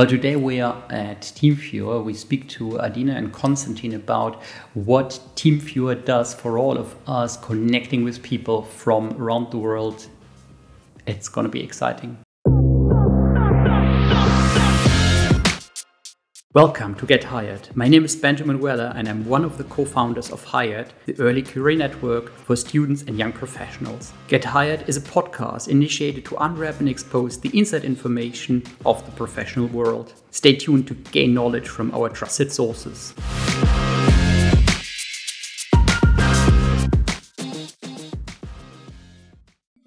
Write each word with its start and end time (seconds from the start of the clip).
Well, 0.00 0.08
today 0.08 0.34
we 0.34 0.62
are 0.62 0.82
at 0.88 1.20
TeamViewer. 1.20 2.02
We 2.02 2.14
speak 2.14 2.48
to 2.56 2.80
Adina 2.80 3.12
and 3.12 3.34
Konstantin 3.34 3.92
about 3.92 4.42
what 4.72 5.20
TeamViewer 5.36 6.06
does 6.06 6.32
for 6.32 6.56
all 6.56 6.78
of 6.78 6.96
us 7.06 7.36
connecting 7.36 8.02
with 8.02 8.22
people 8.22 8.62
from 8.62 9.12
around 9.22 9.50
the 9.50 9.58
world. 9.58 10.06
It's 11.06 11.28
going 11.28 11.44
to 11.44 11.50
be 11.50 11.62
exciting. 11.62 12.16
Welcome 16.52 16.96
to 16.96 17.06
Get 17.06 17.22
hyrd. 17.22 17.76
My 17.76 17.86
name 17.86 18.04
is 18.04 18.16
Benjamin 18.16 18.58
Weller 18.58 18.92
and 18.96 19.08
I'm 19.08 19.24
one 19.24 19.44
of 19.44 19.56
the 19.56 19.62
co 19.62 19.84
founders 19.84 20.32
of 20.32 20.44
hyrd, 20.44 20.88
the 21.06 21.16
early 21.20 21.42
career 21.42 21.78
network 21.78 22.34
for 22.38 22.56
students 22.56 23.02
and 23.02 23.16
young 23.16 23.30
professionals. 23.30 24.12
Get 24.26 24.42
hyrd 24.42 24.88
is 24.88 24.96
a 24.96 25.00
podcast 25.00 25.68
initiated 25.68 26.24
to 26.24 26.36
unwrap 26.42 26.80
and 26.80 26.88
expose 26.88 27.38
the 27.38 27.56
inside 27.56 27.84
information 27.84 28.64
of 28.84 29.06
the 29.06 29.12
professional 29.12 29.68
world. 29.68 30.14
Stay 30.32 30.56
tuned 30.56 30.88
to 30.88 30.94
gain 31.12 31.34
knowledge 31.34 31.68
from 31.68 31.94
our 31.94 32.08
trusted 32.08 32.50
sources. 32.50 33.14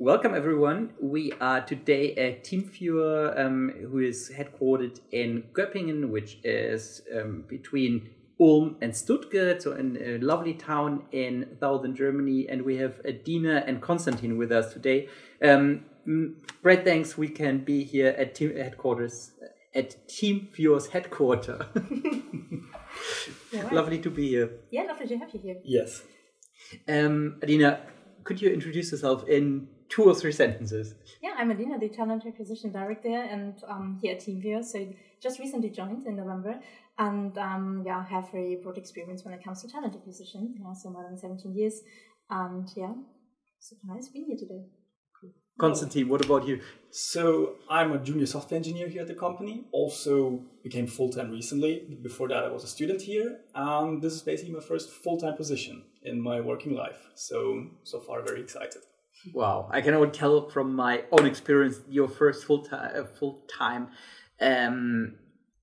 Welcome, 0.03 0.35
everyone. 0.35 0.89
We 0.99 1.31
are 1.39 1.61
today 1.61 2.13
at 2.15 2.43
TeamViewer, 2.43 3.39
um, 3.39 3.71
who 3.89 3.99
is 3.99 4.29
headquartered 4.35 4.99
in 5.13 5.45
Göppingen, 5.53 6.09
which 6.09 6.39
is 6.43 7.03
um, 7.17 7.45
between 7.47 8.09
Ulm 8.37 8.75
and 8.81 8.93
Stuttgart, 8.93 9.61
so 9.61 9.71
in 9.71 9.97
a 10.03 10.17
lovely 10.17 10.55
town 10.55 11.05
in 11.13 11.55
southern 11.57 11.95
Germany. 11.95 12.49
And 12.49 12.63
we 12.63 12.75
have 12.79 12.99
Adina 13.07 13.63
and 13.65 13.81
Konstantin 13.81 14.35
with 14.35 14.51
us 14.51 14.73
today. 14.73 15.07
Um, 15.41 15.85
great 16.61 16.83
thanks 16.83 17.17
we 17.17 17.29
can 17.29 17.59
be 17.59 17.85
here 17.85 18.13
at 18.17 18.35
team 18.35 18.53
headquarters, 18.57 19.31
at 19.73 20.05
TeamViewer's 20.09 20.87
headquarters. 20.87 21.61
right. 23.53 23.71
Lovely 23.71 23.99
to 23.99 24.09
be 24.09 24.27
here. 24.27 24.51
Yeah, 24.69 24.81
lovely 24.81 25.07
to 25.07 25.17
have 25.17 25.33
you 25.33 25.39
here. 25.39 25.61
Yes. 25.63 26.03
Um, 26.89 27.39
Adina, 27.41 27.79
could 28.25 28.41
you 28.41 28.49
introduce 28.49 28.91
yourself 28.91 29.25
in 29.29 29.69
two 29.93 30.03
or 30.03 30.15
three 30.15 30.31
sentences. 30.31 30.95
Yeah, 31.21 31.35
I'm 31.37 31.51
Adina, 31.51 31.77
the 31.77 31.89
talent 31.89 32.25
acquisition 32.25 32.71
director, 32.71 33.15
and 33.15 33.53
um, 33.67 33.99
here 34.01 34.15
at 34.15 34.21
TeamViewer. 34.21 34.63
So 34.63 34.91
just 35.21 35.39
recently 35.39 35.69
joined 35.69 36.07
in 36.07 36.15
November, 36.15 36.59
and 36.97 37.37
um, 37.37 37.83
yeah, 37.85 38.03
have 38.05 38.31
very 38.31 38.59
broad 38.63 38.77
experience 38.77 39.23
when 39.23 39.33
it 39.33 39.43
comes 39.43 39.61
to 39.61 39.67
talent 39.67 39.95
acquisition. 39.95 40.55
Yeah, 40.59 40.73
so 40.73 40.89
more 40.89 41.03
than 41.03 41.17
17 41.17 41.55
years, 41.55 41.81
and 42.29 42.67
yeah, 42.75 42.93
super 43.59 43.81
nice 43.85 44.09
being 44.09 44.25
here 44.25 44.37
today. 44.37 44.63
Konstantin, 45.59 46.09
what 46.09 46.25
about 46.25 46.47
you? 46.47 46.59
So 46.89 47.57
I'm 47.69 47.91
a 47.91 47.99
junior 47.99 48.25
software 48.25 48.57
engineer 48.57 48.87
here 48.89 49.01
at 49.01 49.07
the 49.07 49.13
company. 49.13 49.65
Also 49.71 50.43
became 50.63 50.87
full 50.87 51.11
time 51.11 51.29
recently. 51.29 51.99
Before 52.01 52.27
that, 52.29 52.43
I 52.43 52.49
was 52.49 52.63
a 52.63 52.67
student 52.67 53.03
here, 53.03 53.41
and 53.53 54.01
this 54.01 54.13
is 54.13 54.23
basically 54.23 54.53
my 54.53 54.61
first 54.61 54.89
full 54.89 55.19
time 55.19 55.37
position 55.37 55.83
in 56.01 56.19
my 56.19 56.41
working 56.41 56.73
life. 56.73 56.97
So 57.13 57.67
so 57.83 57.99
far, 57.99 58.23
very 58.23 58.41
excited. 58.41 58.81
Wow, 59.31 59.69
I 59.71 59.81
can 59.81 59.93
only 59.93 60.09
tell 60.09 60.49
from 60.49 60.75
my 60.75 61.03
own 61.11 61.25
experience, 61.25 61.79
your 61.89 62.07
first 62.07 62.45
full 62.45 62.63
time 62.65 62.91
uh, 62.95 63.05
full 63.05 63.43
time 63.47 63.89
um, 64.41 65.15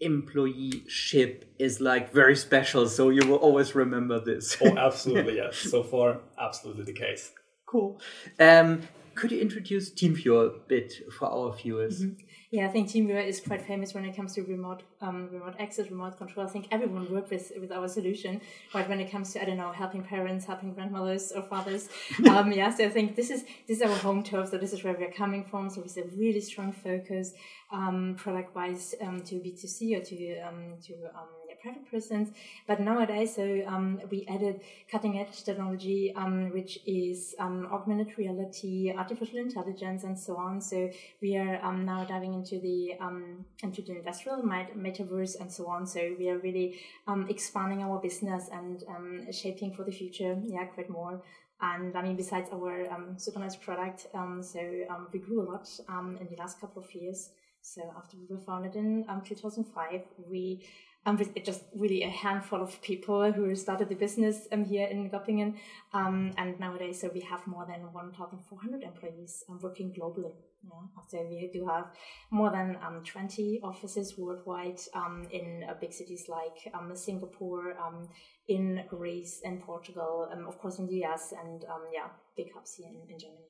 employeeship 0.03 1.45
is 1.59 1.81
like 1.81 2.13
very 2.13 2.37
special. 2.37 2.89
So 2.89 3.11
you 3.11 3.27
will 3.27 3.37
always 3.37 3.75
remember 3.75 4.21
this. 4.21 4.57
oh, 4.63 4.77
absolutely 4.79 5.37
yes. 5.37 5.57
So 5.57 5.83
far, 5.83 6.21
absolutely 6.39 6.85
the 6.85 6.95
case. 6.95 7.33
Cool. 7.67 8.01
Um, 8.39 8.83
could 9.15 9.33
you 9.33 9.41
introduce 9.41 9.91
TeamViewer 9.91 10.47
a 10.47 10.59
bit 10.67 10.93
for 11.13 11.29
our 11.29 11.55
viewers? 11.55 12.03
Mm-hmm. 12.03 12.27
Yeah, 12.53 12.67
I 12.67 12.69
think 12.69 12.89
TeamViewer 12.89 13.25
is 13.25 13.41
quite 13.41 13.63
famous 13.65 13.95
when 13.95 14.05
it 14.05 14.17
comes 14.17 14.35
to 14.35 14.43
remote 14.43 14.83
um, 15.01 15.29
remote 15.31 15.55
access, 15.61 15.89
remote 15.89 16.19
control. 16.19 16.45
I 16.45 16.51
think 16.51 16.67
everyone 16.73 17.09
worked 17.09 17.31
with 17.31 17.53
with 17.61 17.71
our 17.71 17.87
solution, 17.87 18.41
right? 18.75 18.89
When 18.89 18.99
it 18.99 19.09
comes 19.09 19.33
to 19.33 19.43
I 19.43 19.45
don't 19.45 19.57
know, 19.57 19.71
helping 19.71 20.03
parents, 20.03 20.47
helping 20.47 20.75
grandmothers 20.75 21.31
or 21.31 21.43
fathers. 21.43 21.89
um, 22.29 22.51
yeah, 22.51 22.75
so 22.75 22.85
I 22.87 22.89
think 22.89 23.15
this 23.15 23.31
is 23.31 23.45
this 23.69 23.77
is 23.77 23.83
our 23.83 23.97
home 23.97 24.25
turf. 24.25 24.51
So 24.51 24.59
this 24.59 24.73
is 24.73 24.83
where 24.83 24.97
we're 24.99 25.13
coming 25.13 25.45
from. 25.45 25.71
So 25.71 25.81
we 25.81 25.89
have 26.03 26.13
a 26.13 26.17
really 26.17 26.41
strong 26.41 26.73
focus, 26.73 27.35
um, 27.71 28.17
product 28.19 28.53
wise, 28.57 28.97
um, 29.01 29.23
to 29.27 29.39
B 29.39 29.53
two 29.53 29.69
C 29.69 29.95
or 29.95 30.01
to 30.01 30.39
um, 30.41 30.75
to 30.89 30.95
um, 31.15 31.29
private 31.61 31.91
persons. 31.91 32.31
But 32.67 32.81
nowadays, 32.81 33.35
so 33.37 33.63
um, 33.67 34.01
we 34.11 34.27
added 34.29 34.61
cutting 34.91 35.19
edge 35.19 35.45
technology, 35.45 36.13
um, 36.17 36.51
which 36.51 36.79
is 36.87 37.35
um, 37.39 37.69
augmented 37.73 38.17
reality, 38.19 38.93
artificial 38.97 39.39
intelligence, 39.39 40.05
and 40.05 40.19
so 40.19 40.37
on. 40.37 40.61
So 40.61 40.91
we 41.21 41.37
are 41.37 41.65
um, 41.65 41.85
now 41.85 42.05
diving 42.05 42.35
into 42.35 42.59
the 42.61 42.95
um, 43.01 43.45
into 43.63 43.83
the 43.83 43.97
industrial 43.97 44.43
metaverse 44.43 45.41
and 45.41 45.53
so 45.53 45.67
on. 45.67 45.87
So 45.87 46.15
we 46.19 46.29
are 46.29 46.39
really 46.39 46.81
um, 47.07 47.27
expanding 47.29 47.83
our 47.83 48.01
business 48.01 48.49
and 48.53 48.83
um, 48.89 49.33
shaping 49.33 49.73
for 49.73 49.85
the 49.85 49.93
future. 49.93 50.39
Yeah, 50.45 50.65
quite 50.65 50.91
more. 50.91 51.23
And 51.63 51.95
I 51.97 52.03
mean, 52.03 52.17
besides 52.17 52.49
our 52.53 52.91
um, 52.91 53.19
super 53.19 53.39
nice 53.39 53.57
product, 53.57 54.07
um, 54.15 54.43
so 54.43 54.61
um, 54.89 55.09
we 55.13 55.19
grew 55.19 55.43
a 55.43 55.47
lot 55.51 55.69
um, 55.89 56.17
in 56.19 56.27
the 56.31 56.37
last 56.37 56.59
couple 56.59 56.83
of 56.83 56.95
years. 56.95 57.31
So 57.63 57.83
after 57.97 58.17
we 58.17 58.35
were 58.35 58.41
founded 58.41 58.75
in 58.77 59.05
um, 59.09 59.21
2005, 59.23 60.01
we 60.27 60.65
um, 61.07 61.17
with 61.17 61.35
just 61.45 61.63
really 61.75 62.03
a 62.03 62.11
handful 62.11 62.63
of 62.63 62.81
people 62.83 63.33
who 63.33 63.55
started 63.57 63.89
the 63.89 63.95
business 63.95 64.47
um, 64.53 64.65
here 64.65 64.87
in 64.87 65.11
Göppingen. 65.11 65.55
Um, 65.95 66.33
and 66.37 66.61
nowadays, 66.61 67.01
so 67.01 67.11
we 67.13 67.21
have 67.21 67.47
more 67.47 67.67
than 67.67 67.81
1,400 67.93 68.83
employees 68.83 69.45
um, 69.49 69.59
working 69.63 69.95
globally. 69.99 70.35
Yeah. 70.63 71.03
So 71.09 71.27
we 71.29 71.51
do 71.53 71.67
have 71.67 71.87
more 72.31 72.51
than 72.51 72.77
um, 72.87 73.03
20 73.03 73.61
offices 73.63 74.19
worldwide 74.19 74.79
um, 74.95 75.27
in 75.31 75.65
uh, 75.69 75.75
big 75.81 75.93
cities 75.93 76.27
like 76.29 76.73
um, 76.75 76.95
Singapore, 76.95 77.79
um, 77.79 78.09
in 78.49 78.83
Greece 78.89 79.41
and 79.45 79.63
Portugal, 79.63 80.29
um, 80.33 80.47
of 80.47 80.59
course 80.59 80.79
in 80.79 80.87
the 80.87 81.05
US, 81.05 81.33
and 81.33 81.65
um, 81.65 81.85
yeah, 81.95 82.09
big 82.37 82.53
hubs 82.53 82.75
here 82.75 82.89
in, 82.89 83.11
in 83.11 83.19
Germany. 83.19 83.47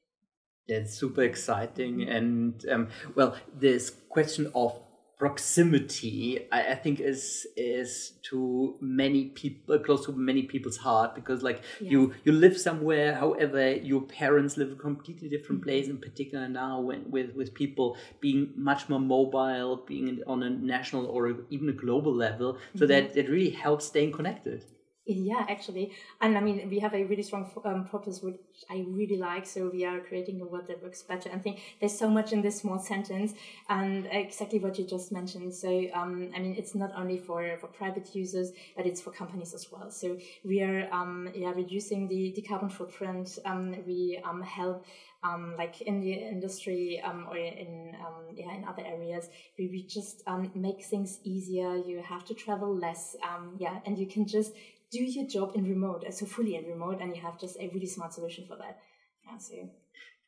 That's 0.68 0.94
super 0.94 1.22
exciting. 1.22 2.08
And 2.08 2.64
um, 2.70 2.88
well, 3.16 3.34
this 3.52 3.90
question 4.08 4.52
of 4.54 4.78
proximity 5.20 6.46
I, 6.50 6.72
I, 6.72 6.74
think 6.74 6.98
is 6.98 7.46
is 7.54 8.12
to 8.30 8.76
many 8.80 9.26
people 9.26 9.78
close 9.80 10.06
to 10.06 10.12
many 10.12 10.44
people's 10.44 10.78
heart 10.78 11.14
because 11.14 11.42
like 11.42 11.60
yeah. 11.78 11.90
you 11.90 12.14
you 12.24 12.32
live 12.32 12.56
somewhere 12.58 13.14
however 13.14 13.70
your 13.70 14.00
parents 14.00 14.56
live 14.56 14.72
a 14.72 14.76
completely 14.76 15.28
different 15.28 15.60
mm-hmm. 15.60 15.68
place 15.68 15.88
in 15.88 15.98
particular 15.98 16.48
now 16.48 16.80
when 16.80 17.10
with 17.10 17.34
with 17.34 17.52
people 17.52 17.98
being 18.20 18.50
much 18.56 18.88
more 18.88 18.98
mobile 18.98 19.84
being 19.86 20.22
on 20.26 20.42
a 20.42 20.48
national 20.48 21.04
or 21.04 21.36
even 21.50 21.68
a 21.68 21.76
global 21.84 22.14
level 22.14 22.56
so 22.74 22.86
mm-hmm. 22.86 22.86
that 22.86 23.14
it 23.14 23.28
really 23.28 23.50
helps 23.50 23.84
staying 23.84 24.12
connected 24.12 24.64
yeah, 25.06 25.44
actually. 25.48 25.92
And 26.20 26.36
I 26.36 26.40
mean, 26.40 26.68
we 26.68 26.78
have 26.78 26.94
a 26.94 27.04
really 27.04 27.22
strong 27.22 27.50
um, 27.64 27.84
purpose, 27.86 28.22
which 28.22 28.36
I 28.70 28.84
really 28.86 29.16
like. 29.16 29.44
So 29.46 29.68
we 29.72 29.84
are 29.84 29.98
creating 29.98 30.40
a 30.40 30.44
world 30.44 30.68
that 30.68 30.82
works 30.82 31.02
better. 31.02 31.30
I 31.32 31.38
think 31.38 31.60
there's 31.80 31.98
so 31.98 32.08
much 32.08 32.32
in 32.32 32.42
this 32.42 32.60
small 32.60 32.78
sentence 32.78 33.32
and 33.68 34.06
exactly 34.12 34.60
what 34.60 34.78
you 34.78 34.86
just 34.86 35.10
mentioned. 35.10 35.54
So, 35.54 35.86
um, 35.94 36.30
I 36.36 36.38
mean, 36.38 36.54
it's 36.56 36.74
not 36.74 36.92
only 36.94 37.18
for, 37.18 37.56
for 37.60 37.66
private 37.66 38.14
users, 38.14 38.52
but 38.76 38.86
it's 38.86 39.00
for 39.00 39.10
companies 39.10 39.52
as 39.52 39.66
well. 39.72 39.90
So 39.90 40.16
we 40.44 40.62
are, 40.62 40.88
um, 40.92 41.28
yeah, 41.34 41.50
reducing 41.50 42.06
the, 42.06 42.32
the 42.36 42.42
carbon 42.42 42.68
footprint. 42.68 43.38
Um, 43.44 43.74
we, 43.86 44.20
um, 44.22 44.42
help 44.42 44.84
um, 45.22 45.54
like 45.58 45.82
in 45.82 46.00
the 46.00 46.12
industry 46.12 47.00
um, 47.04 47.26
or 47.28 47.36
in 47.36 47.94
um, 48.00 48.34
yeah 48.34 48.54
in 48.54 48.64
other 48.64 48.82
areas 48.86 49.28
we, 49.58 49.68
we 49.68 49.82
just 49.82 50.22
um, 50.26 50.50
make 50.54 50.82
things 50.82 51.18
easier 51.24 51.76
you 51.76 52.00
have 52.02 52.24
to 52.24 52.32
travel 52.32 52.74
less 52.74 53.16
um, 53.28 53.54
yeah 53.58 53.80
and 53.84 53.98
you 53.98 54.06
can 54.06 54.26
just 54.26 54.52
do 54.92 55.02
your 55.02 55.26
job 55.26 55.52
in 55.54 55.64
remote, 55.64 56.04
so 56.10 56.26
fully 56.26 56.56
in 56.56 56.64
remote, 56.64 57.00
and 57.00 57.14
you 57.14 57.22
have 57.22 57.38
just 57.38 57.56
a 57.58 57.70
really 57.72 57.86
smart 57.86 58.12
solution 58.12 58.46
for 58.46 58.56
that. 58.56 58.78
Yeah, 59.24 59.38
so 59.38 59.54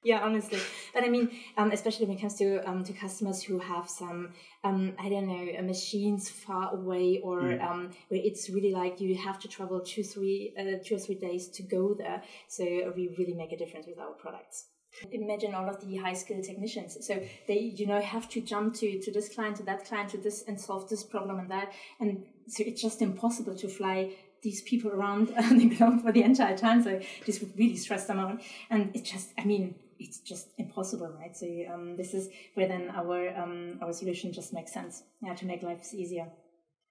yeah, 0.04 0.20
honestly, 0.22 0.58
but 0.92 1.04
I 1.04 1.08
mean, 1.08 1.30
um, 1.56 1.70
especially 1.70 2.06
when 2.06 2.16
it 2.16 2.20
comes 2.20 2.34
to 2.38 2.68
um, 2.68 2.82
to 2.84 2.92
customers 2.92 3.40
who 3.42 3.60
have 3.60 3.88
some, 3.88 4.32
um, 4.64 4.94
I 4.98 5.08
don't 5.08 5.28
know, 5.28 5.58
uh, 5.58 5.62
machines 5.62 6.28
far 6.28 6.74
away, 6.74 7.20
or 7.22 7.40
mm. 7.40 7.62
um, 7.62 7.90
where 8.08 8.20
it's 8.22 8.50
really 8.50 8.72
like 8.72 9.00
you 9.00 9.14
have 9.16 9.38
to 9.40 9.48
travel 9.48 9.80
two, 9.80 10.02
three, 10.02 10.54
uh, 10.58 10.82
two 10.84 10.96
or 10.96 10.98
three 10.98 11.14
days 11.14 11.48
to 11.50 11.62
go 11.62 11.94
there. 11.94 12.20
So 12.48 12.64
we 12.96 13.14
really 13.16 13.34
make 13.34 13.52
a 13.52 13.56
difference 13.56 13.86
with 13.86 13.98
our 14.00 14.12
products. 14.14 14.66
Imagine 15.12 15.54
all 15.54 15.68
of 15.70 15.80
the 15.80 15.96
high 15.96 16.12
skilled 16.12 16.44
technicians. 16.44 16.98
So 17.06 17.22
they, 17.46 17.60
you 17.60 17.86
know, 17.86 18.00
have 18.00 18.28
to 18.30 18.40
jump 18.40 18.74
to 18.74 19.00
to 19.00 19.12
this 19.12 19.28
client, 19.32 19.56
to 19.58 19.62
that 19.62 19.84
client, 19.84 20.10
to 20.10 20.18
this, 20.18 20.42
and 20.48 20.60
solve 20.60 20.88
this 20.88 21.04
problem 21.04 21.38
and 21.38 21.50
that, 21.50 21.72
and 22.00 22.24
so 22.48 22.64
it's 22.66 22.82
just 22.82 23.00
impossible 23.02 23.56
to 23.56 23.68
fly 23.68 24.10
these 24.42 24.62
people 24.62 24.90
around 24.90 25.28
the 25.50 25.68
globe 25.76 26.02
for 26.02 26.12
the 26.12 26.22
entire 26.22 26.56
time. 26.56 26.82
So 26.82 27.00
this 27.26 27.40
would 27.40 27.56
really 27.58 27.76
stress 27.76 28.06
them 28.06 28.18
out. 28.18 28.42
And 28.70 28.94
it 28.94 29.04
just, 29.04 29.30
I 29.38 29.44
mean, 29.44 29.74
it's 29.98 30.18
just 30.18 30.48
impossible, 30.58 31.14
right? 31.18 31.36
So 31.36 31.46
um, 31.72 31.96
this 31.96 32.12
is 32.14 32.28
where 32.54 32.68
then 32.68 32.90
our 32.90 33.36
um, 33.40 33.78
our 33.80 33.92
solution 33.92 34.32
just 34.32 34.52
makes 34.52 34.72
sense, 34.72 35.04
yeah, 35.22 35.34
to 35.34 35.46
make 35.46 35.62
lives 35.62 35.94
easier. 35.94 36.28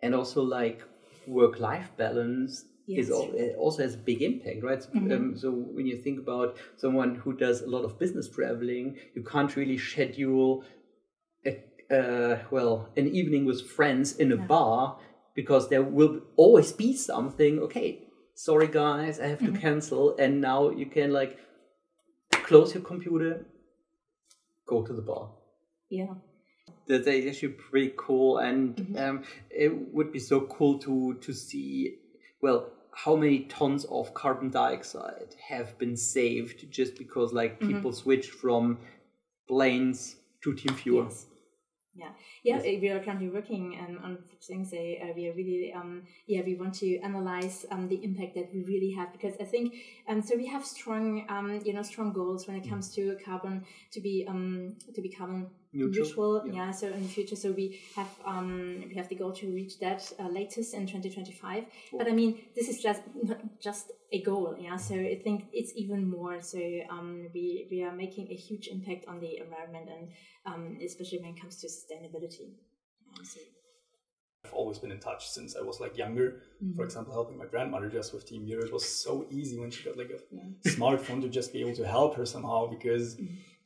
And 0.02 0.16
also 0.16 0.42
like 0.42 0.82
work 1.28 1.60
life 1.60 1.92
balance 1.98 2.66
yes. 2.88 3.06
is 3.06 3.12
also 3.12 3.84
has 3.84 3.96
a 3.96 3.98
big 3.98 4.22
impact, 4.22 4.64
right? 4.64 4.80
Mm-hmm. 4.80 5.12
Um, 5.12 5.38
so 5.38 5.52
when 5.52 5.86
you 5.86 5.98
think 5.98 6.20
about 6.20 6.58
someone 6.78 7.16
who 7.16 7.34
does 7.34 7.62
a 7.62 7.68
lot 7.70 7.84
of 7.84 8.00
business 8.00 8.30
traveling, 8.30 8.98
you 9.14 9.24
can't 9.24 9.56
really 9.56 9.78
schedule 9.78 10.64
a 11.46 11.60
uh, 11.92 12.40
well, 12.52 12.90
an 12.96 13.08
evening 13.10 13.46
with 13.46 13.70
friends 13.70 14.16
in 14.16 14.32
a 14.32 14.38
bar 14.38 14.98
because 15.36 15.70
there 15.70 15.84
will 15.84 16.22
always 16.36 16.72
be 16.72 16.96
something. 16.96 17.60
Okay, 17.60 18.08
sorry 18.36 18.68
guys, 18.68 19.20
I 19.20 19.28
have 19.28 19.40
to 19.40 19.46
mm-hmm. 19.46 19.62
cancel, 19.62 20.18
and 20.18 20.42
now 20.42 20.70
you 20.70 20.86
can 20.86 21.12
like 21.12 21.38
close 22.32 22.74
your 22.74 22.84
computer, 22.84 23.46
go 24.68 24.84
to 24.84 24.94
the 24.94 25.02
bar. 25.02 25.32
Yeah. 25.90 26.14
That's 26.88 27.08
actually 27.08 27.50
pretty 27.50 27.94
cool, 27.96 28.40
and 28.40 28.76
mm-hmm. 28.76 28.98
um, 28.98 29.24
it 29.50 29.94
would 29.94 30.12
be 30.12 30.20
so 30.20 30.42
cool 30.42 30.80
to 30.80 31.16
to 31.22 31.34
see. 31.34 31.98
Well, 32.42 32.72
how 32.94 33.16
many 33.16 33.40
tons 33.46 33.86
of 33.86 34.14
carbon 34.14 34.50
dioxide 34.50 35.36
have 35.48 35.78
been 35.78 35.96
saved 35.96 36.70
just 36.72 36.98
because 36.98 37.34
like 37.34 37.60
mm-hmm. 37.60 37.76
people 37.76 37.94
switched 37.94 38.32
from 38.32 38.80
planes 39.48 40.16
to 40.44 40.54
TeamViewer? 40.54 41.06
Yes. 41.06 41.26
Yeah, 41.94 42.12
yeah, 42.44 42.58
uh, 42.58 42.62
we 42.62 42.88
are 42.88 43.04
currently 43.04 43.28
working 43.28 43.78
um, 43.78 44.00
on 44.02 44.18
things. 44.42 44.72
Uh, 44.72 45.12
we 45.14 45.28
are 45.28 45.34
really, 45.34 45.74
um, 45.76 46.04
yeah, 46.26 46.42
we 46.46 46.56
want 46.56 46.74
to 46.76 46.98
analyze 47.00 47.66
um, 47.70 47.90
the 47.90 48.02
impact 48.02 48.36
that 48.36 48.50
we 48.54 48.64
really 48.64 48.92
have 48.92 49.12
because 49.12 49.34
I 49.42 49.44
think, 49.44 49.74
um, 50.08 50.22
so 50.22 50.38
we 50.38 50.48
have 50.48 50.66
strong, 50.66 51.26
um, 51.28 51.60
you 51.66 51.74
know, 51.74 51.82
strong 51.84 52.14
goals 52.14 52.48
when 52.48 52.56
it 52.56 52.70
comes 52.70 52.96
to 52.96 53.18
carbon 53.26 53.66
to 53.92 54.00
be, 54.00 54.26
um, 54.26 54.78
to 54.96 55.02
be 55.02 55.10
carbon 55.10 55.48
Neutral, 55.74 56.06
neutral. 56.06 56.48
yeah. 56.48 56.54
yeah. 56.54 56.72
so 56.72 56.88
in 56.88 57.04
the 57.04 57.08
future, 57.08 57.36
so 57.36 57.52
we 57.52 57.80
have, 57.96 58.10
um, 58.26 58.84
we 58.90 58.96
have 58.96 59.08
the 59.08 59.16
goal 59.16 59.32
to 59.32 59.48
reach 59.54 59.80
that 59.80 60.12
uh, 60.20 60.28
latest 60.28 60.74
in 60.74 60.86
twenty 60.86 61.10
twenty 61.10 61.32
five. 61.32 61.64
But 61.98 62.08
I 62.08 62.12
mean, 62.12 62.42
this 62.56 62.68
is 62.68 62.82
just 62.82 63.02
not 63.24 63.40
just 63.62 63.92
a 64.12 64.22
goal, 64.22 64.58
yeah. 64.60 64.76
So 64.76 64.96
I 64.96 65.22
think 65.24 65.46
it's 65.54 65.72
even 65.76 66.10
more. 66.10 66.42
So 66.42 66.60
um, 66.90 67.28
we 67.34 67.68
we 67.72 67.84
are 67.84 67.94
making 67.94 68.28
a 68.30 68.36
huge 68.36 68.68
impact 68.68 69.06
on 69.08 69.22
the 69.22 69.38
environment 69.38 69.88
and 69.90 70.10
um, 70.46 70.78
especially 70.84 71.20
when 71.20 71.36
it 71.36 71.42
comes 71.42 71.56
to 71.62 71.68
sustainability. 71.68 72.56
Yeah, 73.16 73.24
so, 73.24 73.40
I've 74.44 74.54
always 74.54 74.80
been 74.80 74.92
in 74.92 75.00
touch 75.00 75.30
since 75.30 75.56
I 75.56 75.62
was 75.62 75.80
like 75.80 75.98
younger. 75.98 76.42
For 76.76 76.84
example, 76.84 77.14
helping 77.14 77.38
my 77.38 77.46
grandmother 77.46 77.90
just 77.90 78.14
with 78.14 78.30
TeamViewer. 78.30 78.66
It 78.66 78.74
was 78.74 78.88
so 78.88 79.26
easy 79.30 79.60
when 79.60 79.72
she 79.72 79.84
got 79.84 79.98
like 79.98 80.12
a 80.12 80.70
smartphone 80.70 81.22
to 81.22 81.30
just 81.30 81.54
be 81.54 81.62
able 81.62 81.76
to 81.76 81.88
help 81.88 82.16
her 82.16 82.26
somehow 82.26 82.68
because 82.68 83.18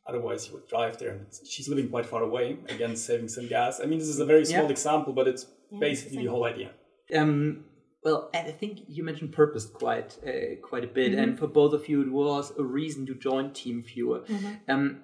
otherwise 0.07 0.46
she 0.46 0.52
would 0.54 0.68
drive 0.68 0.98
there 0.98 1.12
and 1.12 1.25
she's 1.50 1.68
living 1.68 1.90
quite 1.90 2.06
far 2.06 2.24
away. 2.24 2.57
Again, 2.69 2.96
saving 2.96 3.28
some 3.30 3.48
gas. 3.48 3.80
I 3.81 3.86
mean, 3.86 4.00
this 4.00 4.07
is 4.07 4.19
a 4.19 4.25
very 4.25 4.46
small 4.46 4.66
Yeah. 4.66 4.69
example, 4.69 5.13
but 5.13 5.28
it's 5.28 5.46
basically 5.80 6.24
the 6.24 6.30
whole 6.31 6.46
idea. 6.46 6.72
Um, 7.13 7.66
well, 8.04 8.30
and 8.34 8.48
I 8.48 8.52
think 8.52 8.81
you 8.88 9.04
mentioned 9.04 9.31
purpose 9.34 9.66
quite 9.66 10.18
uh, 10.25 10.56
quite 10.62 10.84
a 10.84 10.88
bit, 10.88 11.13
and 11.13 11.40
for 11.40 11.48
both 11.48 11.74
of 11.74 11.90
you, 11.90 12.02
it 12.04 12.12
was 12.12 12.54
a 12.57 12.63
reason 12.63 13.06
to 13.07 13.16
join 13.16 13.50
TeamViewer. 13.50 14.19
Um, 14.68 15.02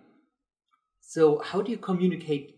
so, 1.01 1.39
how 1.39 1.61
do 1.63 1.71
you 1.71 1.77
communicate 1.77 2.55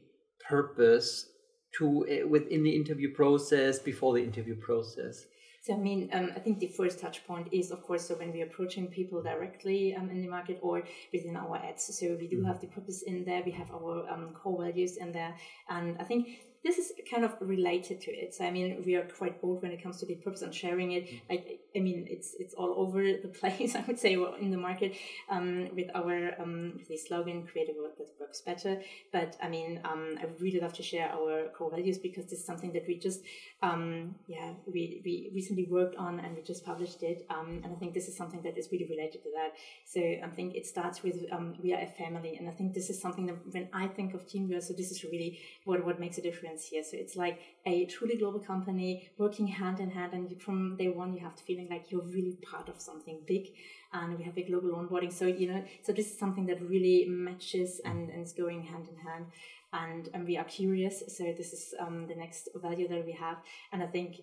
purpose 0.50 1.30
to 1.78 1.86
uh, 2.08 2.28
within 2.28 2.64
the 2.64 2.76
interview 2.76 3.14
process, 3.14 3.80
before 3.80 4.14
the 4.14 4.24
interview 4.24 4.56
process? 4.56 5.26
So 5.64 5.74
I 5.74 5.78
mean, 5.78 6.10
um, 6.12 6.30
I 6.36 6.40
think 6.40 6.60
the 6.60 6.68
first 6.68 7.00
touch 7.00 7.26
point 7.26 7.48
is, 7.54 7.72
of 7.72 7.82
course, 7.84 8.10
so 8.10 8.16
when 8.16 8.34
we're 8.34 8.46
approaching 8.46 8.88
people 8.88 9.24
directly 9.24 9.96
um, 9.96 10.10
in 10.10 10.22
the 10.22 10.28
market 10.28 10.60
or 10.62 10.84
within 11.14 11.38
our 11.38 11.56
ads. 11.56 11.98
So 11.98 12.18
we 12.20 12.28
do 12.28 12.44
have 12.44 12.60
the 12.60 12.68
purpose 12.68 13.04
in 13.04 13.24
there. 13.24 13.42
We 13.46 13.52
have 13.52 13.72
our 13.72 14.06
um, 14.10 14.34
core 14.34 14.66
values 14.66 14.98
in 14.98 15.14
there, 15.14 15.34
and 15.70 15.98
I 16.02 16.04
think 16.04 16.28
this 16.64 16.78
is 16.78 16.94
kind 17.12 17.26
of 17.26 17.36
related 17.42 18.00
to 18.02 18.12
it. 18.12 18.34
So 18.34 18.46
I 18.46 18.52
mean, 18.52 18.84
we 18.86 18.96
are 18.96 19.04
quite 19.04 19.42
bold 19.42 19.62
when 19.62 19.72
it 19.72 19.84
comes 19.84 19.98
to 20.00 20.06
the 20.06 20.16
purpose 20.16 20.44
and 20.44 20.56
sharing 20.56 20.94
it. 20.94 21.10
Like, 21.30 21.60
I 21.76 21.80
mean, 21.80 22.08
it's 22.10 22.36
it's 22.40 22.54
all 22.54 22.74
over 22.78 23.04
the 23.04 23.28
place. 23.40 23.76
I 23.76 23.84
would 23.86 24.00
say 24.00 24.14
in 24.40 24.50
the 24.50 24.58
market 24.58 24.96
um, 25.30 25.70
with 25.76 25.90
our 25.94 26.42
um, 26.42 26.80
the 26.88 26.98
slogan 26.98 27.46
"Create 27.46 27.70
a 27.70 27.74
world 27.78 27.96
that 27.98 28.08
works 28.20 28.42
better." 28.42 28.82
But 29.12 29.36
I 29.44 29.50
mean, 29.50 29.82
um, 29.84 30.18
I 30.22 30.26
would 30.26 30.42
really 30.42 30.62
love 30.62 30.74
to 30.74 30.84
share 30.84 31.10
our 31.10 31.50
core 31.50 31.70
values 31.70 31.98
because 31.98 32.26
this 32.26 32.40
is 32.40 32.46
something 32.46 32.72
that 32.74 32.86
we 32.88 32.98
just 32.98 33.22
um, 33.62 34.16
yeah 34.28 34.54
we 34.66 35.02
we 35.04 35.32
recently 35.34 35.68
worked 35.70 35.98
on 35.98 36.20
and 36.22 36.36
we 36.36 36.44
just 36.44 36.66
published 36.66 37.04
it. 37.04 37.26
Um, 37.30 37.60
and 37.64 37.74
I 37.74 37.76
think 37.76 37.94
this 37.94 38.08
is 38.08 38.16
something 38.16 38.42
that 38.44 38.58
is 38.58 38.70
really 38.72 38.88
related 38.90 39.22
to 39.24 39.30
that. 39.36 39.52
So 39.86 40.00
I 40.00 40.30
think 40.34 40.56
it 40.56 40.66
starts 40.66 41.04
with 41.04 41.26
um, 41.30 41.56
we 41.62 41.74
are 41.74 41.82
a 41.82 41.88
family, 41.88 42.38
and 42.38 42.48
I 42.48 42.54
think 42.54 42.74
this 42.74 42.90
is 42.90 43.02
something 43.02 43.26
that 43.26 43.36
when 43.52 43.68
I 43.74 43.88
think 43.88 44.14
of 44.14 44.26
TeamViewer, 44.26 44.64
so 44.64 44.74
this 44.74 44.92
is 44.92 45.04
really 45.04 45.40
what 45.66 45.84
what 45.86 46.00
makes 46.00 46.18
a 46.18 46.22
difference 46.22 46.53
here. 46.62 46.84
So 46.84 46.98
it's 46.98 47.16
like 47.16 47.40
a 47.66 47.86
truly 47.86 48.18
global 48.18 48.40
company 48.40 49.10
working 49.18 49.48
hand 49.48 49.80
in 49.80 49.90
hand, 49.90 50.14
and 50.14 50.42
from 50.42 50.78
day 50.78 50.90
one 50.90 51.14
you 51.14 51.22
have 51.22 51.36
the 51.36 51.44
feeling 51.44 51.68
like 51.70 51.92
you're 51.92 52.02
really 52.04 52.38
part 52.52 52.70
of 52.70 52.80
something 52.80 53.22
big. 53.26 53.48
And 53.94 54.18
we 54.18 54.24
have 54.24 54.38
a 54.38 54.44
global 54.44 54.72
onboarding, 54.72 55.14
so 55.14 55.26
you 55.26 55.48
know, 55.52 55.64
so 55.84 55.94
this 55.94 56.12
is 56.12 56.20
something 56.20 56.46
that 56.48 56.62
really 56.62 57.06
matches 57.08 57.82
and, 57.86 58.10
and 58.10 58.24
is 58.24 58.34
going 58.34 58.64
hand 58.64 58.88
in 58.90 58.98
hand. 58.98 59.26
And, 59.72 60.08
and 60.14 60.28
we 60.28 60.38
are 60.38 60.44
curious, 60.44 61.02
so 61.08 61.24
this 61.36 61.52
is 61.52 61.74
um, 61.80 62.06
the 62.08 62.14
next 62.14 62.50
value 62.56 62.88
that 62.88 63.06
we 63.06 63.14
have. 63.14 63.38
And 63.72 63.82
I 63.82 63.88
think 63.88 64.18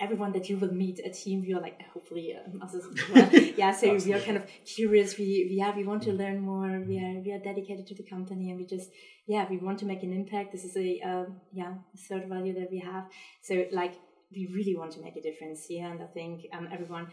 everyone 0.00 0.32
that 0.32 0.48
you 0.48 0.56
will 0.56 0.72
meet 0.72 0.98
a 1.04 1.10
team 1.10 1.42
we 1.46 1.54
are 1.54 1.60
like 1.60 1.80
hopefully 1.92 2.34
um, 2.36 2.60
us 2.62 2.74
as 2.74 2.84
well. 3.14 3.28
Yeah 3.56 3.72
so 3.72 3.94
we 3.94 4.12
are 4.12 4.20
kind 4.20 4.36
of 4.36 4.44
curious. 4.64 5.16
We, 5.18 5.46
we 5.48 5.56
yeah 5.56 5.74
we 5.74 5.84
want 5.84 6.02
to 6.04 6.12
learn 6.12 6.40
more. 6.40 6.80
We 6.80 6.98
are 6.98 7.20
we 7.20 7.32
are 7.32 7.38
dedicated 7.38 7.86
to 7.88 7.94
the 7.94 8.02
company 8.02 8.50
and 8.50 8.58
we 8.58 8.66
just 8.66 8.90
yeah 9.26 9.46
we 9.48 9.58
want 9.58 9.78
to 9.80 9.86
make 9.86 10.02
an 10.02 10.12
impact. 10.12 10.52
This 10.52 10.64
is 10.64 10.76
a 10.76 11.00
um, 11.00 11.40
yeah 11.52 11.74
third 12.08 12.28
value 12.28 12.54
that 12.54 12.70
we 12.70 12.80
have. 12.80 13.04
So 13.42 13.66
like 13.72 13.94
we 14.32 14.48
really 14.52 14.76
want 14.76 14.92
to 14.92 15.00
make 15.00 15.16
a 15.16 15.22
difference. 15.22 15.66
Here 15.66 15.86
and 15.86 16.02
i 16.02 16.06
think 16.06 16.46
um, 16.52 16.68
everyone 16.72 17.08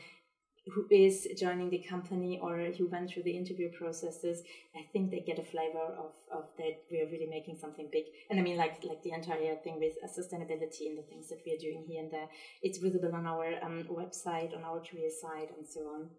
who 0.68 0.86
is 0.92 1.28
joining 1.40 1.70
the 1.70 1.84
company 1.90 2.40
or 2.42 2.58
who 2.78 2.88
went 2.88 3.10
through 3.10 3.24
the 3.24 3.36
interview 3.36 3.70
processes, 3.72 4.44
I 4.76 4.84
think 4.94 5.10
they 5.10 5.22
get 5.22 5.40
a 5.40 5.44
flavor 5.44 5.96
of, 5.98 6.12
of 6.32 6.46
that 6.58 6.84
we 6.92 7.02
are 7.02 7.08
really 7.08 7.28
making 7.28 7.58
something 7.58 7.90
big. 7.92 8.06
And 8.30 8.40
I 8.40 8.44
mean, 8.44 8.58
like 8.58 8.84
like 8.84 9.02
the 9.04 9.12
entire 9.12 9.56
thing 9.56 9.80
with 9.80 9.94
sustainability 10.06 10.88
and 10.88 10.98
the 10.98 11.08
things 11.10 11.30
that 11.30 11.40
we 11.46 11.54
are 11.54 11.60
doing 11.60 11.86
here 11.88 12.04
and 12.04 12.12
there, 12.12 12.28
it's 12.62 12.78
visible 12.78 13.14
on 13.16 13.26
our 13.26 13.56
um, 13.64 13.88
website, 13.90 14.56
on 14.56 14.64
our 14.64 14.82
career 14.82 15.10
site, 15.22 15.50
and 15.58 15.68
so 15.68 15.82
on. 15.82 16.10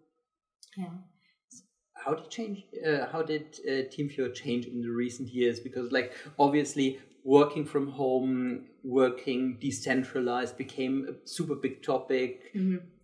Yeah. 0.77 0.89
How 1.95 2.15
did 2.15 2.29
change? 2.29 2.63
Uh, 2.85 3.05
how 3.11 3.21
did 3.21 3.59
uh, 3.65 3.87
TeamViewer 3.93 4.33
change 4.33 4.65
in 4.65 4.81
the 4.81 4.89
recent 4.89 5.29
years? 5.29 5.59
Because, 5.59 5.91
like, 5.91 6.11
obviously, 6.37 6.99
working 7.23 7.65
from 7.65 7.87
home, 7.91 8.65
working 8.83 9.57
decentralized 9.59 10.57
became 10.57 11.07
a 11.09 11.27
super 11.27 11.55
big 11.55 11.81
topic. 11.81 12.41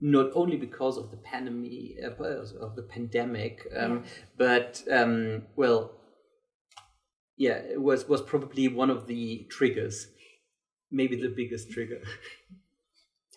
Not 0.01 0.31
only 0.33 0.57
because 0.57 0.97
of 0.97 1.11
the 1.11 1.17
pandemic, 1.17 1.97
uh, 2.03 2.65
of 2.65 2.75
the 2.75 2.83
pandemic, 2.83 3.65
um, 3.75 4.03
but 4.37 4.83
um, 4.91 5.43
well, 5.55 5.91
yeah, 7.37 7.53
it 7.53 7.81
was 7.81 8.07
was 8.07 8.21
probably 8.21 8.67
one 8.67 8.89
of 8.89 9.07
the 9.07 9.47
triggers, 9.49 10.07
maybe 10.91 11.15
the 11.15 11.29
biggest 11.29 11.71
trigger. 11.71 12.01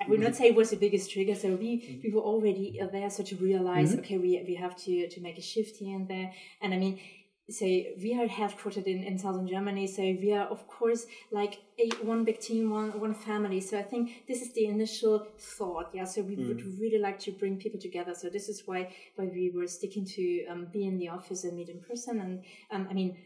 I 0.01 0.09
would 0.09 0.21
not 0.21 0.35
say 0.35 0.47
it 0.47 0.57
was 0.57 0.71
the 0.71 0.77
biggest 0.77 1.12
trigger. 1.12 1.35
So 1.37 1.55
we, 1.55 2.01
we 2.03 2.11
were 2.12 2.23
already 2.23 2.81
there, 2.91 3.09
so 3.09 3.23
to 3.23 3.37
realize, 3.37 3.95
okay, 3.95 4.19
we, 4.19 4.43
we 4.47 4.57
have 4.57 4.77
to 4.85 5.09
to 5.09 5.21
make 5.21 5.39
a 5.39 5.43
shift 5.43 5.77
here 5.77 5.97
and 5.97 6.09
there. 6.09 6.33
And 6.61 6.75
I 6.75 6.79
mean, 6.79 6.99
so 7.51 7.67
we 7.67 8.17
are 8.19 8.27
headquartered 8.29 8.87
in, 8.87 9.03
in 9.03 9.19
southern 9.19 9.49
Germany. 9.49 9.87
So 9.87 10.03
we 10.03 10.33
are 10.33 10.47
of 10.47 10.67
course 10.69 11.07
like 11.31 11.61
a 11.79 11.89
one 12.05 12.25
big 12.25 12.41
team, 12.41 12.71
one 12.71 12.99
one 13.01 13.15
family. 13.15 13.61
So 13.61 13.79
I 13.79 13.83
think 13.83 14.27
this 14.29 14.43
is 14.43 14.53
the 14.55 14.67
initial 14.67 15.27
thought. 15.39 15.91
Yeah. 15.93 16.05
So 16.05 16.23
we 16.23 16.37
would 16.37 16.63
really 16.81 16.99
like 16.99 17.19
to 17.21 17.33
bring 17.33 17.57
people 17.59 17.81
together. 17.81 18.15
So 18.15 18.29
this 18.29 18.49
is 18.49 18.63
why 18.65 18.95
why 19.17 19.27
we 19.27 19.51
were 19.55 19.67
sticking 19.67 20.07
to 20.07 20.47
um, 20.47 20.69
be 20.73 20.87
in 20.87 20.99
the 20.99 21.09
office 21.09 21.45
and 21.45 21.57
meet 21.57 21.69
in 21.69 21.81
person. 21.81 22.21
And 22.21 22.45
um, 22.71 22.87
I 22.89 22.95
mean 22.95 23.17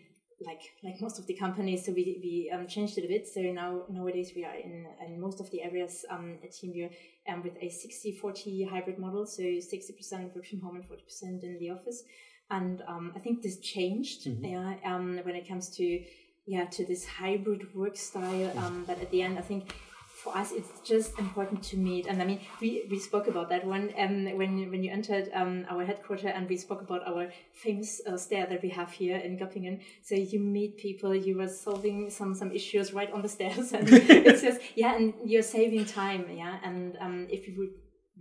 like 0.44 0.62
like 0.84 1.00
most 1.00 1.18
of 1.18 1.26
the 1.26 1.34
companies 1.34 1.86
so 1.86 1.92
we, 1.92 2.20
we 2.22 2.52
um, 2.54 2.66
changed 2.66 2.98
it 2.98 3.04
a 3.06 3.08
bit 3.08 3.26
so 3.26 3.40
now 3.40 3.82
nowadays 3.88 4.32
we 4.36 4.44
are 4.44 4.54
in, 4.54 4.86
in 5.06 5.18
most 5.18 5.40
of 5.40 5.50
the 5.50 5.62
areas 5.62 6.04
um, 6.10 6.36
at 6.42 6.50
TeamViewer 6.50 6.90
um, 7.28 7.42
with 7.42 7.56
a 7.56 7.66
60-40 7.66 8.68
hybrid 8.68 8.98
model 8.98 9.24
so 9.24 9.42
60% 9.42 10.34
work 10.34 10.46
from 10.46 10.60
home 10.60 10.76
and 10.76 10.84
40% 10.84 11.42
in 11.42 11.56
the 11.58 11.70
office 11.70 12.02
and 12.50 12.82
um, 12.86 13.12
I 13.16 13.18
think 13.18 13.42
this 13.42 13.58
changed 13.58 14.26
yeah 14.26 14.74
um, 14.84 15.20
when 15.24 15.34
it 15.34 15.48
comes 15.48 15.68
to 15.76 16.02
yeah 16.46 16.64
to 16.66 16.84
this 16.86 17.06
hybrid 17.06 17.74
work 17.74 17.96
style 17.96 18.52
um, 18.58 18.84
but 18.86 19.00
at 19.00 19.10
the 19.10 19.22
end 19.22 19.38
I 19.38 19.42
think 19.42 19.74
for 20.22 20.34
us 20.36 20.50
it's 20.52 20.80
just 20.80 21.18
important 21.18 21.62
to 21.62 21.76
meet. 21.76 22.06
And 22.06 22.22
i 22.22 22.24
mean 22.24 22.40
we, 22.60 22.86
we 22.90 22.98
spoke 22.98 23.26
about 23.28 23.48
that 23.50 23.66
one 23.66 23.92
um, 23.98 24.24
when 24.36 24.70
when 24.70 24.82
you 24.82 24.90
entered 24.90 25.28
um, 25.34 25.66
our 25.68 25.84
headquarter 25.84 26.28
and 26.28 26.48
we 26.48 26.56
spoke 26.56 26.80
about 26.82 27.06
our 27.06 27.30
famous 27.52 28.00
uh, 28.06 28.16
stair 28.16 28.46
that 28.46 28.62
we 28.62 28.70
have 28.70 28.90
here 28.92 29.16
in 29.16 29.36
göppingen. 29.38 29.82
So 30.02 30.14
you 30.14 30.40
meet 30.40 30.78
people 30.78 31.14
you 31.14 31.36
were 31.36 31.48
solving 31.48 32.10
some 32.10 32.34
some 32.34 32.52
issues 32.52 32.92
right 32.92 33.12
on 33.12 33.22
the 33.22 33.28
stairs. 33.28 33.72
And 33.76 33.88
it's 33.90 34.42
just 34.42 34.60
yeah 34.76 34.96
and 34.96 35.14
you're 35.24 35.42
saving 35.42 35.84
time 35.84 36.26
yeah. 36.32 36.58
And 36.62 36.96
um, 37.00 37.26
if 37.28 37.46
you 37.48 37.54
would 37.58 37.74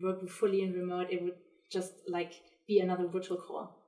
work 0.04 0.30
fully 0.30 0.62
in 0.64 0.74
remote 0.74 1.08
it 1.12 1.22
would 1.24 1.38
just 1.72 1.94
like 2.08 2.34
be 2.68 2.80
another 2.80 3.08
virtual 3.08 3.38
call 3.38 3.85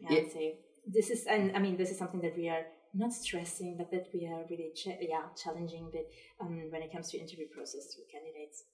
yeah, 0.00 0.12
Yeah. 0.20 0.28
so 0.32 0.40
this 0.86 1.10
is 1.10 1.26
and 1.26 1.56
i 1.56 1.58
mean 1.58 1.76
this 1.76 1.90
is 1.90 1.98
something 1.98 2.20
that 2.22 2.36
we 2.36 2.48
are 2.48 2.64
not 2.92 3.12
stressing, 3.12 3.76
but 3.78 3.88
that 3.92 4.06
we 4.12 4.26
are 4.26 4.42
really 4.50 4.70
ch- 4.74 4.98
yeah 5.12 5.26
challenging. 5.42 5.90
But 5.92 6.06
um, 6.44 6.54
when 6.72 6.82
it 6.82 6.90
comes 6.92 7.08
to 7.12 7.18
interview 7.18 7.46
process 7.56 7.84
with 7.96 8.08
candidates, 8.10 8.64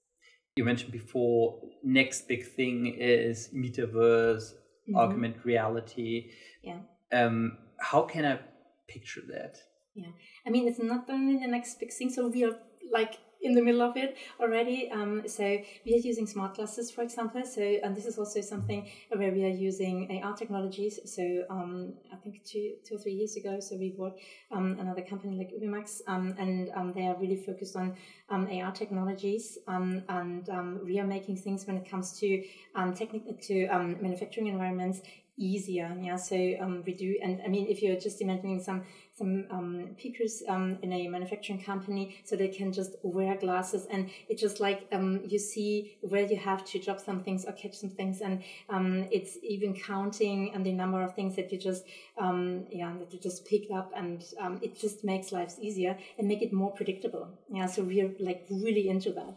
You 0.57 0.65
mentioned 0.65 0.93
before, 0.93 1.61
next 1.83 2.27
big 2.27 2.43
thing 2.57 2.97
is 2.99 3.51
metaverse, 3.55 4.55
augmented 4.95 5.45
reality. 5.45 6.31
yeah. 6.63 6.81
Um, 7.13 7.59
how 7.79 8.03
can 8.13 8.25
I 8.25 8.39
picture 8.89 9.21
that? 9.35 9.55
Yeah, 9.95 10.13
I 10.47 10.51
mean 10.51 10.67
it's 10.69 10.79
not 10.79 11.11
only 11.11 11.37
the 11.45 11.47
next 11.57 11.79
big 11.81 11.93
thing. 11.93 12.09
So 12.11 12.29
we 12.29 12.43
are 12.45 12.57
like 12.91 13.15
in 13.47 13.55
the 13.55 13.63
middle 13.63 13.83
of 13.83 13.97
it 13.97 14.17
already. 14.41 14.91
Um, 14.91 15.23
so 15.27 15.45
we 15.85 15.95
are 15.95 16.05
using 16.11 16.27
smart 16.27 16.57
glasses, 16.57 16.91
for 16.91 17.03
example. 17.03 17.45
So 17.45 17.63
and 17.63 17.97
this 17.97 18.07
is 18.07 18.19
also 18.19 18.41
something 18.41 18.89
where 19.15 19.33
we 19.33 19.45
are 19.45 19.57
using 19.69 20.21
AR 20.23 20.35
technologies. 20.35 20.99
So 21.05 21.45
um, 21.49 21.95
I 22.13 22.17
think 22.17 22.45
two, 22.45 22.75
two 22.85 22.97
or 22.97 22.99
three 22.99 23.13
years 23.13 23.37
ago, 23.37 23.61
so 23.61 23.77
we 23.77 23.91
bought 23.91 24.19
um, 24.51 24.77
another 24.81 25.03
company 25.03 25.37
like 25.39 25.53
Ubimax, 25.53 26.01
um, 26.07 26.35
and 26.39 26.71
um, 26.75 26.93
they 26.93 27.07
are 27.07 27.17
really 27.19 27.37
focused 27.37 27.77
on 27.77 27.97
um, 28.29 28.49
AR 28.51 28.73
technologies, 28.73 29.59
and 29.69 30.03
we 30.85 30.99
are 30.99 31.07
making 31.07 31.37
things 31.37 31.67
when 31.67 31.77
it 31.77 31.89
comes 31.89 32.19
to 32.21 32.45
to 33.43 33.67
manufacturing 34.01 34.49
environments 34.49 35.01
easier. 35.39 35.95
Yeah, 36.01 36.17
so 36.17 36.37
we 36.87 36.95
do, 36.95 37.19
and 37.23 37.41
I 37.45 37.49
mean, 37.49 37.67
if 37.69 37.83
you're 37.83 38.01
just 38.01 38.21
imagining 38.21 38.63
some 38.63 38.85
some 39.17 39.47
um, 39.51 39.97
pickers 39.99 40.43
um, 40.49 40.79
in 40.83 40.93
a 40.93 41.09
manufacturing 41.09 41.63
company, 41.63 42.17
so 42.25 42.37
they 42.37 42.49
can 42.49 42.73
just 42.73 42.97
wear 43.03 43.35
glasses, 43.37 43.87
and 43.91 44.11
it's 44.29 44.41
just 44.41 44.61
like 44.61 44.87
um, 44.93 45.23
you 45.27 45.39
see 45.39 45.97
where 46.03 46.27
you 46.27 46.37
have 46.37 46.65
to 46.67 46.79
drop 46.79 47.01
some 47.01 47.23
things 47.23 47.45
or 47.47 47.53
catch 47.53 47.75
some 47.75 47.91
things, 47.91 48.21
and 48.21 48.43
um, 48.69 49.07
it's 49.11 49.39
even 49.43 49.75
counting 49.75 50.53
and 50.55 50.65
the 50.67 50.73
number 50.73 51.03
of 51.03 51.15
things 51.15 51.35
that 51.37 51.51
you 51.51 51.59
just 51.59 51.85
um, 52.19 52.67
yeah 52.71 52.93
that 52.99 53.13
you 53.13 53.19
just 53.19 53.47
picked 53.47 53.73
up, 53.73 53.91
and 53.97 54.23
um, 54.39 54.59
it 54.63 54.79
just 54.79 55.03
makes 55.03 55.33
lives 55.33 55.57
easier 55.61 55.97
and 56.19 56.29
make 56.29 56.43
it 56.43 56.53
more 56.53 56.73
predictable. 56.73 57.29
Yeah, 57.51 57.67
so 57.67 57.83
we're 57.83 58.13
like 58.21 58.47
really 58.51 58.89
into 58.89 59.13
that. 59.13 59.35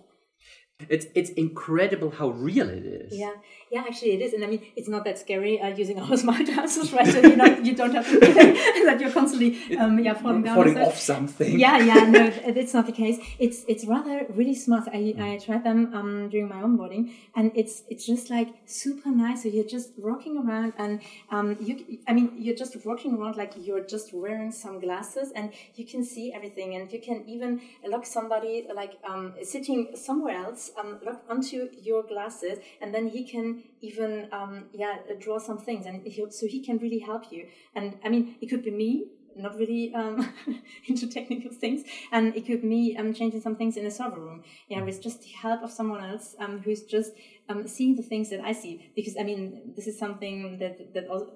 It's 0.87 1.07
it's 1.13 1.29
incredible 1.31 2.09
how 2.09 2.29
real 2.29 2.69
it 2.69 2.85
is. 2.85 3.17
Yeah, 3.17 3.33
yeah, 3.71 3.83
actually 3.87 4.13
it 4.13 4.21
is, 4.21 4.33
and 4.33 4.43
I 4.43 4.47
mean 4.47 4.61
it's 4.75 4.87
not 4.87 5.03
that 5.05 5.19
scary 5.19 5.59
uh, 5.61 5.67
using 5.67 5.99
our 5.99 6.17
smart 6.23 6.45
glasses, 6.45 6.91
right? 6.91 7.07
So 7.07 7.19
you 7.19 7.35
know 7.35 7.45
you 7.45 7.75
don't 7.75 7.93
have 7.93 8.07
to 8.09 8.19
feel 8.19 8.33
that 8.89 8.97
you're 8.99 9.11
constantly 9.11 9.77
um, 9.77 9.99
yeah 9.99 10.13
falling 10.13 10.43
down. 10.43 10.55
Falling 10.55 10.77
off 10.77 10.97
something. 10.97 11.59
Yeah, 11.59 11.77
yeah, 11.77 12.09
no, 12.15 12.31
it's 12.45 12.73
not 12.73 12.85
the 12.85 12.91
case. 12.91 13.17
It's 13.37 13.65
it's 13.67 13.85
rather 13.85 14.25
really 14.29 14.55
smart. 14.55 14.87
I, 14.91 15.13
I 15.19 15.37
tried 15.37 15.63
them 15.63 15.93
um, 15.93 16.29
during 16.29 16.47
my 16.49 16.61
onboarding, 16.61 17.13
and 17.35 17.51
it's 17.55 17.83
it's 17.89 18.05
just 18.05 18.29
like 18.29 18.49
super 18.65 19.09
nice. 19.09 19.43
So 19.43 19.49
you're 19.49 19.71
just 19.77 19.91
walking 19.97 20.37
around, 20.37 20.73
and 20.77 21.01
um, 21.29 21.57
you 21.59 21.99
I 22.07 22.13
mean 22.13 22.33
you're 22.37 22.55
just 22.55 22.75
walking 22.85 23.15
around 23.17 23.37
like 23.37 23.53
you're 23.55 23.85
just 23.85 24.13
wearing 24.13 24.51
some 24.51 24.79
glasses, 24.79 25.31
and 25.35 25.53
you 25.75 25.85
can 25.85 26.03
see 26.03 26.33
everything, 26.33 26.75
and 26.75 26.91
you 26.91 26.99
can 26.99 27.23
even 27.27 27.61
lock 27.87 28.05
somebody 28.05 28.65
like 28.73 28.93
um, 29.07 29.33
sitting 29.43 29.89
somewhere 29.95 30.35
else 30.35 30.71
um, 30.79 30.99
look 31.05 31.21
onto 31.29 31.69
your 31.81 32.03
glasses 32.03 32.59
and 32.81 32.93
then 32.93 33.07
he 33.07 33.23
can 33.23 33.58
even 33.81 34.27
um, 34.31 34.65
yeah 34.73 34.97
draw 35.19 35.37
some 35.39 35.57
things 35.57 35.85
and 35.85 36.05
he, 36.05 36.25
so 36.29 36.47
he 36.47 36.63
can 36.63 36.77
really 36.77 36.99
help 36.99 37.31
you. 37.31 37.47
And 37.75 37.97
i 38.03 38.09
mean 38.09 38.35
it 38.41 38.47
could 38.47 38.63
be 38.63 38.71
me 38.71 39.05
not 39.39 39.57
really 39.57 39.93
um, 39.93 40.33
into 40.87 41.07
technical 41.07 41.51
things 41.51 41.83
and 42.11 42.35
it 42.35 42.45
could 42.45 42.61
be 42.61 42.67
me 42.67 42.97
um, 42.97 43.13
changing 43.13 43.41
some 43.41 43.55
things 43.55 43.77
in 43.77 43.85
a 43.85 43.91
server 43.91 44.19
room. 44.19 44.43
Yeah 44.67 44.81
with 44.83 45.01
just 45.01 45.21
the 45.21 45.29
help 45.29 45.63
of 45.63 45.71
someone 45.71 46.03
else 46.03 46.35
um, 46.39 46.59
who's 46.59 46.83
just 46.83 47.13
um, 47.49 47.67
seeing 47.67 47.95
the 47.95 48.03
things 48.03 48.29
that 48.29 48.41
i 48.41 48.51
see. 48.51 48.91
Because 48.95 49.15
i 49.19 49.23
mean 49.23 49.73
this 49.75 49.87
is 49.87 49.97
something 49.97 50.57
that 50.59 50.93
that 50.93 51.07
also 51.07 51.31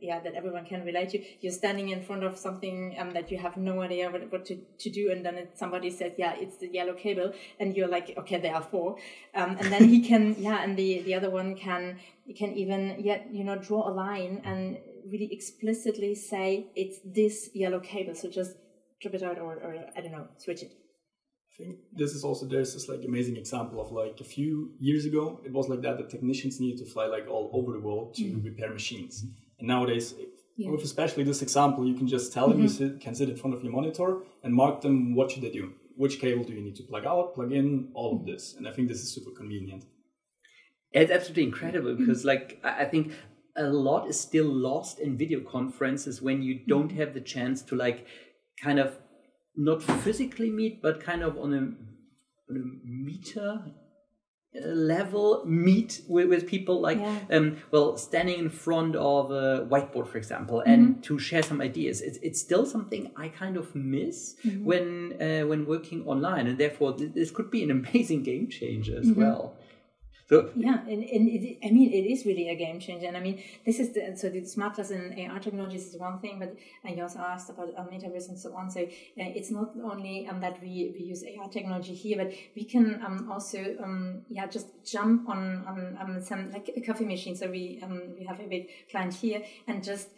yeah 0.00 0.20
that 0.20 0.34
everyone 0.34 0.64
can 0.64 0.84
relate 0.84 1.10
to. 1.10 1.22
You're 1.40 1.52
standing 1.52 1.88
in 1.88 2.02
front 2.02 2.24
of 2.24 2.36
something 2.38 2.96
um, 2.98 3.12
that 3.12 3.30
you 3.30 3.38
have 3.38 3.56
no 3.56 3.80
idea 3.82 4.10
what, 4.10 4.30
what 4.30 4.44
to, 4.46 4.56
to 4.78 4.90
do 4.90 5.10
and 5.10 5.24
then 5.24 5.36
it, 5.36 5.58
somebody 5.58 5.90
says 5.90 6.12
yeah 6.16 6.34
it's 6.36 6.58
the 6.58 6.68
yellow 6.68 6.94
cable 6.94 7.32
and 7.58 7.76
you're 7.76 7.88
like 7.88 8.14
okay 8.18 8.38
there 8.38 8.54
are 8.54 8.62
four. 8.62 8.96
Um, 9.34 9.56
and 9.60 9.72
then 9.72 9.88
he 9.88 10.06
can 10.06 10.36
yeah 10.38 10.62
and 10.62 10.76
the 10.76 11.02
the 11.02 11.14
other 11.14 11.30
one 11.30 11.54
can 11.56 11.98
can 12.36 12.52
even 12.54 12.96
yet 12.98 13.28
you 13.30 13.44
know 13.44 13.56
draw 13.56 13.88
a 13.88 13.92
line 13.92 14.42
and 14.44 14.78
really 15.10 15.28
explicitly 15.30 16.14
say 16.14 16.66
it's 16.74 16.98
this 17.04 17.50
yellow 17.54 17.80
cable 17.80 18.14
so 18.14 18.28
just 18.28 18.52
drop 19.00 19.14
it 19.14 19.22
out 19.22 19.38
or, 19.38 19.54
or 19.54 19.76
i 19.96 20.00
don't 20.00 20.12
know 20.12 20.26
switch 20.38 20.62
it 20.62 20.72
I 21.54 21.62
think 21.62 21.78
this 21.92 22.14
is 22.14 22.24
also 22.24 22.46
there's 22.46 22.74
this 22.74 22.88
like 22.88 23.04
amazing 23.06 23.36
example 23.36 23.80
of 23.80 23.92
like 23.92 24.20
a 24.20 24.24
few 24.24 24.72
years 24.80 25.04
ago 25.04 25.40
it 25.44 25.52
was 25.52 25.68
like 25.68 25.82
that 25.82 25.98
the 25.98 26.04
technicians 26.04 26.60
needed 26.60 26.78
to 26.84 26.90
fly 26.92 27.06
like 27.06 27.28
all 27.28 27.50
over 27.52 27.72
the 27.72 27.78
world 27.78 28.14
to 28.14 28.24
mm-hmm. 28.24 28.44
repair 28.44 28.72
machines 28.72 29.24
and 29.58 29.68
nowadays 29.68 30.14
yeah. 30.56 30.70
with 30.70 30.82
especially 30.82 31.22
this 31.22 31.42
example 31.42 31.86
you 31.86 31.94
can 31.94 32.08
just 32.08 32.32
tell 32.32 32.48
them 32.48 32.56
mm-hmm. 32.56 32.62
you 32.62 32.68
sit, 32.68 33.00
can 33.00 33.14
sit 33.14 33.28
in 33.28 33.36
front 33.36 33.54
of 33.54 33.62
your 33.62 33.72
monitor 33.72 34.22
and 34.42 34.52
mark 34.52 34.80
them 34.80 35.14
what 35.14 35.30
should 35.30 35.42
they 35.42 35.50
do 35.50 35.72
which 35.96 36.18
cable 36.18 36.42
do 36.42 36.52
you 36.52 36.60
need 36.60 36.74
to 36.74 36.82
plug 36.82 37.06
out 37.06 37.34
plug 37.34 37.52
in 37.52 37.88
all 37.94 38.14
mm-hmm. 38.14 38.22
of 38.22 38.26
this 38.26 38.54
and 38.56 38.66
i 38.66 38.72
think 38.72 38.88
this 38.88 39.00
is 39.00 39.14
super 39.14 39.30
convenient 39.30 39.84
it's 40.90 41.12
absolutely 41.12 41.44
incredible 41.44 41.94
because 41.94 42.24
like 42.24 42.58
i 42.64 42.84
think 42.84 43.12
a 43.56 43.64
lot 43.64 44.08
is 44.08 44.18
still 44.18 44.46
lost 44.46 44.98
in 44.98 45.16
video 45.16 45.40
conferences 45.40 46.20
when 46.20 46.42
you 46.42 46.60
don't 46.66 46.88
mm-hmm. 46.88 46.98
have 46.98 47.14
the 47.14 47.20
chance 47.20 47.62
to 47.62 47.76
like 47.76 48.06
kind 48.60 48.78
of 48.78 48.98
not 49.56 49.82
physically 49.82 50.50
meet 50.50 50.82
but 50.82 51.00
kind 51.00 51.22
of 51.22 51.38
on 51.38 51.54
a, 51.54 51.58
on 52.50 52.56
a 52.56 52.88
meter 52.88 53.62
uh, 54.56 54.66
level 54.66 55.44
meet 55.46 56.02
with, 56.08 56.28
with 56.28 56.46
people 56.46 56.80
like 56.80 56.98
yeah. 56.98 57.18
um 57.30 57.56
well 57.70 57.96
standing 57.96 58.38
in 58.38 58.48
front 58.48 58.96
of 58.96 59.30
a 59.30 59.66
whiteboard 59.70 60.06
for 60.08 60.18
example 60.18 60.58
mm-hmm. 60.58 60.70
and 60.70 61.04
to 61.04 61.18
share 61.18 61.42
some 61.42 61.60
ideas 61.60 62.00
it's, 62.00 62.18
it's 62.18 62.40
still 62.40 62.66
something 62.66 63.10
i 63.16 63.28
kind 63.28 63.56
of 63.56 63.72
miss 63.74 64.34
mm-hmm. 64.44 64.64
when 64.64 65.14
uh, 65.20 65.46
when 65.46 65.64
working 65.66 66.04
online 66.06 66.46
and 66.48 66.58
therefore 66.58 66.92
this 66.92 67.30
could 67.30 67.50
be 67.50 67.62
an 67.62 67.70
amazing 67.70 68.22
game 68.22 68.48
changer 68.48 68.98
as 68.98 69.06
mm-hmm. 69.06 69.22
well 69.22 69.56
so 70.34 70.50
yeah, 70.56 70.80
and, 70.80 71.04
and 71.04 71.28
it, 71.28 71.58
I 71.64 71.70
mean 71.70 71.92
it 71.92 72.06
is 72.10 72.26
really 72.26 72.48
a 72.48 72.56
game 72.56 72.80
changer. 72.80 73.06
And 73.06 73.16
I 73.16 73.20
mean 73.20 73.42
this 73.64 73.78
is 73.78 73.92
the 73.92 74.16
so 74.16 74.28
the 74.28 74.44
smart 74.44 74.74
glass 74.74 74.90
and 74.90 75.30
AR 75.30 75.38
technologies 75.38 75.86
is 75.86 75.96
one 75.98 76.18
thing, 76.18 76.38
but 76.38 76.56
you 76.90 77.02
also 77.02 77.20
asked 77.20 77.50
about 77.50 77.68
um, 77.76 77.86
metaverse 77.86 78.28
and 78.28 78.38
so 78.38 78.54
on. 78.56 78.70
So 78.70 78.80
uh, 78.80 78.86
it's 79.16 79.50
not 79.50 79.72
only 79.82 80.26
um, 80.28 80.40
that 80.40 80.60
we, 80.60 80.94
we 80.98 81.04
use 81.06 81.22
AR 81.22 81.48
technology 81.48 81.94
here, 81.94 82.16
but 82.16 82.32
we 82.56 82.64
can 82.64 83.00
um, 83.04 83.30
also 83.30 83.76
um, 83.82 84.22
yeah 84.28 84.46
just 84.46 84.66
jump 84.84 85.28
on 85.28 85.64
on 85.66 85.98
um, 86.00 86.20
some 86.20 86.50
like 86.50 86.70
a 86.76 86.80
coffee 86.80 87.06
machine. 87.06 87.36
So 87.36 87.48
we 87.48 87.80
um, 87.82 88.14
we 88.18 88.24
have 88.26 88.40
a 88.40 88.46
big 88.46 88.68
client 88.90 89.14
here 89.14 89.42
and 89.68 89.84
just 89.84 90.08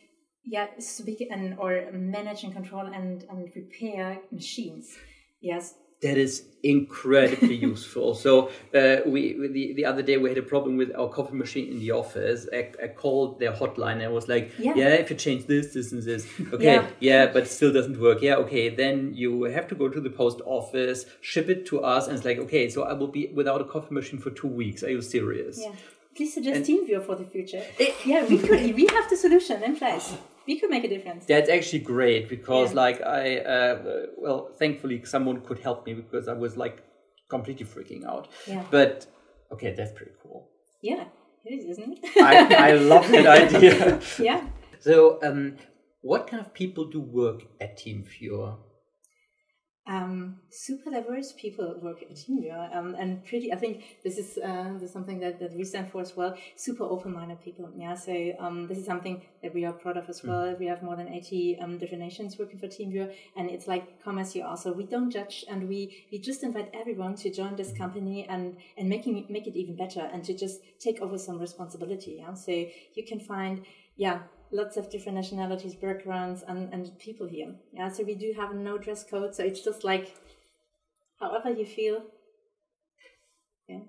yeah 0.44 0.68
speak 0.78 1.26
and 1.30 1.58
or 1.58 1.90
manage 1.92 2.44
and 2.44 2.52
control 2.52 2.86
and 2.86 3.24
and 3.28 3.50
repair 3.54 4.20
machines. 4.32 4.96
Yes, 5.40 5.74
that 6.02 6.18
is 6.18 6.44
incredibly 6.62 7.54
useful. 7.72 8.14
So 8.14 8.48
uh, 8.74 8.96
we 9.06 9.34
the, 9.48 9.72
the 9.74 9.84
other 9.84 10.02
day 10.02 10.16
we 10.18 10.28
had 10.28 10.38
a 10.38 10.42
problem 10.42 10.76
with 10.76 10.94
our 10.94 11.08
coffee 11.08 11.36
machine 11.36 11.70
in 11.70 11.78
the 11.78 11.92
office. 11.92 12.46
I, 12.52 12.72
I 12.82 12.88
called 12.88 13.38
their 13.38 13.52
hotline 13.52 13.94
and 13.94 14.04
I 14.04 14.08
was 14.08 14.28
like, 14.28 14.52
yeah. 14.58 14.74
yeah. 14.74 14.88
if 14.88 15.10
you 15.10 15.16
change 15.16 15.46
this, 15.46 15.72
this, 15.72 15.92
and 15.92 16.02
this, 16.02 16.26
okay, 16.52 16.64
yeah. 16.64 16.86
yeah, 17.00 17.26
but 17.26 17.48
still 17.48 17.72
doesn't 17.72 17.98
work. 18.00 18.20
Yeah, 18.20 18.36
okay, 18.36 18.68
then 18.68 19.14
you 19.14 19.44
have 19.44 19.68
to 19.68 19.74
go 19.74 19.88
to 19.88 20.00
the 20.00 20.10
post 20.10 20.40
office, 20.44 21.06
ship 21.20 21.48
it 21.48 21.66
to 21.66 21.82
us, 21.82 22.06
and 22.06 22.16
it's 22.16 22.24
like, 22.24 22.38
okay, 22.38 22.68
so 22.68 22.82
I 22.82 22.92
will 22.92 23.08
be 23.08 23.28
without 23.34 23.60
a 23.60 23.64
coffee 23.64 23.94
machine 23.94 24.18
for 24.18 24.30
two 24.30 24.48
weeks. 24.48 24.82
Are 24.82 24.90
you 24.90 25.02
serious? 25.02 25.58
Yeah. 25.60 25.72
Please 26.14 26.32
suggest 26.32 26.62
TeamViewer 26.70 27.04
for 27.04 27.14
the 27.14 27.24
future. 27.24 27.62
It, 27.78 27.94
yeah, 28.06 28.24
we 28.24 28.38
could. 28.38 28.74
We 28.74 28.86
have 28.86 29.10
the 29.10 29.16
solution 29.16 29.62
in 29.62 29.76
place 29.76 30.14
we 30.46 30.58
could 30.60 30.70
make 30.70 30.84
a 30.84 30.88
difference. 30.88 31.26
That's 31.26 31.50
actually 31.50 31.80
great 31.80 32.28
because, 32.28 32.70
yeah. 32.70 32.76
like, 32.76 33.02
I 33.02 33.38
uh, 33.38 34.06
well, 34.16 34.50
thankfully, 34.58 35.04
someone 35.04 35.40
could 35.40 35.58
help 35.58 35.86
me 35.86 35.94
because 35.94 36.28
I 36.28 36.32
was 36.32 36.56
like 36.56 36.82
completely 37.28 37.66
freaking 37.66 38.04
out. 38.06 38.28
Yeah. 38.46 38.64
But 38.70 39.06
okay, 39.52 39.74
that's 39.74 39.92
pretty 39.92 40.12
cool. 40.22 40.48
Yeah, 40.82 41.04
it 41.44 41.54
is, 41.54 41.78
isn't 41.78 41.98
it? 42.02 42.22
I, 42.22 42.70
I 42.70 42.72
love 42.72 43.08
that 43.10 43.26
idea. 43.54 44.00
yeah. 44.18 44.46
So, 44.78 45.18
um, 45.22 45.56
what 46.02 46.28
kind 46.28 46.40
of 46.44 46.54
people 46.54 46.84
do 46.90 47.00
work 47.00 47.42
at 47.60 47.78
TeamViewer? 47.78 48.56
Um, 49.86 50.38
super 50.50 50.90
diverse 50.90 51.32
people 51.32 51.78
work 51.80 52.02
at 52.02 52.10
TeamViewer, 52.10 52.76
um, 52.76 52.96
and 52.98 53.24
pretty. 53.24 53.52
I 53.52 53.56
think 53.56 53.84
this 54.02 54.18
is 54.18 54.38
uh, 54.38 54.72
this 54.74 54.82
is 54.82 54.92
something 54.92 55.20
that, 55.20 55.38
that 55.38 55.52
we 55.54 55.64
stand 55.64 55.92
for 55.92 56.00
as 56.00 56.16
well. 56.16 56.36
Super 56.56 56.84
open-minded 56.84 57.40
people. 57.42 57.70
Yeah, 57.76 57.94
so 57.94 58.32
um, 58.40 58.66
this 58.66 58.78
is 58.78 58.86
something 58.86 59.22
that 59.42 59.54
we 59.54 59.64
are 59.64 59.72
proud 59.72 59.96
of 59.96 60.08
as 60.08 60.24
well. 60.24 60.46
Mm. 60.46 60.58
We 60.58 60.66
have 60.66 60.82
more 60.82 60.96
than 60.96 61.08
eighty 61.08 61.58
um, 61.60 61.78
different 61.78 62.02
nations 62.02 62.36
working 62.38 62.58
for 62.58 62.66
TeamViewer, 62.66 63.14
and 63.36 63.48
it's 63.48 63.68
like 63.68 64.02
come 64.02 64.18
as 64.18 64.34
you 64.34 64.42
are. 64.42 64.56
So 64.56 64.72
we 64.72 64.84
don't 64.84 65.10
judge, 65.10 65.44
and 65.48 65.68
we 65.68 66.06
we 66.10 66.18
just 66.18 66.42
invite 66.42 66.70
everyone 66.74 67.14
to 67.16 67.30
join 67.30 67.54
this 67.56 67.72
company 67.72 68.26
and 68.28 68.56
and 68.76 68.88
making 68.88 69.26
make 69.28 69.46
it 69.46 69.56
even 69.56 69.76
better, 69.76 70.10
and 70.12 70.24
to 70.24 70.34
just 70.34 70.60
take 70.80 71.00
over 71.00 71.16
some 71.16 71.38
responsibility. 71.38 72.16
Yeah, 72.18 72.34
so 72.34 72.50
you 72.50 73.04
can 73.06 73.20
find 73.20 73.64
yeah 73.96 74.18
lots 74.56 74.76
of 74.76 74.90
different 74.90 75.16
nationalities, 75.16 75.74
backgrounds, 75.74 76.42
and, 76.48 76.72
and 76.72 76.98
people 76.98 77.26
here. 77.26 77.54
Yeah, 77.72 77.88
so 77.88 78.02
we 78.04 78.14
do 78.14 78.32
have 78.40 78.54
no 78.54 78.78
dress 78.78 79.04
code, 79.04 79.34
so 79.34 79.44
it's 79.44 79.62
just 79.62 79.84
like 79.84 80.14
however 81.20 81.50
you 81.50 81.66
feel. 81.66 82.02
Yeah. 83.68 83.80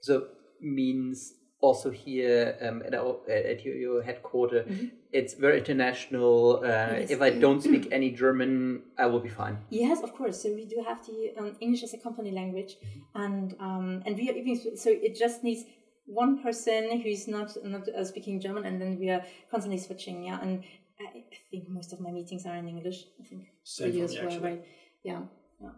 So 0.00 0.14
means 0.60 1.34
also 1.60 1.90
here 1.90 2.56
um, 2.62 2.82
at, 2.86 2.94
our, 2.94 3.18
at 3.28 3.64
your, 3.64 3.74
your 3.74 4.02
headquarters, 4.02 4.66
mm-hmm. 4.66 4.86
it's 5.12 5.34
very 5.34 5.58
international. 5.58 6.62
Uh, 6.64 6.94
if 7.14 7.20
I 7.20 7.30
don't 7.30 7.60
speak 7.60 7.88
any 7.90 8.10
German, 8.10 8.82
I 8.96 9.06
will 9.06 9.20
be 9.20 9.28
fine. 9.28 9.58
Yes, 9.70 10.02
of 10.02 10.14
course. 10.14 10.42
So 10.42 10.52
we 10.54 10.64
do 10.64 10.84
have 10.86 11.04
the 11.06 11.32
um, 11.38 11.56
English 11.60 11.82
as 11.82 11.94
a 11.94 11.98
company 11.98 12.30
language, 12.30 12.76
mm-hmm. 12.76 13.22
and 13.24 13.56
um, 13.60 14.02
and 14.06 14.16
we 14.16 14.30
are 14.30 14.34
even 14.34 14.76
so 14.76 14.90
it 14.90 15.16
just 15.18 15.42
needs 15.42 15.64
one 16.08 16.42
person 16.42 17.00
who's 17.02 17.28
not 17.28 17.52
not 17.62 17.88
uh, 17.88 18.04
speaking 18.04 18.40
German, 18.40 18.64
and 18.64 18.80
then 18.80 18.98
we 18.98 19.10
are 19.10 19.22
constantly 19.50 19.78
switching. 19.78 20.24
Yeah, 20.24 20.40
and 20.40 20.64
I 21.00 21.24
think 21.50 21.68
most 21.68 21.92
of 21.92 22.00
my 22.00 22.10
meetings 22.10 22.46
are 22.46 22.56
in 22.56 22.68
English. 22.68 23.04
I 23.20 23.24
think 23.24 23.44
Same 23.64 23.90
for 23.90 23.96
you 23.96 24.06
me, 24.06 24.14
well, 24.14 24.24
actually. 24.24 24.48
right? 24.48 24.64
Yeah. 25.04 25.22
yeah. 25.60 25.70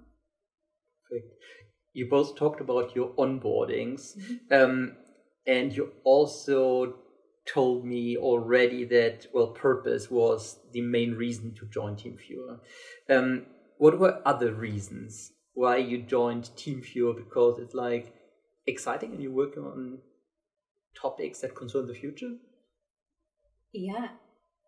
Perfect. 1.09 1.35
You 1.93 2.09
both 2.09 2.37
talked 2.37 2.61
about 2.61 2.95
your 2.95 3.11
onboardings, 3.17 4.17
um, 4.51 4.97
and 5.47 5.77
you 5.77 5.93
also 6.05 6.95
told 7.47 7.85
me 7.85 8.17
already 8.17 8.85
that 8.85 9.27
well, 9.35 9.49
purpose 9.49 10.11
was 10.11 10.59
the 10.73 10.81
main 10.81 11.15
reason 11.15 11.55
to 11.57 11.67
join 11.67 11.97
TeamViewer. 11.97 12.61
Um, 13.09 13.47
what 13.79 13.99
were 13.99 14.23
other 14.25 14.55
reasons 14.55 15.33
why 15.55 15.79
you 15.79 16.03
joined 16.03 16.51
TeamViewer? 16.57 17.17
Because 17.17 17.59
it's 17.59 17.75
like 17.75 18.15
exciting, 18.67 19.13
and 19.13 19.23
you're 19.23 19.33
working 19.33 19.65
on 19.65 19.99
topics 20.95 21.41
that 21.41 21.55
concern 21.55 21.87
the 21.87 21.95
future. 21.95 22.33
Yeah, 23.73 24.09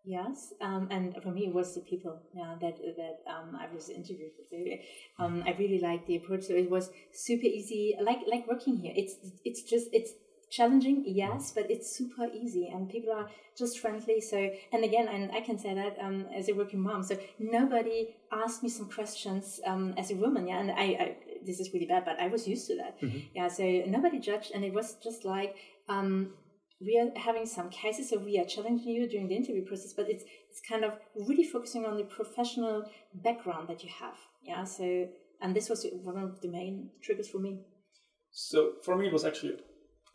yes. 0.05 0.53
Um, 0.61 0.87
and 0.91 1.15
for 1.21 1.31
me, 1.31 1.47
it 1.47 1.53
was 1.53 1.75
the 1.75 1.81
people 1.81 2.21
yeah, 2.33 2.55
that 2.61 2.77
that 2.77 3.31
um, 3.31 3.55
I 3.55 3.73
was 3.73 3.89
interviewed 3.89 4.31
with. 4.51 4.79
Um, 5.19 5.43
I 5.45 5.55
really 5.59 5.79
liked 5.79 6.07
the 6.07 6.17
approach. 6.17 6.43
So 6.43 6.53
it 6.53 6.69
was 6.69 6.89
super 7.11 7.45
easy, 7.45 7.95
like 8.01 8.19
like 8.29 8.47
working 8.47 8.77
here. 8.77 8.93
It's 8.95 9.15
it's 9.43 9.63
just 9.63 9.89
it's 9.91 10.13
challenging, 10.53 11.03
yes, 11.07 11.51
but 11.51 11.69
it's 11.69 11.97
super 11.97 12.27
easy, 12.31 12.69
and 12.71 12.87
people 12.87 13.11
are 13.11 13.27
just 13.57 13.79
friendly. 13.79 14.21
So, 14.21 14.37
and 14.71 14.83
again, 14.83 15.07
and 15.07 15.31
I 15.31 15.41
can 15.41 15.57
say 15.57 15.73
that 15.73 15.97
um, 15.99 16.27
as 16.35 16.47
a 16.47 16.53
working 16.53 16.79
mom. 16.79 17.03
So 17.03 17.17
nobody 17.39 18.15
asked 18.31 18.61
me 18.61 18.69
some 18.69 18.89
questions 18.89 19.59
um, 19.65 19.95
as 19.97 20.11
a 20.11 20.15
woman. 20.15 20.47
Yeah, 20.47 20.59
and 20.59 20.71
I, 20.71 20.83
I 20.83 21.17
this 21.45 21.59
is 21.59 21.73
really 21.73 21.85
bad, 21.85 22.05
but 22.05 22.19
I 22.19 22.27
was 22.27 22.47
used 22.47 22.67
to 22.67 22.75
that. 22.77 22.97
Yeah, 23.35 23.47
so 23.47 23.63
nobody 23.87 24.19
judged, 24.19 24.51
and 24.53 24.63
it 24.63 24.73
was 24.73 24.95
just 25.03 25.25
like. 25.25 25.55
Um, 25.89 26.33
we 26.85 26.99
are 26.99 27.17
having 27.17 27.45
some 27.45 27.69
cases 27.69 28.09
so 28.09 28.17
we 28.17 28.37
are 28.37 28.43
challenging 28.43 28.89
you 28.89 29.07
during 29.07 29.29
the 29.29 29.35
interview 29.35 29.63
process 29.63 29.93
but 29.93 30.09
it's 30.09 30.25
it's 30.49 30.59
kind 30.67 30.83
of 30.83 30.91
really 31.15 31.43
focusing 31.43 31.85
on 31.85 31.95
the 31.95 32.03
professional 32.03 32.83
background 33.13 33.69
that 33.69 33.83
you 33.83 33.89
have 34.01 34.17
yeah 34.41 34.65
so 34.65 35.07
and 35.41 35.55
this 35.55 35.69
was 35.69 35.85
one 36.01 36.17
of 36.17 36.41
the 36.41 36.49
main 36.49 36.89
triggers 37.01 37.29
for 37.29 37.39
me 37.39 37.59
So 38.33 38.73
for 38.83 38.97
me, 38.97 39.07
it 39.07 39.13
was 39.13 39.25
actually 39.25 39.57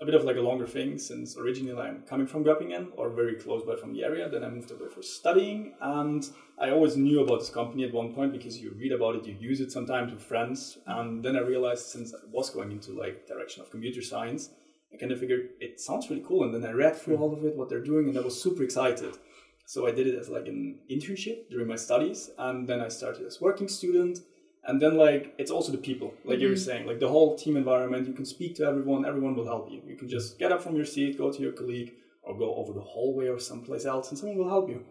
a 0.01 0.05
bit 0.05 0.15
of 0.15 0.25
like 0.25 0.37
a 0.37 0.41
longer 0.41 0.67
thing 0.67 0.97
since 0.97 1.37
originally 1.37 1.81
I'm 1.81 2.03
coming 2.03 2.27
from 2.27 2.45
Göppingen 2.45 2.89
or 2.97 3.11
very 3.11 3.35
close 3.35 3.65
by 3.65 3.75
from 3.75 3.93
the 3.93 4.05
area. 4.05 4.29
Then 4.29 4.45
I 4.45 4.49
moved 4.49 4.71
away 4.71 4.89
for 4.89 5.03
studying, 5.03 5.75
and 5.81 6.25
I 6.61 6.71
always 6.71 6.97
knew 6.97 7.21
about 7.21 7.41
this 7.41 7.51
company 7.51 7.85
at 7.85 7.93
one 7.93 8.15
point 8.15 8.33
because 8.33 8.59
you 8.59 8.75
read 8.79 8.93
about 8.93 9.17
it, 9.17 9.27
you 9.27 9.37
use 9.41 9.61
it 9.61 9.73
sometimes 9.73 10.13
with 10.13 10.23
friends, 10.23 10.79
and 10.87 11.25
then 11.25 11.37
I 11.37 11.41
realized 11.41 11.87
since 11.87 12.15
I 12.15 12.19
was 12.31 12.51
going 12.51 12.71
into 12.71 12.93
like 12.93 13.27
direction 13.27 13.63
of 13.63 13.71
computer 13.71 14.03
science, 14.03 14.51
I 14.93 14.97
kind 14.97 15.11
of 15.11 15.19
figured 15.19 15.51
it 15.61 15.81
sounds 15.81 16.09
really 16.09 16.25
cool, 16.27 16.45
and 16.45 16.55
then 16.55 16.65
I 16.65 16.73
read 16.73 16.95
through 16.97 17.17
all 17.17 17.33
of 17.33 17.45
it, 17.45 17.57
what 17.57 17.69
they're 17.69 17.83
doing, 17.83 18.09
and 18.09 18.17
I 18.17 18.23
was 18.23 18.41
super 18.41 18.63
excited. 18.63 19.19
So 19.67 19.87
I 19.87 19.91
did 19.91 20.07
it 20.07 20.19
as 20.19 20.29
like 20.29 20.47
an 20.47 20.79
internship 20.91 21.51
during 21.51 21.67
my 21.67 21.77
studies, 21.77 22.31
and 22.39 22.69
then 22.69 22.81
I 22.81 22.89
started 22.89 23.27
as 23.27 23.41
working 23.41 23.69
student. 23.69 24.21
And 24.69 24.81
then 24.83 24.97
like 24.99 25.35
it's 25.39 25.51
also 25.51 25.73
the 25.73 25.79
people, 25.79 26.13
like 26.25 26.41
you 26.41 26.51
were 26.51 26.57
saying, 26.57 26.87
like 26.87 27.01
the 27.01 27.09
whole 27.09 27.37
team 27.37 27.57
environment. 27.57 28.07
You 28.07 28.13
can 28.13 28.27
speak 28.27 28.55
to 28.57 28.65
everyone. 28.65 29.07
Everyone 29.07 29.35
will 29.35 29.47
help 29.47 29.71
you. 29.73 29.81
You 29.87 29.97
can 29.97 30.09
just 30.09 30.39
get 30.39 30.53
up 30.53 30.63
from 30.63 30.77
your 30.77 30.85
seat, 30.85 31.17
go 31.17 31.33
to 31.33 31.41
your 31.41 31.53
colleague, 31.53 31.95
or 32.23 32.39
go 32.39 32.55
over 32.55 32.75
the 32.75 32.83
hallway 32.83 33.29
or 33.29 33.41
someplace 33.41 33.87
else, 33.87 34.11
and 34.11 34.19
someone 34.19 34.37
will 34.37 34.51
help 34.51 34.69
you. 34.69 34.85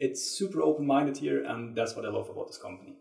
It's 0.00 0.20
super 0.38 0.60
open-minded 0.62 1.16
here, 1.16 1.44
and 1.44 1.76
that's 1.76 1.94
what 1.94 2.04
I 2.04 2.08
love 2.08 2.28
about 2.28 2.48
this 2.48 2.58
company. 2.58 2.96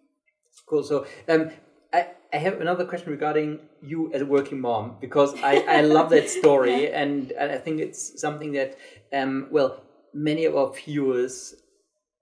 Cool. 0.67 0.83
So, 0.83 1.07
um, 1.27 1.49
I, 1.91 2.09
I 2.31 2.37
have 2.37 2.61
another 2.61 2.85
question 2.85 3.09
regarding 3.09 3.59
you 3.81 4.11
as 4.13 4.21
a 4.21 4.25
working 4.25 4.59
mom 4.59 4.97
because 5.01 5.33
I, 5.41 5.65
I 5.67 5.81
love 5.81 6.09
that 6.11 6.29
story 6.41 6.91
and, 6.91 7.31
and 7.31 7.51
I 7.51 7.57
think 7.57 7.79
it's 7.79 8.21
something 8.21 8.51
that, 8.51 8.77
um, 9.11 9.47
well, 9.49 9.81
many 10.13 10.45
of 10.45 10.55
our 10.55 10.71
viewers 10.71 11.55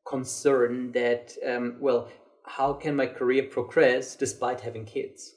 concern 0.07 0.93
that, 0.93 1.35
um, 1.45 1.75
well, 1.81 2.07
how 2.47 2.73
can 2.73 2.95
my 2.95 3.05
career 3.07 3.43
progress 3.43 4.15
despite 4.15 4.61
having 4.61 4.85
kids? 4.85 5.33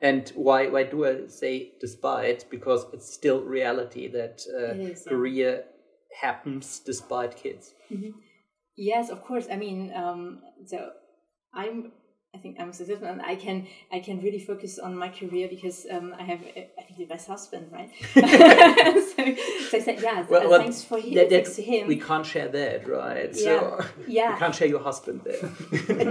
And 0.00 0.28
why 0.34 0.68
why 0.68 0.84
do 0.84 1.04
I 1.06 1.26
say 1.28 1.72
despite? 1.80 2.50
Because 2.50 2.86
it's 2.92 3.12
still 3.12 3.40
reality 3.42 4.08
that 4.08 4.42
uh, 4.52 4.74
It 4.74 4.80
is, 4.80 5.02
yeah. 5.06 5.12
career 5.12 5.64
happens 6.20 6.80
despite 6.84 7.36
kids. 7.36 7.74
yes 8.76 9.10
of 9.10 9.22
course 9.22 9.46
i 9.50 9.56
mean 9.56 9.92
um, 9.94 10.40
so 10.66 10.90
i'm 11.54 11.92
I 12.34 12.38
think 12.38 12.56
I'm 12.58 12.72
successful, 12.72 13.08
and 13.08 13.20
I 13.20 13.36
can 13.36 13.66
I 13.92 14.00
can 14.00 14.22
really 14.22 14.38
focus 14.38 14.78
on 14.78 14.96
my 14.96 15.10
career 15.10 15.48
because 15.48 15.86
um, 15.90 16.14
I 16.18 16.22
have 16.22 16.40
I 16.78 16.82
think 16.82 16.96
the 16.96 17.04
best 17.04 17.28
husband, 17.28 17.70
right? 17.70 17.90
so, 18.14 19.21
so 19.70 19.76
I 19.78 19.80
said, 19.80 20.00
yeah, 20.02 20.24
Well, 20.28 20.46
uh, 20.46 20.50
well, 20.50 20.60
thanks 20.60 20.82
for 20.84 20.98
him, 20.98 21.14
that- 21.14 21.30
that- 21.30 21.44
thanks 21.44 21.56
to 21.56 21.62
him. 21.62 21.86
We 21.88 21.96
can't 21.96 22.26
share 22.26 22.48
that, 22.48 22.88
right? 22.88 23.30
Yeah. 23.34 23.42
So 23.44 23.84
Yeah. 24.06 24.32
you 24.32 24.38
can't 24.38 24.54
share 24.54 24.68
your 24.68 24.80
husband 24.80 25.20
there. 25.24 25.42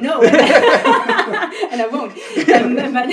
no, 0.01 0.21
and 1.71 1.81
I 1.81 1.87
won't. 1.91 2.11
Um, 2.49 2.75
but, 2.93 3.07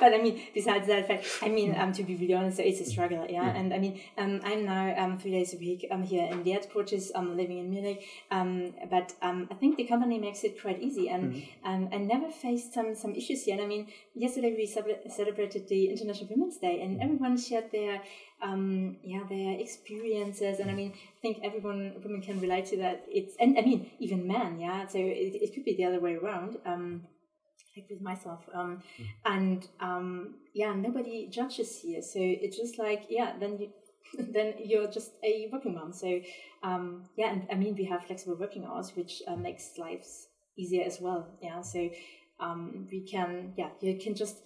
but 0.00 0.14
I 0.14 0.18
mean, 0.22 0.40
besides 0.54 0.86
that 0.88 1.06
fact, 1.08 1.24
I 1.42 1.48
mean, 1.48 1.74
um, 1.78 1.92
to 1.92 2.02
be 2.02 2.14
really 2.16 2.34
honest, 2.34 2.58
it's 2.60 2.80
a 2.80 2.84
struggle, 2.84 3.26
yeah. 3.28 3.48
And 3.58 3.72
I 3.72 3.78
mean, 3.78 4.00
um, 4.18 4.40
I'm 4.44 4.64
now 4.64 4.94
um, 5.02 5.18
three 5.18 5.32
days 5.32 5.54
a 5.54 5.58
week 5.58 5.86
um, 5.90 6.02
here 6.02 6.26
in 6.30 6.42
the 6.42 6.50
headquarters. 6.52 7.12
I'm 7.14 7.36
living 7.36 7.58
in 7.58 7.70
Munich, 7.70 8.04
um, 8.30 8.74
but 8.90 9.14
um, 9.22 9.48
I 9.50 9.54
think 9.54 9.76
the 9.76 9.84
company 9.84 10.18
makes 10.18 10.44
it 10.44 10.60
quite 10.60 10.80
easy, 10.82 11.08
and 11.08 11.42
um, 11.64 11.88
I 11.92 11.98
never 11.98 12.30
faced 12.30 12.72
some 12.74 12.94
some 12.94 13.14
issues 13.14 13.46
yet. 13.46 13.60
I 13.60 13.66
mean, 13.66 13.88
yesterday 14.14 14.54
we 14.56 14.66
celebrated 14.66 15.68
the 15.68 15.86
International 15.90 16.28
Women's 16.30 16.56
Day, 16.58 16.80
and 16.82 17.00
everyone 17.02 17.36
shared 17.38 17.70
their 17.72 18.00
um, 18.42 18.96
yeah 19.02 19.22
their 19.28 19.58
experiences, 19.58 20.60
and 20.60 20.70
I 20.70 20.74
mean, 20.74 20.92
I 20.92 21.20
think 21.20 21.38
everyone 21.42 21.94
women 22.02 22.20
can 22.22 22.40
relate 22.40 22.66
to 22.66 22.76
that. 22.78 23.04
It's 23.08 23.34
and 23.40 23.58
I 23.58 23.62
mean 23.62 23.90
even 23.98 24.26
men, 24.26 24.58
yeah. 24.58 24.86
So 24.86 24.98
it, 24.98 25.34
it 25.34 25.54
could 25.54 25.64
be 25.64 25.76
the 25.76 25.84
other 25.84 26.00
way 26.00 26.14
around. 26.16 26.58
Um, 26.64 27.02
like 27.76 27.86
with 27.90 28.00
myself, 28.00 28.40
um, 28.54 28.82
and 29.24 29.68
um, 29.80 30.36
yeah, 30.54 30.72
nobody 30.74 31.28
judges 31.28 31.78
here. 31.80 32.00
So 32.00 32.18
it's 32.20 32.56
just 32.56 32.78
like 32.78 33.06
yeah, 33.08 33.34
then 33.38 33.58
you. 33.58 33.70
then 34.18 34.54
you're 34.64 34.86
just 34.88 35.10
a 35.24 35.48
working 35.52 35.74
mom. 35.74 35.92
So, 35.92 36.20
um, 36.62 37.06
yeah, 37.16 37.32
and 37.32 37.46
I 37.50 37.56
mean, 37.56 37.74
we 37.74 37.84
have 37.86 38.04
flexible 38.04 38.36
working 38.36 38.64
hours, 38.64 38.92
which 38.94 39.20
uh, 39.26 39.34
makes 39.34 39.76
lives 39.78 40.28
easier 40.56 40.84
as 40.84 41.00
well. 41.00 41.26
Yeah, 41.42 41.60
so 41.62 41.90
um, 42.38 42.86
we 42.90 43.00
can, 43.00 43.52
yeah, 43.56 43.70
you 43.80 43.98
can 43.98 44.14
just 44.14 44.36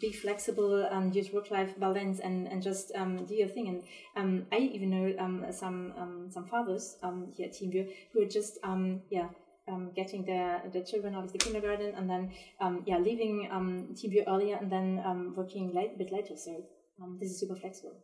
be 0.00 0.12
flexible 0.12 0.84
and 0.84 1.14
use 1.14 1.32
work-life 1.32 1.78
balance 1.78 2.20
and, 2.20 2.46
and 2.48 2.62
just 2.62 2.92
um, 2.94 3.24
do 3.24 3.34
your 3.34 3.48
thing. 3.48 3.68
And 3.68 3.82
um, 4.16 4.46
I 4.52 4.58
even 4.58 4.90
know 4.90 5.14
um, 5.18 5.46
some 5.52 5.92
um, 5.98 6.28
some 6.30 6.46
fathers 6.46 6.96
um, 7.02 7.28
here 7.34 7.46
at 7.48 7.54
TeamView 7.54 7.88
who 8.12 8.22
are 8.22 8.28
just 8.28 8.58
um, 8.62 9.02
yeah 9.10 9.28
um, 9.68 9.92
getting 9.94 10.24
their 10.24 10.62
the 10.72 10.82
children 10.82 11.14
out 11.14 11.24
of 11.24 11.32
the 11.32 11.38
kindergarten 11.38 11.94
and 11.94 12.08
then 12.08 12.30
um, 12.60 12.82
yeah 12.86 12.98
leaving 12.98 13.48
um, 13.50 13.88
TeamView 13.94 14.24
earlier 14.28 14.56
and 14.56 14.70
then 14.70 15.00
um, 15.04 15.34
working 15.36 15.72
late, 15.74 15.92
a 15.94 15.98
bit 15.98 16.12
later. 16.12 16.36
So 16.36 16.62
um, 17.02 17.18
this 17.20 17.30
is 17.30 17.40
super 17.40 17.56
flexible. 17.56 17.96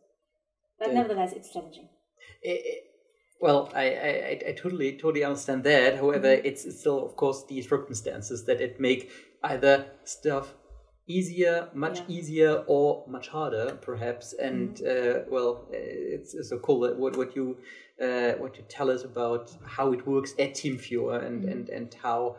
But 0.79 0.87
Yeah. 0.87 0.93
nevertheless, 0.93 1.33
it's 1.33 1.51
challenging. 1.51 1.89
Eh, 2.43 2.51
eh, 2.51 2.79
well, 3.39 3.69
I, 3.73 3.85
I, 3.95 4.09
I- 4.31 4.43
I 4.49 4.51
totally 4.53 4.93
totally 4.93 5.23
understand 5.23 5.63
that. 5.65 5.95
However, 5.95 6.27
Mm-hmm. 6.27 6.45
it's 6.45 6.65
it's 6.65 6.79
still, 6.79 7.05
of 7.05 7.15
course, 7.15 7.43
the 7.47 7.61
circumstances 7.61 8.45
that 8.45 8.61
it 8.61 8.79
make 8.79 9.09
either 9.43 9.85
stuff 10.05 10.53
easier, 11.07 11.69
much 11.73 11.99
Yeah. 11.99 12.05
easier, 12.17 12.63
or 12.67 13.03
much 13.07 13.27
harder, 13.29 13.77
perhaps. 13.81 14.33
And 14.33 14.75
Mm-hmm. 14.77 15.19
uh, 15.27 15.31
well, 15.31 15.67
eh, 15.73 16.15
it's, 16.15 16.33
it's 16.33 16.49
so 16.49 16.57
cool 16.59 16.79
that 16.81 16.97
what 16.97 17.15
what 17.17 17.35
you 17.35 17.57
uh, 18.01 18.33
what 18.41 18.57
you 18.57 18.63
tell 18.67 18.89
us 18.89 19.03
about 19.03 19.51
how 19.77 19.91
it 19.93 20.05
works 20.07 20.33
at 20.39 20.53
TeamViewer 20.55 21.23
and 21.25 21.41
Mm-hmm. 21.43 21.51
and 21.51 21.69
and 21.69 21.93
how 22.01 22.37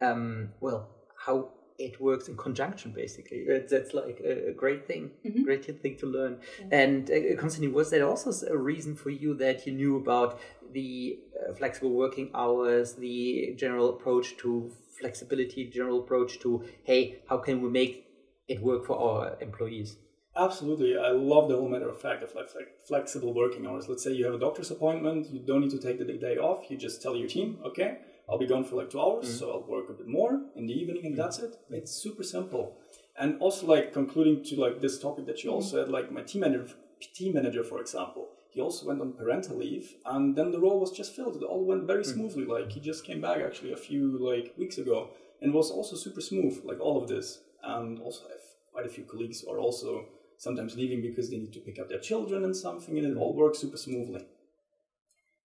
um 0.00 0.50
well 0.60 0.88
how 1.26 1.50
it 1.78 2.00
works 2.00 2.28
in 2.28 2.36
conjunction 2.36 2.92
basically 2.92 3.38
It's- 3.38 3.70
that's 3.70 3.94
like 3.94 4.20
a, 4.24 4.52
great 4.52 4.86
thing 4.86 5.10
Mm-hmm. 5.24 5.42
great 5.42 5.64
thing 5.82 5.96
to 6.02 6.06
learn 6.06 6.38
and 6.70 7.10
uh, 7.10 7.34
Konstantin 7.40 7.72
was 7.72 7.90
that 7.90 8.02
also 8.02 8.30
a 8.46 8.56
reason 8.56 8.94
for 8.96 9.10
you 9.10 9.34
that 9.34 9.66
you 9.66 9.72
knew 9.72 9.96
about 9.96 10.38
the 10.72 11.18
uh, 11.40 11.52
flexible 11.54 11.90
working 12.04 12.30
hours 12.34 12.94
the 12.94 13.54
general 13.56 13.88
approach 13.94 14.36
to 14.38 14.70
flexibility 14.98 15.70
general 15.70 16.00
approach 16.00 16.38
to 16.40 16.64
hey 16.84 17.20
how 17.28 17.38
can 17.38 17.62
we 17.62 17.68
make 17.68 18.06
it 18.48 18.60
work 18.60 18.84
for 18.84 18.96
our 18.98 19.36
employees 19.40 19.96
Absolutely. 20.36 20.96
I 20.96 21.10
love 21.10 21.48
the 21.48 21.56
whole 21.56 21.68
matter 21.68 21.88
of 21.88 22.00
fact 22.00 22.22
of 22.22 22.32
like 22.34 22.48
flexible 22.86 23.34
working 23.34 23.66
hours. 23.66 23.88
Let's 23.88 24.04
say 24.04 24.12
you 24.12 24.24
have 24.26 24.34
a 24.34 24.38
doctor's 24.38 24.70
appointment, 24.70 25.28
you 25.30 25.40
don't 25.40 25.62
need 25.62 25.70
to 25.70 25.80
take 25.80 25.98
the 25.98 26.04
day 26.04 26.36
off. 26.36 26.70
You 26.70 26.76
just 26.76 27.02
tell 27.02 27.16
your 27.16 27.28
team, 27.28 27.58
okay, 27.66 27.98
I'll 28.28 28.38
be 28.38 28.46
gone 28.46 28.64
for 28.64 28.76
like 28.76 28.90
two 28.90 29.00
hours, 29.00 29.26
mm-hmm. 29.26 29.38
so 29.38 29.50
I'll 29.50 29.66
work 29.68 29.88
a 29.88 29.94
bit 29.94 30.06
more 30.06 30.40
in 30.54 30.66
the 30.66 30.72
evening, 30.72 31.04
and 31.04 31.14
mm-hmm. 31.14 31.22
that's 31.22 31.38
it. 31.40 31.56
It's 31.70 31.90
super 31.90 32.22
simple. 32.22 32.76
And 33.18 33.40
also, 33.40 33.66
like 33.66 33.92
concluding 33.92 34.44
to 34.44 34.60
like 34.60 34.80
this 34.80 34.98
topic 35.00 35.26
that 35.26 35.42
you 35.42 35.50
also 35.50 35.76
mm-hmm. 35.76 35.86
had, 35.86 35.88
like 35.88 36.12
my 36.12 36.22
team 36.22 36.42
manager, 36.42 36.72
team 37.14 37.34
manager, 37.34 37.64
for 37.64 37.80
example, 37.80 38.28
he 38.50 38.60
also 38.60 38.86
went 38.86 39.00
on 39.00 39.12
parental 39.12 39.56
leave, 39.56 39.94
and 40.06 40.34
then 40.34 40.50
the 40.50 40.60
role 40.60 40.80
was 40.80 40.90
just 40.90 41.14
filled. 41.14 41.36
It 41.36 41.42
all 41.44 41.64
went 41.64 41.86
very 41.86 42.04
smoothly. 42.04 42.44
Like 42.44 42.72
he 42.72 42.80
just 42.80 43.04
came 43.04 43.20
back 43.20 43.38
actually 43.38 43.72
a 43.72 43.76
few 43.76 44.18
like 44.18 44.54
weeks 44.56 44.78
ago, 44.78 45.10
and 45.42 45.52
was 45.52 45.70
also 45.70 45.96
super 45.96 46.20
smooth. 46.20 46.60
Like 46.64 46.80
all 46.80 47.00
of 47.02 47.08
this, 47.08 47.40
and 47.62 47.98
also 48.00 48.24
I 48.26 48.32
have 48.32 48.40
quite 48.72 48.86
a 48.86 48.88
few 48.88 49.04
colleagues 49.04 49.44
are 49.44 49.58
also 49.58 50.06
sometimes 50.38 50.76
leaving 50.76 51.02
because 51.02 51.30
they 51.30 51.36
need 51.36 51.52
to 51.52 51.60
pick 51.60 51.78
up 51.78 51.88
their 51.88 52.00
children 52.00 52.44
and 52.44 52.56
something, 52.56 52.96
and 52.98 53.06
it 53.06 53.16
all 53.16 53.34
works 53.34 53.58
super 53.58 53.76
smoothly. 53.76 54.24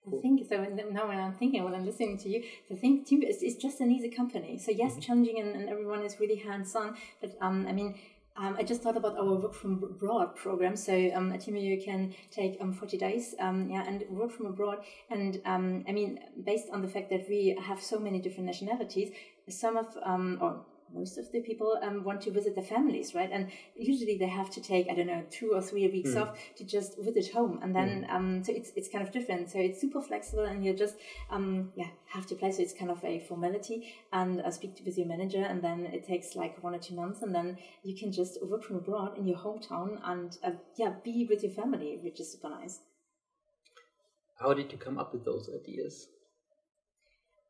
I 0.07 0.21
think 0.21 0.41
so. 0.49 0.57
Now, 0.91 1.07
when 1.07 1.19
I'm 1.19 1.35
thinking, 1.35 1.63
when 1.63 1.75
I'm 1.75 1.87
listening 1.87 2.19
to 2.19 2.29
you, 2.29 2.43
the 2.69 2.75
thing 2.75 3.05
too 3.05 3.23
is 3.25 3.41
it's 3.41 3.55
just 3.55 3.81
an 3.81 3.93
easy 3.93 4.11
company. 4.11 4.59
So 4.59 4.73
yes, 4.73 4.93
mm-hmm. 4.93 5.01
challenging 5.01 5.39
and, 5.39 5.55
and, 5.55 5.69
everyone 5.69 6.03
is 6.03 6.19
really 6.19 6.37
hands 6.37 6.75
on. 6.75 6.97
But 7.21 7.37
um, 7.41 7.67
I 7.69 7.73
mean, 7.73 7.95
um, 8.37 8.57
I 8.59 8.63
just 8.63 8.83
thought 8.83 8.97
about 8.97 9.17
our 9.19 9.35
work 9.35 9.55
from 9.55 9.83
abroad 9.83 10.37
program. 10.37 10.77
So 10.77 11.11
um, 11.15 11.33
at 11.33 11.47
you 11.47 11.83
can 11.83 12.15
take 12.31 12.59
um, 12.61 12.73
40 12.73 12.97
days, 12.97 13.35
um, 13.39 13.69
yeah, 13.69 13.85
and 13.87 14.05
work 14.09 14.31
from 14.31 14.47
abroad. 14.47 14.79
And 15.11 15.41
um, 15.45 15.85
I 15.89 15.93
mean, 15.93 16.21
based 16.45 16.69
on 16.73 16.83
the 16.83 16.89
fact 16.89 17.11
that 17.11 17.29
we 17.29 17.57
have 17.61 17.83
so 17.83 17.99
many 17.99 18.21
different 18.21 18.47
nationalities, 18.47 19.11
some 19.49 19.77
of 19.77 19.97
um, 20.05 20.39
or 20.41 20.65
most 20.95 21.19
of 21.19 21.31
the 21.33 21.41
people 21.41 21.79
um, 21.83 22.05
want 22.05 22.21
to 22.23 22.31
visit 22.31 22.55
their 22.55 22.65
families, 22.65 23.15
right? 23.15 23.31
And 23.33 23.51
usually 23.77 24.19
they 24.19 24.29
have 24.29 24.51
to 24.51 24.61
take, 24.61 24.89
I 24.91 24.95
don't 24.95 25.07
know, 25.07 25.25
two 25.31 25.53
or 25.55 25.61
three 25.61 25.89
weeks 25.89 26.11
mm. 26.11 26.23
off 26.23 26.39
to 26.57 26.65
just 26.65 26.99
visit 26.99 27.33
home. 27.33 27.61
And 27.63 27.75
then, 27.75 28.07
mm. 28.09 28.15
um, 28.15 28.45
so 28.45 28.53
it's, 28.53 28.73
it's 28.77 28.89
kind 28.89 29.07
of 29.07 29.13
different. 29.13 29.51
So 29.51 29.59
it's 29.59 29.81
super 29.81 30.01
flexible 30.01 30.45
and 30.45 30.65
you 30.65 30.75
just, 30.75 30.97
um, 31.31 31.73
yeah, 31.77 31.89
have 32.07 32.27
to 32.27 32.35
play. 32.35 32.53
So 32.53 32.63
it's 32.63 32.75
kind 32.75 32.91
of 32.91 33.05
a 33.05 33.21
formality 33.21 33.95
and 34.13 34.41
uh, 34.41 34.51
speak 34.51 34.77
to, 34.77 34.85
with 34.85 34.99
your 34.99 35.07
manager. 35.07 35.43
And 35.43 35.63
then 35.63 35.87
it 35.87 36.07
takes 36.07 36.37
like 36.37 36.63
one 36.63 36.75
or 36.75 36.79
two 36.79 36.95
months. 36.95 37.23
And 37.23 37.35
then 37.35 37.59
you 37.83 37.97
can 37.97 38.13
just 38.13 38.39
work 38.45 38.65
from 38.65 38.77
abroad 38.77 39.19
in 39.19 39.27
your 39.27 39.39
hometown 39.39 39.99
and, 40.05 40.37
uh, 40.45 40.53
yeah, 40.77 40.95
be 41.05 41.27
with 41.29 41.43
your 41.43 41.53
family, 41.53 41.99
which 42.03 42.21
is 42.21 42.33
super 42.33 42.51
nice. 42.51 42.81
How 44.39 44.55
did 44.55 44.73
you 44.73 44.79
come 44.79 44.99
up 44.99 45.13
with 45.13 45.25
those 45.25 45.49
ideas? 45.55 46.09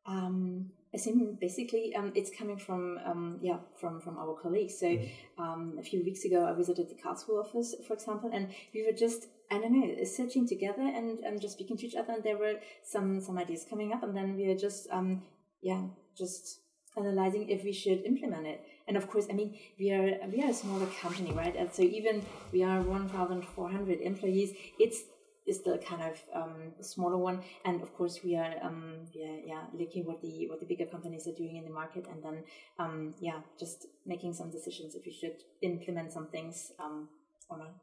Um, 0.06 0.70
I 0.94 0.98
think 0.98 1.40
basically 1.40 1.94
um, 1.96 2.12
it's 2.14 2.30
coming 2.30 2.58
from 2.58 2.98
um, 3.04 3.38
yeah 3.40 3.58
from 3.80 4.00
from 4.00 4.18
our 4.18 4.34
colleagues. 4.42 4.78
So 4.78 4.86
mm-hmm. 4.86 5.42
um, 5.42 5.76
a 5.78 5.82
few 5.82 6.04
weeks 6.04 6.24
ago, 6.24 6.44
I 6.44 6.52
visited 6.52 6.88
the 6.88 6.94
Karlsruhe 6.94 7.40
office, 7.40 7.74
for 7.86 7.94
example, 7.94 8.30
and 8.32 8.48
we 8.74 8.84
were 8.84 8.92
just 8.92 9.28
I 9.50 9.58
don't 9.58 9.72
know 9.72 10.04
searching 10.04 10.46
together 10.46 10.82
and, 10.82 11.20
and 11.20 11.40
just 11.40 11.54
speaking 11.54 11.76
to 11.78 11.86
each 11.86 11.94
other, 11.94 12.12
and 12.12 12.22
there 12.22 12.36
were 12.36 12.56
some 12.84 13.20
some 13.20 13.38
ideas 13.38 13.64
coming 13.68 13.92
up, 13.92 14.02
and 14.02 14.14
then 14.14 14.36
we 14.36 14.46
were 14.48 14.54
just 14.54 14.88
um, 14.90 15.22
yeah 15.62 15.82
just 16.16 16.60
analyzing 16.94 17.48
if 17.48 17.64
we 17.64 17.72
should 17.72 18.04
implement 18.04 18.46
it. 18.46 18.60
And 18.86 18.96
of 18.98 19.08
course, 19.08 19.28
I 19.30 19.32
mean 19.32 19.56
we 19.78 19.92
are 19.92 20.18
we 20.30 20.42
are 20.42 20.50
a 20.50 20.54
smaller 20.54 20.86
company, 21.00 21.32
right? 21.32 21.56
And 21.56 21.72
so 21.72 21.82
even 21.82 22.22
we 22.52 22.64
are 22.64 22.82
one 22.82 23.08
thousand 23.08 23.46
four 23.46 23.70
hundred 23.70 24.00
employees, 24.00 24.52
it's 24.78 25.04
is 25.46 25.62
the 25.62 25.78
kind 25.78 26.02
of 26.02 26.16
um, 26.34 26.72
smaller 26.80 27.18
one, 27.18 27.42
and 27.64 27.82
of 27.82 27.92
course 27.94 28.20
we 28.24 28.36
are 28.36 28.54
um, 28.62 28.94
yeah, 29.12 29.36
yeah 29.44 29.62
looking 29.72 30.04
what 30.04 30.20
the 30.22 30.46
what 30.48 30.60
the 30.60 30.66
bigger 30.66 30.86
companies 30.86 31.26
are 31.26 31.32
doing 31.32 31.56
in 31.56 31.64
the 31.64 31.70
market, 31.70 32.06
and 32.10 32.22
then 32.22 32.44
um, 32.78 33.14
yeah 33.20 33.40
just 33.58 33.86
making 34.06 34.32
some 34.34 34.50
decisions 34.50 34.94
if 34.94 35.04
we 35.04 35.12
should 35.12 35.36
implement 35.62 36.12
some 36.12 36.26
things 36.28 36.72
um, 36.78 37.08
or 37.48 37.58
not. 37.58 37.74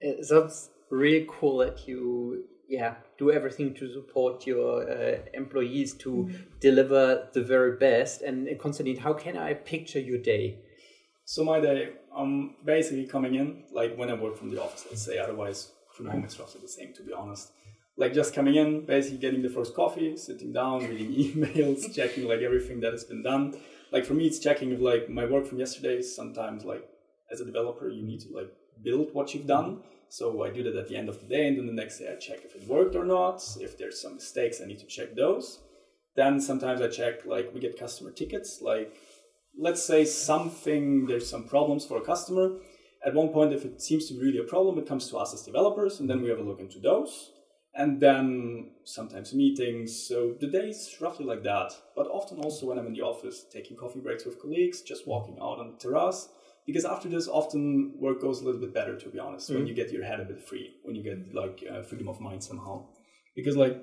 It 0.00 0.24
sounds 0.24 0.70
really 0.90 1.26
cool 1.28 1.58
that 1.58 1.86
you 1.86 2.44
yeah 2.68 2.94
do 3.18 3.30
everything 3.30 3.74
to 3.74 3.92
support 3.92 4.46
your 4.46 4.90
uh, 4.90 5.18
employees 5.34 5.92
to 5.94 6.10
mm-hmm. 6.10 6.36
deliver 6.60 7.28
the 7.34 7.42
very 7.42 7.76
best. 7.76 8.22
And 8.22 8.48
Konstantin, 8.58 8.96
how 8.96 9.12
can 9.12 9.36
I 9.36 9.54
picture 9.54 10.00
your 10.00 10.18
day? 10.18 10.60
So 11.26 11.44
my 11.44 11.60
day, 11.60 11.90
I'm 12.16 12.54
basically 12.64 13.06
coming 13.06 13.34
in 13.34 13.64
like 13.70 13.94
when 13.96 14.08
I 14.08 14.14
work 14.14 14.38
from 14.38 14.50
the 14.50 14.62
office. 14.62 14.86
Let's 14.88 15.02
say 15.02 15.18
otherwise 15.18 15.72
home 16.06 16.24
it's 16.24 16.38
roughly 16.38 16.60
the 16.60 16.68
same 16.68 16.92
to 16.94 17.02
be 17.02 17.12
honest. 17.12 17.52
Like 17.96 18.14
just 18.14 18.34
coming 18.34 18.54
in 18.54 18.86
basically 18.86 19.18
getting 19.18 19.42
the 19.42 19.48
first 19.48 19.74
coffee 19.74 20.16
sitting 20.16 20.52
down 20.52 20.88
reading 20.88 21.12
emails 21.24 21.92
checking 21.94 22.28
like 22.28 22.40
everything 22.40 22.80
that 22.80 22.92
has 22.92 23.04
been 23.04 23.22
done. 23.22 23.54
Like 23.90 24.04
for 24.04 24.14
me 24.14 24.26
it's 24.26 24.38
checking 24.38 24.70
if 24.72 24.80
like 24.80 25.08
my 25.08 25.24
work 25.24 25.46
from 25.46 25.58
yesterday 25.58 26.02
sometimes 26.02 26.64
like 26.64 26.88
as 27.32 27.40
a 27.40 27.44
developer 27.44 27.88
you 27.88 28.02
need 28.02 28.20
to 28.20 28.32
like 28.32 28.52
build 28.82 29.12
what 29.12 29.34
you've 29.34 29.46
done. 29.46 29.80
So 30.10 30.42
i 30.44 30.50
do 30.50 30.62
that 30.62 30.76
at 30.76 30.88
the 30.88 30.96
end 30.96 31.08
of 31.08 31.20
the 31.20 31.26
day 31.26 31.48
and 31.48 31.58
then 31.58 31.66
the 31.66 31.72
next 31.72 31.98
day 31.98 32.08
i 32.10 32.16
check 32.18 32.44
if 32.44 32.54
it 32.54 32.68
worked 32.68 32.94
or 32.94 33.04
not 33.04 33.42
if 33.60 33.76
there's 33.76 34.00
some 34.00 34.14
mistakes 34.14 34.60
i 34.62 34.66
need 34.66 34.78
to 34.78 34.86
check 34.86 35.14
those. 35.14 35.60
Then 36.16 36.40
sometimes 36.40 36.80
i 36.80 36.88
check 36.88 37.26
like 37.26 37.52
we 37.52 37.60
get 37.60 37.78
customer 37.78 38.10
tickets 38.10 38.60
like 38.62 38.94
let's 39.58 39.82
say 39.82 40.04
something 40.04 41.06
there's 41.06 41.28
some 41.28 41.44
problems 41.44 41.84
for 41.84 41.96
a 41.96 42.00
customer 42.00 42.58
at 43.08 43.14
one 43.14 43.28
point, 43.28 43.52
if 43.52 43.64
it 43.64 43.80
seems 43.82 44.06
to 44.06 44.14
be 44.14 44.20
really 44.20 44.38
a 44.38 44.44
problem, 44.44 44.78
it 44.78 44.86
comes 44.86 45.08
to 45.10 45.16
us 45.16 45.34
as 45.34 45.42
developers, 45.42 46.00
and 46.00 46.08
then 46.08 46.22
we 46.22 46.28
have 46.28 46.38
a 46.38 46.42
look 46.42 46.60
into 46.60 46.78
those. 46.78 47.32
And 47.74 48.00
then 48.00 48.72
sometimes 48.84 49.34
meetings. 49.34 50.06
So 50.08 50.34
the 50.40 50.48
days 50.48 50.96
roughly 51.00 51.26
like 51.26 51.42
that. 51.44 51.72
But 51.94 52.08
often 52.08 52.38
also 52.38 52.66
when 52.66 52.78
I'm 52.78 52.86
in 52.86 52.92
the 52.92 53.02
office, 53.02 53.44
taking 53.52 53.76
coffee 53.76 54.00
breaks 54.00 54.24
with 54.24 54.40
colleagues, 54.40 54.82
just 54.82 55.06
walking 55.06 55.36
out 55.40 55.58
on 55.58 55.72
the 55.72 55.78
terrace. 55.78 56.28
Because 56.66 56.84
after 56.84 57.08
this, 57.08 57.28
often 57.28 57.94
work 57.98 58.20
goes 58.20 58.40
a 58.40 58.44
little 58.44 58.60
bit 58.60 58.74
better, 58.74 58.98
to 58.98 59.08
be 59.08 59.18
honest, 59.18 59.48
mm-hmm. 59.48 59.58
when 59.58 59.66
you 59.66 59.74
get 59.74 59.90
your 59.90 60.04
head 60.04 60.20
a 60.20 60.24
bit 60.24 60.46
free, 60.46 60.74
when 60.82 60.96
you 60.96 61.02
get 61.02 61.34
like 61.34 61.64
uh, 61.70 61.82
freedom 61.82 62.08
of 62.08 62.20
mind 62.20 62.42
somehow. 62.42 62.86
Because 63.34 63.56
like 63.56 63.82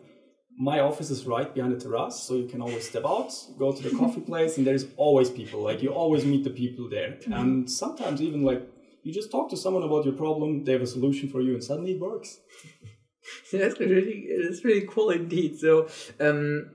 my 0.57 0.79
office 0.79 1.09
is 1.09 1.25
right 1.25 1.53
behind 1.53 1.73
the 1.73 1.79
terrace, 1.79 2.15
so 2.15 2.35
you 2.35 2.47
can 2.47 2.61
always 2.61 2.88
step 2.88 3.03
out, 3.05 3.31
go 3.57 3.71
to 3.71 3.81
the 3.81 3.95
coffee 3.97 4.21
place, 4.31 4.57
and 4.57 4.67
there's 4.67 4.85
always 4.97 5.29
people. 5.29 5.61
Like 5.61 5.81
you 5.81 5.89
always 5.89 6.25
meet 6.25 6.43
the 6.43 6.49
people 6.49 6.89
there, 6.89 7.11
mm-hmm. 7.11 7.33
and 7.33 7.69
sometimes 7.69 8.21
even 8.21 8.43
like 8.43 8.61
you 9.05 9.13
just 9.13 9.31
talk 9.31 9.49
to 9.51 9.57
someone 9.57 9.83
about 9.83 10.03
your 10.03 10.15
problem, 10.15 10.63
they 10.63 10.71
have 10.71 10.81
a 10.81 10.87
solution 10.87 11.29
for 11.29 11.39
you, 11.39 11.53
and 11.53 11.63
suddenly 11.63 11.91
it 11.91 12.01
works. 12.01 12.39
That's 13.53 13.79
really, 13.79 14.25
it's 14.27 14.65
really 14.65 14.87
cool 14.87 15.11
indeed. 15.11 15.59
So, 15.59 15.87
um, 16.19 16.71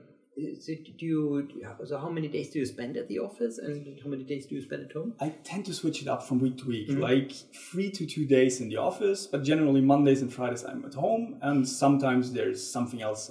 so 0.61 0.73
do 0.97 1.05
you, 1.05 1.47
so 1.83 1.97
how 1.97 2.09
many 2.09 2.29
days 2.29 2.51
do 2.51 2.59
you 2.59 2.65
spend 2.65 2.95
at 2.95 3.09
the 3.09 3.19
office 3.19 3.57
and 3.57 3.99
how 4.01 4.09
many 4.09 4.23
days 4.23 4.45
do 4.47 4.55
you 4.55 4.61
spend 4.61 4.85
at 4.85 4.93
home? 4.93 5.13
I 5.19 5.29
tend 5.43 5.65
to 5.65 5.73
switch 5.73 6.01
it 6.01 6.07
up 6.07 6.23
from 6.23 6.39
week 6.39 6.57
to 6.59 6.67
week, 6.67 6.89
mm-hmm. 6.89 7.01
like 7.01 7.33
three 7.69 7.91
to 7.91 8.05
two 8.05 8.25
days 8.25 8.61
in 8.61 8.69
the 8.69 8.77
office, 8.77 9.27
but 9.27 9.43
generally 9.43 9.81
Mondays 9.81 10.21
and 10.21 10.33
Fridays 10.33 10.63
I'm 10.63 10.85
at 10.85 10.93
home, 10.93 11.37
and 11.41 11.67
sometimes 11.67 12.31
there's 12.31 12.71
something 12.71 13.01
else. 13.01 13.29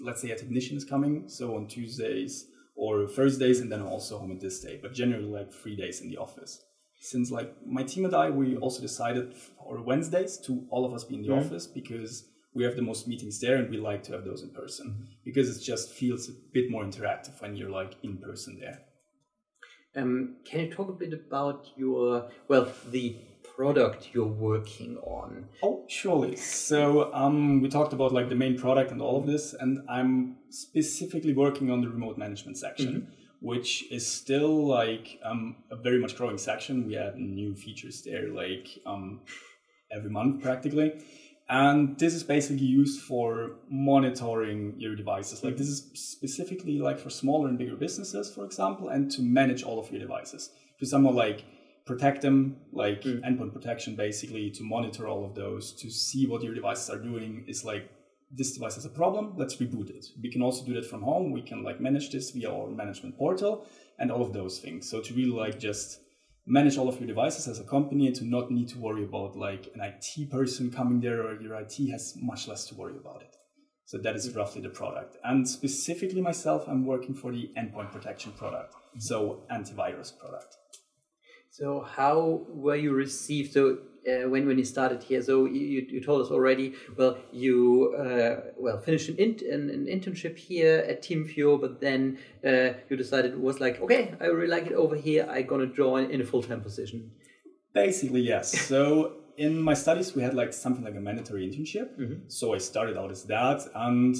Let's 0.00 0.22
say 0.22 0.30
a 0.30 0.36
technician 0.36 0.78
is 0.78 0.84
coming, 0.86 1.28
so 1.28 1.54
on 1.56 1.68
Tuesdays 1.68 2.46
or 2.74 3.06
Thursdays, 3.06 3.60
and 3.60 3.70
then 3.70 3.80
I'm 3.80 3.88
also 3.88 4.18
home 4.18 4.32
at 4.32 4.40
this 4.40 4.60
day, 4.60 4.78
but 4.80 4.94
generally 4.94 5.26
like 5.26 5.52
three 5.52 5.76
days 5.76 6.00
in 6.00 6.08
the 6.08 6.16
office 6.16 6.64
since 7.00 7.30
like 7.30 7.54
my 7.66 7.82
team 7.82 8.04
and 8.04 8.14
I, 8.14 8.30
we 8.30 8.56
also 8.56 8.80
decided 8.80 9.34
for 9.34 9.80
Wednesdays 9.82 10.38
to 10.38 10.66
all 10.70 10.84
of 10.84 10.92
us 10.92 11.04
be 11.04 11.14
in 11.14 11.22
the 11.22 11.28
mm-hmm. 11.28 11.46
office 11.46 11.66
because 11.66 12.24
we 12.54 12.64
have 12.64 12.76
the 12.76 12.82
most 12.82 13.06
meetings 13.06 13.38
there 13.40 13.56
and 13.56 13.70
we 13.70 13.78
like 13.78 14.02
to 14.04 14.12
have 14.12 14.24
those 14.24 14.42
in 14.42 14.50
person 14.50 14.88
mm-hmm. 14.88 15.04
because 15.24 15.56
it 15.56 15.62
just 15.62 15.92
feels 15.92 16.28
a 16.28 16.32
bit 16.52 16.70
more 16.70 16.84
interactive 16.84 17.40
when 17.40 17.54
you're 17.56 17.70
like 17.70 17.94
in 18.02 18.18
person 18.18 18.58
there. 18.60 18.80
Um, 19.96 20.36
can 20.44 20.60
you 20.60 20.70
talk 20.70 20.88
a 20.88 20.92
bit 20.92 21.12
about 21.12 21.68
your 21.76 22.30
well 22.48 22.70
the 22.90 23.16
product 23.56 24.10
you're 24.12 24.26
working 24.26 24.98
on? 24.98 25.48
Oh, 25.62 25.84
surely. 25.88 26.36
So 26.36 27.12
um, 27.14 27.62
we 27.62 27.68
talked 27.68 27.92
about 27.92 28.12
like 28.12 28.28
the 28.28 28.34
main 28.34 28.58
product 28.58 28.90
and 28.90 29.00
all 29.00 29.18
of 29.18 29.26
this, 29.26 29.54
and 29.54 29.80
I'm 29.88 30.36
specifically 30.50 31.32
working 31.32 31.70
on 31.70 31.80
the 31.80 31.88
remote 31.88 32.18
management 32.18 32.58
section. 32.58 32.92
Mm-hmm 32.92 33.17
which 33.40 33.90
is 33.90 34.06
still 34.06 34.66
like 34.66 35.20
um, 35.24 35.56
a 35.70 35.76
very 35.76 35.98
much 35.98 36.16
growing 36.16 36.38
section. 36.38 36.86
We 36.86 36.96
add 36.96 37.16
new 37.16 37.54
features 37.54 38.02
there 38.02 38.28
like 38.28 38.68
um, 38.86 39.20
every 39.92 40.10
month 40.10 40.42
practically. 40.42 41.00
And 41.50 41.98
this 41.98 42.12
is 42.12 42.22
basically 42.22 42.66
used 42.66 43.00
for 43.00 43.52
monitoring 43.70 44.74
your 44.76 44.94
devices. 44.94 45.42
Like 45.42 45.56
this 45.56 45.68
is 45.68 45.90
specifically 45.94 46.78
like 46.78 46.98
for 46.98 47.08
smaller 47.08 47.48
and 47.48 47.56
bigger 47.56 47.76
businesses, 47.76 48.32
for 48.32 48.44
example, 48.44 48.90
and 48.90 49.10
to 49.12 49.22
manage 49.22 49.62
all 49.62 49.78
of 49.78 49.90
your 49.90 50.00
devices. 50.00 50.50
To 50.80 50.86
somehow 50.86 51.12
like 51.12 51.44
protect 51.86 52.20
them, 52.20 52.56
like 52.72 53.02
mm. 53.02 53.20
endpoint 53.22 53.54
protection 53.54 53.96
basically, 53.96 54.50
to 54.50 54.62
monitor 54.62 55.08
all 55.08 55.24
of 55.24 55.34
those, 55.34 55.72
to 55.80 55.90
see 55.90 56.26
what 56.26 56.42
your 56.42 56.54
devices 56.54 56.90
are 56.90 56.98
doing 56.98 57.44
is 57.48 57.64
like 57.64 57.90
this 58.30 58.52
device 58.52 58.74
has 58.74 58.84
a 58.84 58.90
problem, 58.90 59.34
let's 59.36 59.56
reboot 59.56 59.90
it. 59.90 60.06
We 60.22 60.30
can 60.30 60.42
also 60.42 60.64
do 60.64 60.74
that 60.74 60.86
from 60.86 61.02
home. 61.02 61.32
We 61.32 61.42
can 61.42 61.62
like 61.62 61.80
manage 61.80 62.10
this 62.10 62.30
via 62.30 62.52
our 62.52 62.68
management 62.68 63.16
portal 63.16 63.66
and 63.98 64.10
all 64.10 64.22
of 64.22 64.32
those 64.32 64.58
things. 64.58 64.88
So 64.88 65.00
to 65.00 65.14
really 65.14 65.30
like 65.30 65.58
just 65.58 66.00
manage 66.46 66.78
all 66.78 66.88
of 66.88 66.98
your 66.98 67.06
devices 67.06 67.48
as 67.48 67.60
a 67.60 67.64
company 67.64 68.06
and 68.06 68.16
to 68.16 68.24
not 68.24 68.50
need 68.50 68.68
to 68.68 68.78
worry 68.78 69.04
about 69.04 69.36
like 69.36 69.70
an 69.74 69.80
IT 69.80 70.30
person 70.30 70.70
coming 70.70 71.00
there 71.00 71.22
or 71.26 71.40
your 71.40 71.54
IT 71.54 71.76
has 71.90 72.14
much 72.20 72.48
less 72.48 72.66
to 72.66 72.74
worry 72.74 72.96
about 72.96 73.22
it. 73.22 73.36
So 73.84 73.96
that 73.98 74.16
is 74.16 74.34
roughly 74.34 74.60
the 74.60 74.68
product. 74.68 75.16
And 75.24 75.48
specifically 75.48 76.20
myself, 76.20 76.68
I'm 76.68 76.84
working 76.84 77.14
for 77.14 77.32
the 77.32 77.50
endpoint 77.56 77.90
protection 77.92 78.32
product. 78.32 78.74
So 78.98 79.44
antivirus 79.50 80.18
product. 80.18 80.56
So 81.50 81.80
how 81.80 82.46
were 82.48 82.76
you 82.76 82.92
received? 82.92 83.54
So 83.54 83.78
uh, 84.08 84.28
when 84.28 84.46
when 84.46 84.58
you 84.58 84.64
started 84.64 85.02
here. 85.02 85.22
So 85.22 85.44
you, 85.44 85.86
you 85.88 86.00
told 86.00 86.22
us 86.22 86.30
already. 86.30 86.74
Well, 86.96 87.18
you 87.32 87.94
uh, 87.94 88.52
well 88.56 88.78
finished 88.80 89.08
an, 89.08 89.16
in, 89.16 89.30
an, 89.52 89.70
an, 89.70 89.86
internship 89.86 90.36
here 90.36 90.84
at 90.88 91.02
TeamViewer, 91.02 91.60
but 91.60 91.80
then 91.80 92.18
uh, 92.44 92.70
you 92.88 92.96
decided 92.96 93.32
it 93.32 93.40
was 93.40 93.60
like, 93.60 93.80
okay, 93.80 94.14
I 94.20 94.26
really 94.26 94.48
like 94.48 94.66
it 94.66 94.74
over 94.74 94.96
here. 94.96 95.26
I'm 95.30 95.46
gonna 95.46 95.66
join 95.66 96.10
in 96.10 96.20
a 96.20 96.24
full 96.24 96.42
time 96.42 96.60
position. 96.60 97.10
Basically, 97.72 98.20
yes. 98.20 98.58
so 98.68 99.12
in 99.36 99.60
my 99.60 99.74
studies, 99.74 100.14
we 100.14 100.22
had 100.22 100.34
like 100.34 100.52
something 100.52 100.84
like 100.84 100.96
a 100.96 101.00
mandatory 101.00 101.46
internship. 101.48 101.96
Mm 101.98 102.06
-hmm. 102.08 102.18
So 102.28 102.54
I 102.54 102.58
started 102.60 102.96
out 102.96 103.10
as 103.10 103.24
that 103.24 103.60
and 103.74 104.16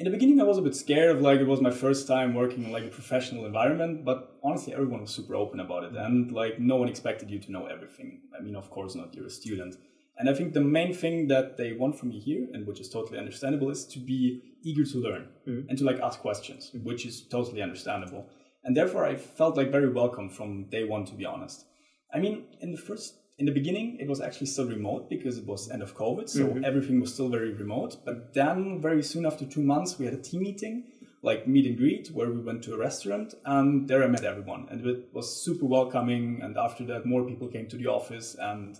in 0.00 0.04
the 0.04 0.10
beginning, 0.10 0.40
I 0.40 0.44
was 0.44 0.56
a 0.56 0.62
bit 0.62 0.74
scared 0.74 1.14
of 1.14 1.20
like 1.20 1.40
it 1.40 1.46
was 1.46 1.60
my 1.60 1.70
first 1.70 2.08
time 2.08 2.32
working 2.32 2.64
in 2.64 2.72
like 2.72 2.84
a 2.84 2.88
professional 2.88 3.44
environment, 3.44 4.02
but 4.02 4.38
honestly, 4.42 4.72
everyone 4.72 5.02
was 5.02 5.10
super 5.10 5.34
open 5.34 5.60
about 5.60 5.84
it, 5.84 5.94
and 5.94 6.32
like 6.32 6.58
no 6.58 6.76
one 6.76 6.88
expected 6.88 7.30
you 7.30 7.38
to 7.38 7.52
know 7.52 7.66
everything. 7.66 8.22
I 8.36 8.42
mean, 8.42 8.56
of 8.56 8.70
course 8.70 8.94
not. 8.94 9.14
You're 9.14 9.26
a 9.26 9.30
student, 9.30 9.76
And 10.16 10.30
I 10.30 10.32
think 10.32 10.54
the 10.54 10.62
main 10.62 10.94
thing 10.94 11.28
that 11.28 11.58
they 11.58 11.72
want 11.72 11.98
from 11.98 12.12
you 12.12 12.20
here, 12.20 12.48
and 12.52 12.66
which 12.66 12.80
is 12.80 12.88
totally 12.88 13.18
understandable, 13.18 13.68
is 13.70 13.84
to 13.88 13.98
be 13.98 14.40
eager 14.62 14.84
to 14.84 14.98
learn 14.98 15.28
mm-hmm. 15.46 15.68
and 15.68 15.76
to 15.78 15.84
like 15.84 16.00
ask 16.00 16.18
questions, 16.20 16.62
mm-hmm. 16.70 16.86
which 16.88 17.04
is 17.04 17.26
totally 17.28 17.60
understandable. 17.60 18.26
And 18.64 18.74
therefore, 18.74 19.04
I 19.04 19.16
felt 19.16 19.58
like 19.58 19.70
very 19.70 19.90
welcome 19.90 20.30
from 20.30 20.70
day 20.70 20.84
one, 20.84 21.04
to 21.06 21.14
be 21.14 21.26
honest. 21.26 21.66
I 22.14 22.20
mean, 22.20 22.44
in 22.62 22.72
the 22.72 22.78
first, 22.88 23.18
in 23.40 23.46
the 23.46 23.52
beginning, 23.52 23.96
it 23.98 24.06
was 24.06 24.20
actually 24.20 24.48
still 24.48 24.66
remote 24.66 25.08
because 25.08 25.38
it 25.38 25.46
was 25.46 25.70
end 25.70 25.82
of 25.82 25.96
COVID, 25.96 26.28
so 26.28 26.44
mm-hmm. 26.44 26.64
everything 26.64 27.00
was 27.00 27.14
still 27.14 27.30
very 27.30 27.52
remote. 27.54 27.96
But 28.04 28.34
then, 28.34 28.82
very 28.82 29.02
soon 29.02 29.24
after 29.24 29.46
two 29.46 29.62
months, 29.62 29.98
we 29.98 30.04
had 30.04 30.12
a 30.12 30.20
team 30.20 30.42
meeting, 30.42 30.84
like 31.22 31.48
meet 31.48 31.66
and 31.66 31.76
greet, 31.78 32.08
where 32.12 32.30
we 32.30 32.42
went 32.42 32.62
to 32.64 32.74
a 32.74 32.78
restaurant, 32.78 33.32
and 33.46 33.88
there 33.88 34.04
I 34.04 34.08
met 34.08 34.24
everyone, 34.24 34.68
and 34.70 34.86
it 34.86 35.08
was 35.14 35.42
super 35.42 35.64
welcoming. 35.64 36.40
And 36.42 36.58
after 36.58 36.84
that, 36.84 37.06
more 37.06 37.24
people 37.24 37.48
came 37.48 37.66
to 37.68 37.76
the 37.76 37.86
office, 37.86 38.36
and 38.38 38.78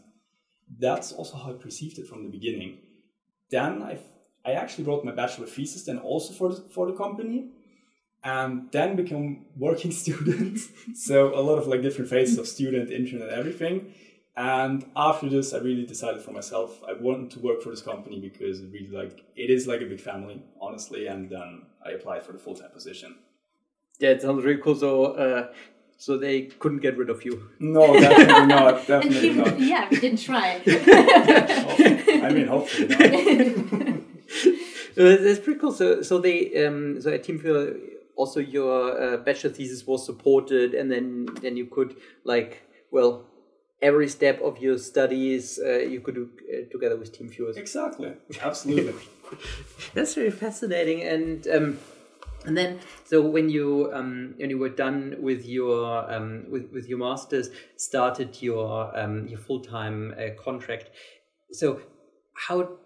that's 0.78 1.10
also 1.10 1.38
how 1.38 1.50
I 1.50 1.54
perceived 1.54 1.98
it 1.98 2.06
from 2.06 2.24
the 2.24 2.30
beginning. 2.30 2.78
Then 3.50 3.82
I, 3.82 3.98
I 4.44 4.52
actually 4.52 4.84
wrote 4.84 5.06
my 5.06 5.12
bachelor 5.12 5.46
thesis 5.46 5.84
then 5.84 5.98
also 5.98 6.34
for 6.34 6.50
the, 6.54 6.60
for 6.60 6.86
the 6.86 6.92
company 6.92 7.48
and 8.22 8.70
then 8.70 8.96
become 8.96 9.46
working 9.56 9.90
student. 10.04 10.58
so 10.94 11.34
a 11.34 11.40
lot 11.40 11.56
of 11.56 11.66
like 11.66 11.82
different 11.82 12.10
phases 12.10 12.38
of 12.38 12.46
student, 12.46 12.90
intern 12.90 13.22
and 13.22 13.30
everything. 13.30 13.94
And 14.40 14.86
after 14.96 15.28
this, 15.28 15.52
I 15.52 15.58
really 15.58 15.84
decided 15.84 16.22
for 16.22 16.30
myself 16.30 16.82
I 16.88 16.94
wanted 16.94 17.30
to 17.32 17.40
work 17.40 17.60
for 17.60 17.68
this 17.68 17.82
company 17.82 18.18
because 18.18 18.60
it 18.60 18.70
really 18.72 18.88
like 18.88 19.22
it 19.36 19.50
is 19.50 19.66
like 19.66 19.82
a 19.82 19.84
big 19.84 20.00
family, 20.00 20.42
honestly. 20.58 21.08
And 21.08 21.28
then 21.28 21.66
I 21.84 21.90
applied 21.90 22.22
for 22.22 22.32
the 22.32 22.38
full 22.38 22.54
time 22.54 22.70
position. 22.70 23.16
Yeah, 23.98 24.10
it 24.10 24.22
sounds 24.22 24.42
really 24.42 24.62
cool. 24.62 24.76
So 24.76 25.04
uh, 25.12 25.52
so 25.98 26.16
they 26.16 26.44
couldn't 26.58 26.78
get 26.78 26.96
rid 26.96 27.10
of 27.10 27.22
you. 27.22 27.50
No, 27.58 27.92
definitely 28.00 28.46
not. 28.46 28.86
Definitely 28.86 29.28
he, 29.28 29.34
not. 29.34 29.60
Yeah, 29.60 29.88
we 29.90 30.00
didn't 30.00 30.20
try. 30.20 30.62
I 30.66 32.30
mean, 32.32 32.46
hopefully 32.46 32.88
not. 32.88 32.98
That's 34.96 35.40
pretty 35.40 35.60
cool. 35.60 35.72
So, 35.72 36.00
so 36.00 36.18
they, 36.18 36.64
um, 36.64 36.98
so 37.02 37.12
at 37.12 37.24
TeamViewer, 37.24 37.78
also 38.16 38.40
your 38.40 38.98
uh, 38.98 39.16
bachelor 39.18 39.50
thesis 39.50 39.86
was 39.86 40.06
supported, 40.06 40.72
and 40.72 40.90
then 40.90 41.28
then 41.42 41.58
you 41.58 41.66
could 41.66 41.96
like, 42.24 42.62
well, 42.90 43.26
every 43.82 44.08
step 44.08 44.40
of 44.42 44.58
your 44.58 44.78
studies 44.78 45.58
uh, 45.58 45.78
you 45.78 46.00
could 46.00 46.14
do 46.14 46.30
uh, 46.52 46.70
together 46.70 46.96
with 46.96 47.16
TeamViewer. 47.16 47.56
Exactly. 47.56 48.12
Absolutely. 48.42 48.94
That's 49.94 50.14
very 50.14 50.30
fascinating, 50.30 51.02
and. 51.02 51.46
Um, 51.48 51.78
and 52.46 52.56
then, 52.56 52.80
so 53.04 53.20
when 53.20 53.50
you 53.50 53.90
um, 53.92 54.34
when 54.38 54.48
you 54.48 54.56
were 54.56 54.70
done 54.70 55.16
with 55.20 55.44
your 55.44 56.10
um, 56.10 56.46
with 56.48 56.72
with 56.72 56.88
your 56.88 56.96
masters, 56.96 57.50
started 57.76 58.40
your 58.40 58.98
um, 58.98 59.28
your 59.28 59.38
full 59.38 59.60
time 59.60 60.14
uh, 60.18 60.42
contract. 60.42 60.88
So, 61.52 61.82
how 62.32 62.78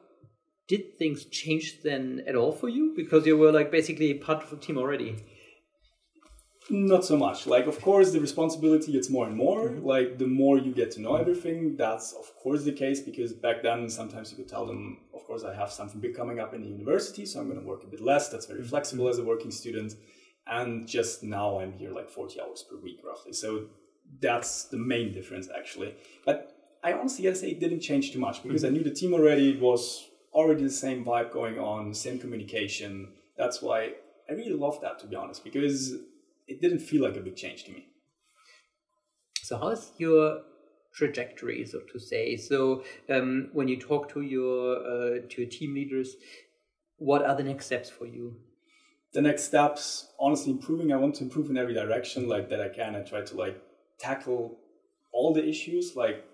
did 0.67 0.99
things 0.99 1.27
change 1.27 1.83
then 1.85 2.25
at 2.27 2.35
all 2.35 2.51
for 2.51 2.69
you? 2.69 2.95
Because 2.97 3.27
you 3.27 3.37
were 3.37 3.53
like 3.53 3.71
basically 3.71 4.13
part 4.15 4.43
of 4.43 4.51
the 4.51 4.57
team 4.57 4.77
already. 4.77 5.25
Not 6.71 7.05
so 7.05 7.17
much. 7.17 7.47
Like, 7.47 7.67
of 7.67 7.81
course, 7.83 8.13
the 8.13 8.21
responsibility 8.21 8.93
gets 8.93 9.11
more 9.11 9.27
and 9.27 9.37
more. 9.37 9.69
Mm-hmm. 9.69 9.87
Like, 9.87 10.19
the 10.19 10.27
more 10.27 10.59
you 10.59 10.73
get 10.73 10.91
to 10.93 11.01
know 11.01 11.17
everything, 11.17 11.77
that's 11.77 12.13
of 12.13 12.35
course 12.37 12.65
the 12.65 12.73
case. 12.73 13.01
Because 13.01 13.33
back 13.35 13.63
then, 13.63 13.89
sometimes 13.91 14.31
you 14.31 14.39
could 14.39 14.49
tell 14.49 14.65
them, 14.65 15.01
of 15.15 15.25
course, 15.27 15.45
I 15.45 15.55
have 15.55 15.71
something 15.71 16.01
big 16.01 16.17
coming 16.17 16.41
up 16.41 16.55
in 16.55 16.63
the 16.63 16.69
university, 16.69 17.27
so 17.27 17.41
I'm 17.41 17.49
going 17.49 17.61
to 17.61 17.67
work 17.67 17.85
a 17.85 17.87
bit 17.87 18.01
less. 18.01 18.31
That's 18.31 18.47
very 18.47 18.61
mm-hmm. 18.61 18.69
flexible 18.71 19.09
as 19.09 19.19
a 19.19 19.25
working 19.25 19.51
student. 19.51 19.95
And 20.47 20.89
just 20.89 21.23
now, 21.23 21.61
I'm 21.61 21.73
here 21.73 21.91
like 21.91 22.09
40 22.09 22.41
hours 22.41 22.65
per 22.69 22.77
week, 22.77 23.01
roughly. 23.05 23.33
So 23.35 23.67
that's 24.21 24.65
the 24.65 24.79
main 24.79 25.13
difference, 25.13 25.49
actually. 25.55 25.95
But 26.25 26.57
I 26.83 26.93
honestly 26.93 27.25
gotta 27.25 27.37
say, 27.37 27.51
it 27.51 27.61
didn't 27.61 27.81
change 27.81 28.13
too 28.13 28.19
much 28.19 28.43
because 28.43 28.63
mm-hmm. 28.63 28.75
I 28.75 28.77
knew 28.77 28.85
the 28.85 28.91
team 28.91 29.13
already. 29.13 29.51
It 29.51 29.61
was 29.61 30.09
already 30.33 30.65
the 30.65 30.71
same 30.71 31.05
vibe 31.05 31.31
going 31.31 31.59
on, 31.59 31.95
same 31.95 32.19
communication. 32.19 33.13
That's 33.37 33.63
why 33.63 33.93
I 34.29 34.33
really 34.33 34.53
love 34.53 34.81
that, 34.83 34.99
to 35.01 35.07
be 35.07 35.17
honest, 35.17 35.45
because 35.45 35.95
it 36.47 36.61
didn't 36.61 36.81
feel 36.81 37.03
like 37.03 37.17
a 37.17 37.21
big 37.21 37.37
change 37.37 37.65
to 37.65 37.73
me. 37.73 37.87
So, 39.43 39.59
how 39.59 39.69
is 39.69 39.93
your 39.99 40.41
trajectory, 40.95 41.67
so 41.67 41.81
to 41.93 41.99
say? 41.99 42.37
So, 42.37 42.85
um, 43.11 43.51
when 43.53 43.69
you 43.69 43.79
talk 43.79 44.09
to 44.15 44.23
your 44.23 44.77
uh, 44.79 45.21
to 45.29 45.43
your 45.43 45.51
team 45.51 45.75
leaders, 45.75 46.17
what 46.97 47.25
are 47.25 47.37
the 47.37 47.43
next 47.43 47.67
steps 47.67 47.91
for 47.91 48.07
you? 48.07 48.37
The 49.13 49.23
next 49.23 49.45
steps, 49.45 50.13
honestly, 50.19 50.53
improving. 50.53 50.93
I 50.93 50.97
want 50.97 51.17
to 51.17 51.25
improve 51.25 51.51
in 51.51 51.57
every 51.57 51.75
direction, 51.75 52.29
like 52.29 52.49
that 52.51 52.61
I 52.61 52.69
can. 52.69 52.97
I 52.97 53.03
try 53.03 53.23
to 53.23 53.37
like 53.37 53.61
tackle 53.99 54.59
all 55.13 55.33
the 55.33 55.47
issues, 55.47 55.95
like 55.95 56.25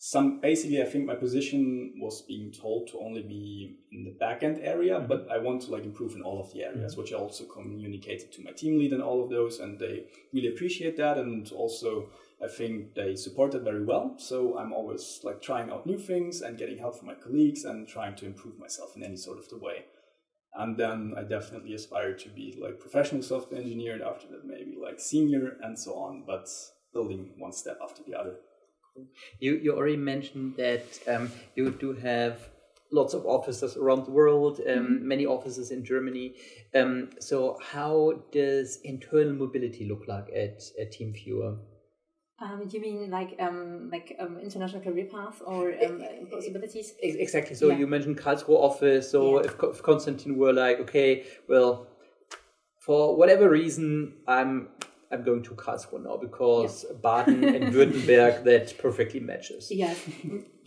some 0.00 0.40
basically 0.40 0.80
i 0.80 0.84
think 0.84 1.04
my 1.04 1.14
position 1.14 1.92
was 2.00 2.22
being 2.22 2.52
told 2.52 2.86
to 2.86 2.98
only 3.00 3.22
be 3.22 3.78
in 3.90 4.04
the 4.04 4.16
backend 4.24 4.64
area 4.64 4.96
mm-hmm. 4.96 5.08
but 5.08 5.26
i 5.30 5.36
want 5.36 5.60
to 5.60 5.72
like 5.72 5.84
improve 5.84 6.14
in 6.14 6.22
all 6.22 6.40
of 6.40 6.52
the 6.52 6.62
areas 6.62 6.92
mm-hmm. 6.92 7.02
which 7.02 7.12
i 7.12 7.16
also 7.16 7.44
communicated 7.44 8.32
to 8.32 8.42
my 8.44 8.52
team 8.52 8.78
lead 8.78 8.92
and 8.92 9.02
all 9.02 9.24
of 9.24 9.28
those 9.28 9.58
and 9.58 9.78
they 9.80 10.04
really 10.32 10.48
appreciate 10.48 10.96
that 10.96 11.18
and 11.18 11.50
also 11.50 12.08
i 12.42 12.46
think 12.46 12.94
they 12.94 13.16
support 13.16 13.52
it 13.54 13.62
very 13.62 13.84
well 13.84 14.14
so 14.18 14.56
i'm 14.56 14.72
always 14.72 15.18
like 15.24 15.42
trying 15.42 15.68
out 15.68 15.84
new 15.84 15.98
things 15.98 16.42
and 16.42 16.58
getting 16.58 16.78
help 16.78 16.96
from 16.96 17.08
my 17.08 17.14
colleagues 17.14 17.64
and 17.64 17.88
trying 17.88 18.14
to 18.14 18.24
improve 18.24 18.56
myself 18.56 18.96
in 18.96 19.02
any 19.02 19.16
sort 19.16 19.36
of 19.36 19.48
the 19.48 19.58
way 19.58 19.84
and 20.54 20.76
then 20.76 21.12
i 21.16 21.22
definitely 21.22 21.74
aspire 21.74 22.14
to 22.14 22.28
be 22.28 22.56
like 22.62 22.78
professional 22.78 23.20
software 23.20 23.60
engineer 23.60 23.94
and 23.94 24.02
after 24.02 24.28
that 24.28 24.44
maybe 24.44 24.76
like 24.80 25.00
senior 25.00 25.56
and 25.60 25.76
so 25.76 25.94
on 25.94 26.22
but 26.24 26.48
building 26.92 27.32
one 27.36 27.52
step 27.52 27.78
after 27.82 28.04
the 28.06 28.14
other 28.14 28.36
you 29.40 29.56
you 29.56 29.76
already 29.76 29.96
mentioned 29.96 30.56
that 30.56 30.86
um, 31.08 31.30
you 31.54 31.70
do 31.70 31.92
have 31.94 32.48
lots 32.90 33.14
of 33.14 33.26
offices 33.26 33.76
around 33.76 34.06
the 34.06 34.10
world, 34.10 34.60
um, 34.60 34.66
mm-hmm. 34.66 35.08
many 35.08 35.26
offices 35.26 35.70
in 35.70 35.84
Germany. 35.84 36.34
Um, 36.74 37.10
so 37.20 37.58
how 37.62 38.22
does 38.32 38.78
internal 38.84 39.34
mobility 39.34 39.86
look 39.88 40.04
like 40.08 40.28
at, 40.34 40.62
at 40.80 40.92
TeamViewer? 40.92 41.58
Um, 42.40 42.68
you 42.70 42.80
mean 42.80 43.10
like 43.10 43.34
um, 43.40 43.90
like 43.90 44.16
um, 44.20 44.38
international 44.38 44.80
career 44.80 45.06
path 45.06 45.42
or 45.44 45.74
um, 45.84 46.02
possibilities? 46.30 46.94
Exactly. 47.02 47.56
So 47.56 47.68
yeah. 47.68 47.78
you 47.78 47.86
mentioned 47.88 48.16
Karlsruhe 48.16 48.50
office. 48.50 49.10
So 49.10 49.40
yeah. 49.40 49.46
if, 49.46 49.56
if 49.62 49.82
Konstantin 49.82 50.38
were 50.38 50.52
like, 50.52 50.78
okay, 50.80 51.26
well, 51.48 51.88
for 52.78 53.16
whatever 53.16 53.50
reason, 53.50 54.14
I'm 54.28 54.68
I'm 55.10 55.22
going 55.22 55.42
to 55.44 55.50
Karlsruhe 55.50 56.02
now 56.04 56.16
because 56.16 56.84
yeah. 56.88 56.96
Baden 57.02 57.44
and 57.44 57.74
Württemberg 57.74 58.44
that 58.44 58.76
perfectly 58.78 59.20
matches. 59.20 59.70
Yes, 59.70 59.98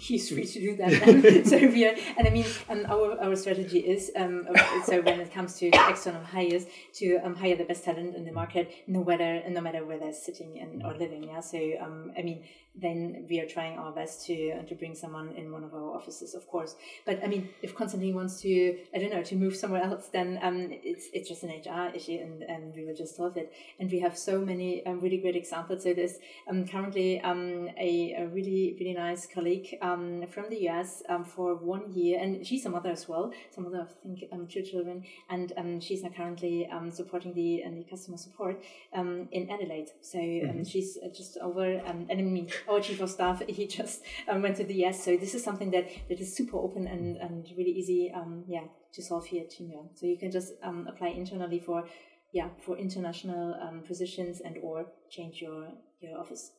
he's 0.02 0.30
free 0.30 0.46
to 0.46 0.60
do 0.60 0.76
that. 0.78 0.92
Then. 1.00 1.46
so 1.52 1.58
we 1.58 1.86
are, 1.86 1.96
and 2.18 2.28
I 2.28 2.32
mean, 2.32 2.46
um, 2.70 2.86
our 2.90 3.22
our 3.22 3.36
strategy 3.36 3.80
is 3.80 4.12
um, 4.16 4.48
so 4.86 5.02
when 5.02 5.20
it 5.20 5.32
comes 5.32 5.56
to 5.60 5.68
external 5.68 6.24
hires 6.24 6.66
to 6.96 7.18
um, 7.24 7.36
hire 7.36 7.56
the 7.56 7.66
best 7.66 7.84
talent 7.84 8.16
in 8.16 8.26
the 8.26 8.32
market, 8.32 8.72
no 8.88 9.04
matter 9.04 9.42
no 9.50 9.62
matter 9.62 9.86
where 9.86 10.00
they're 10.00 10.14
sitting 10.14 10.60
and 10.60 10.84
or 10.84 10.94
living. 10.94 11.24
Yeah, 11.24 11.42
so 11.42 11.60
um, 11.80 12.12
I 12.18 12.24
mean, 12.24 12.44
then 12.76 13.26
we 13.30 13.40
are 13.40 13.48
trying 13.48 13.78
our 13.78 13.92
best 13.92 14.26
to 14.26 14.52
uh, 14.52 14.64
to 14.64 14.76
bring 14.76 14.96
someone 14.96 15.34
in 15.36 15.52
one 15.52 15.64
of 15.64 15.74
our 15.74 15.96
offices, 15.96 16.34
of 16.34 16.48
course. 16.48 16.76
But 17.06 17.24
I 17.24 17.28
mean, 17.28 17.50
if 17.62 17.76
Konstantin 17.76 18.16
wants 18.16 18.42
to, 18.42 18.78
I 18.96 18.98
don't 18.98 19.12
know, 19.12 19.24
to 19.24 19.36
move 19.36 19.56
somewhere 19.56 19.84
else, 19.84 20.08
then 20.08 20.40
um, 20.42 20.70
it's 20.72 21.08
it's 21.14 21.30
just 21.30 21.44
an 21.44 21.50
HR 21.50 21.96
issue, 21.96 22.20
and, 22.22 22.44
and 22.44 22.74
we 22.76 22.86
will 22.86 22.96
just 22.96 23.16
solve 23.16 23.38
it. 23.38 23.52
And 23.80 23.92
we 23.92 24.00
have 24.00 24.18
so 24.18 24.40
many 24.40 24.86
um, 24.86 25.00
really 25.02 25.18
great 25.18 25.36
examples. 25.36 25.84
So 25.84 25.94
there's 25.94 26.18
um, 26.50 26.68
currently 26.68 27.22
um, 27.22 27.70
a, 27.78 28.14
a 28.18 28.28
really 28.28 28.76
really 28.80 28.94
nice 28.94 29.28
colleague 29.28 29.78
um, 29.82 29.91
from 30.28 30.50
the 30.50 30.70
US 30.70 31.04
um, 31.10 31.24
for 31.24 31.56
one 31.56 31.92
year, 31.92 32.20
and 32.20 32.46
she's 32.46 32.66
a 32.66 32.70
mother 32.70 32.92
as 32.92 33.08
well. 33.08 33.32
Some 33.54 33.66
mother, 33.66 33.88
I 33.90 33.94
think, 34.04 34.24
um, 34.32 34.48
two 34.48 34.62
children, 34.62 35.04
and 35.30 35.54
um, 35.58 35.80
she's 35.80 36.04
now 36.04 36.10
currently 36.10 36.68
um, 36.72 36.92
supporting 36.92 37.34
the 37.34 37.62
and 37.62 37.78
the 37.78 37.84
customer 37.84 38.18
support 38.18 38.64
um, 38.94 39.28
in 39.32 39.50
Adelaide. 39.50 39.90
So 40.02 40.20
um, 40.20 40.24
mm-hmm. 40.24 40.64
she's 40.64 40.98
uh, 41.04 41.10
just 41.10 41.38
over, 41.38 41.82
um, 41.86 42.08
and 42.10 42.20
I 42.20 42.24
mean 42.24 42.50
our 42.70 42.80
chief 42.80 43.02
of 43.02 43.10
staff, 43.10 43.42
he 43.48 43.68
just 43.68 44.02
um, 44.28 44.42
went 44.42 44.58
to 44.58 44.64
the 44.64 44.86
US. 44.86 45.04
So 45.04 45.18
this 45.18 45.34
is 45.34 45.44
something 45.44 45.72
that, 45.72 45.90
that 46.10 46.20
is 46.20 46.36
super 46.36 46.58
open 46.58 46.88
and, 46.88 47.18
and 47.18 47.48
really 47.58 47.72
easy, 47.72 48.12
um, 48.16 48.44
yeah, 48.48 48.66
to 48.94 49.02
solve 49.02 49.26
here 49.26 49.44
at 49.44 49.52
TeamViewer. 49.52 49.88
So 49.96 50.06
you 50.06 50.18
can 50.18 50.32
just 50.32 50.54
um, 50.64 50.88
apply 50.88 51.10
internally 51.10 51.60
for, 51.60 51.86
yeah, 52.32 52.50
for 52.66 52.78
international 52.78 53.56
um, 53.62 53.82
positions 53.82 54.42
and 54.42 54.58
or 54.62 54.86
change 55.10 55.42
your 55.42 55.70
your 56.00 56.20
office. 56.20 56.52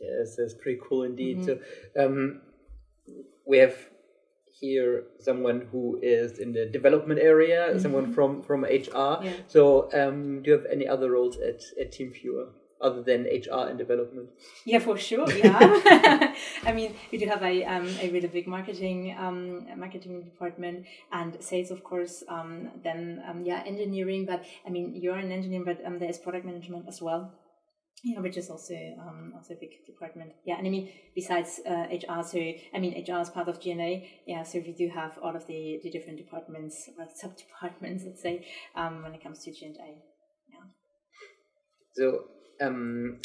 Yes, 0.00 0.36
that's 0.36 0.54
pretty 0.54 0.80
cool 0.82 1.02
indeed. 1.02 1.38
Mm-hmm. 1.38 1.62
So 1.96 2.06
um, 2.06 2.40
we 3.46 3.58
have 3.58 3.76
here 4.60 5.04
someone 5.20 5.68
who 5.72 5.98
is 6.02 6.38
in 6.38 6.52
the 6.52 6.66
development 6.66 7.20
area, 7.20 7.68
mm-hmm. 7.68 7.78
someone 7.78 8.12
from 8.12 8.42
from 8.42 8.64
HR. 8.64 9.20
Yeah. 9.22 9.32
So 9.48 9.90
um, 9.92 10.42
do 10.42 10.50
you 10.50 10.56
have 10.58 10.66
any 10.70 10.86
other 10.86 11.10
roles 11.10 11.36
at 11.38 11.62
at 11.80 11.92
TeamViewer? 11.92 12.48
other 12.80 13.02
than 13.02 13.24
HR 13.24 13.68
and 13.68 13.78
development? 13.78 14.30
Yeah, 14.64 14.78
for 14.78 14.96
sure. 14.96 15.30
Yeah, 15.30 15.58
I 16.64 16.72
mean, 16.72 16.94
we 17.12 17.18
do 17.18 17.26
have 17.26 17.42
a 17.42 17.64
um, 17.64 17.86
a 18.00 18.10
really 18.10 18.28
big 18.28 18.46
marketing 18.46 19.14
um, 19.18 19.66
marketing 19.78 20.22
department 20.22 20.86
and 21.12 21.36
sales, 21.42 21.70
of 21.70 21.84
course. 21.84 22.22
Um, 22.28 22.70
then 22.82 23.22
um, 23.28 23.44
yeah, 23.44 23.62
engineering. 23.66 24.26
But 24.26 24.44
I 24.66 24.70
mean, 24.70 24.96
you're 24.96 25.16
an 25.16 25.32
engineer, 25.32 25.62
but 25.64 25.84
um, 25.84 25.98
there 25.98 26.08
is 26.08 26.18
product 26.18 26.46
management 26.46 26.86
as 26.88 27.00
well. 27.02 27.32
Yeah, 28.02 28.20
which 28.20 28.38
is 28.38 28.48
also 28.48 28.74
um, 28.98 29.32
also 29.36 29.54
a 29.54 29.56
big 29.56 29.84
department. 29.86 30.32
Yeah, 30.44 30.56
and 30.56 30.66
I 30.66 30.70
mean 30.70 30.88
besides 31.14 31.60
uh, 31.66 31.86
HR, 31.90 32.22
so 32.22 32.38
I 32.38 32.78
mean 32.78 32.92
HR 33.06 33.20
is 33.20 33.28
part 33.28 33.48
of 33.48 33.60
G&A. 33.60 34.08
Yeah, 34.26 34.42
so 34.42 34.58
we 34.58 34.72
do 34.72 34.88
have 34.88 35.18
all 35.22 35.36
of 35.36 35.46
the, 35.46 35.80
the 35.82 35.90
different 35.90 36.18
departments 36.18 36.88
or 36.98 37.06
sub 37.14 37.36
departments, 37.36 38.04
let's 38.06 38.22
say, 38.22 38.46
um, 38.74 39.02
when 39.02 39.14
it 39.14 39.22
comes 39.22 39.44
to 39.44 39.52
G&A. 39.52 39.98
Yeah. 40.48 40.64
So 41.94 42.24
um, 42.60 43.18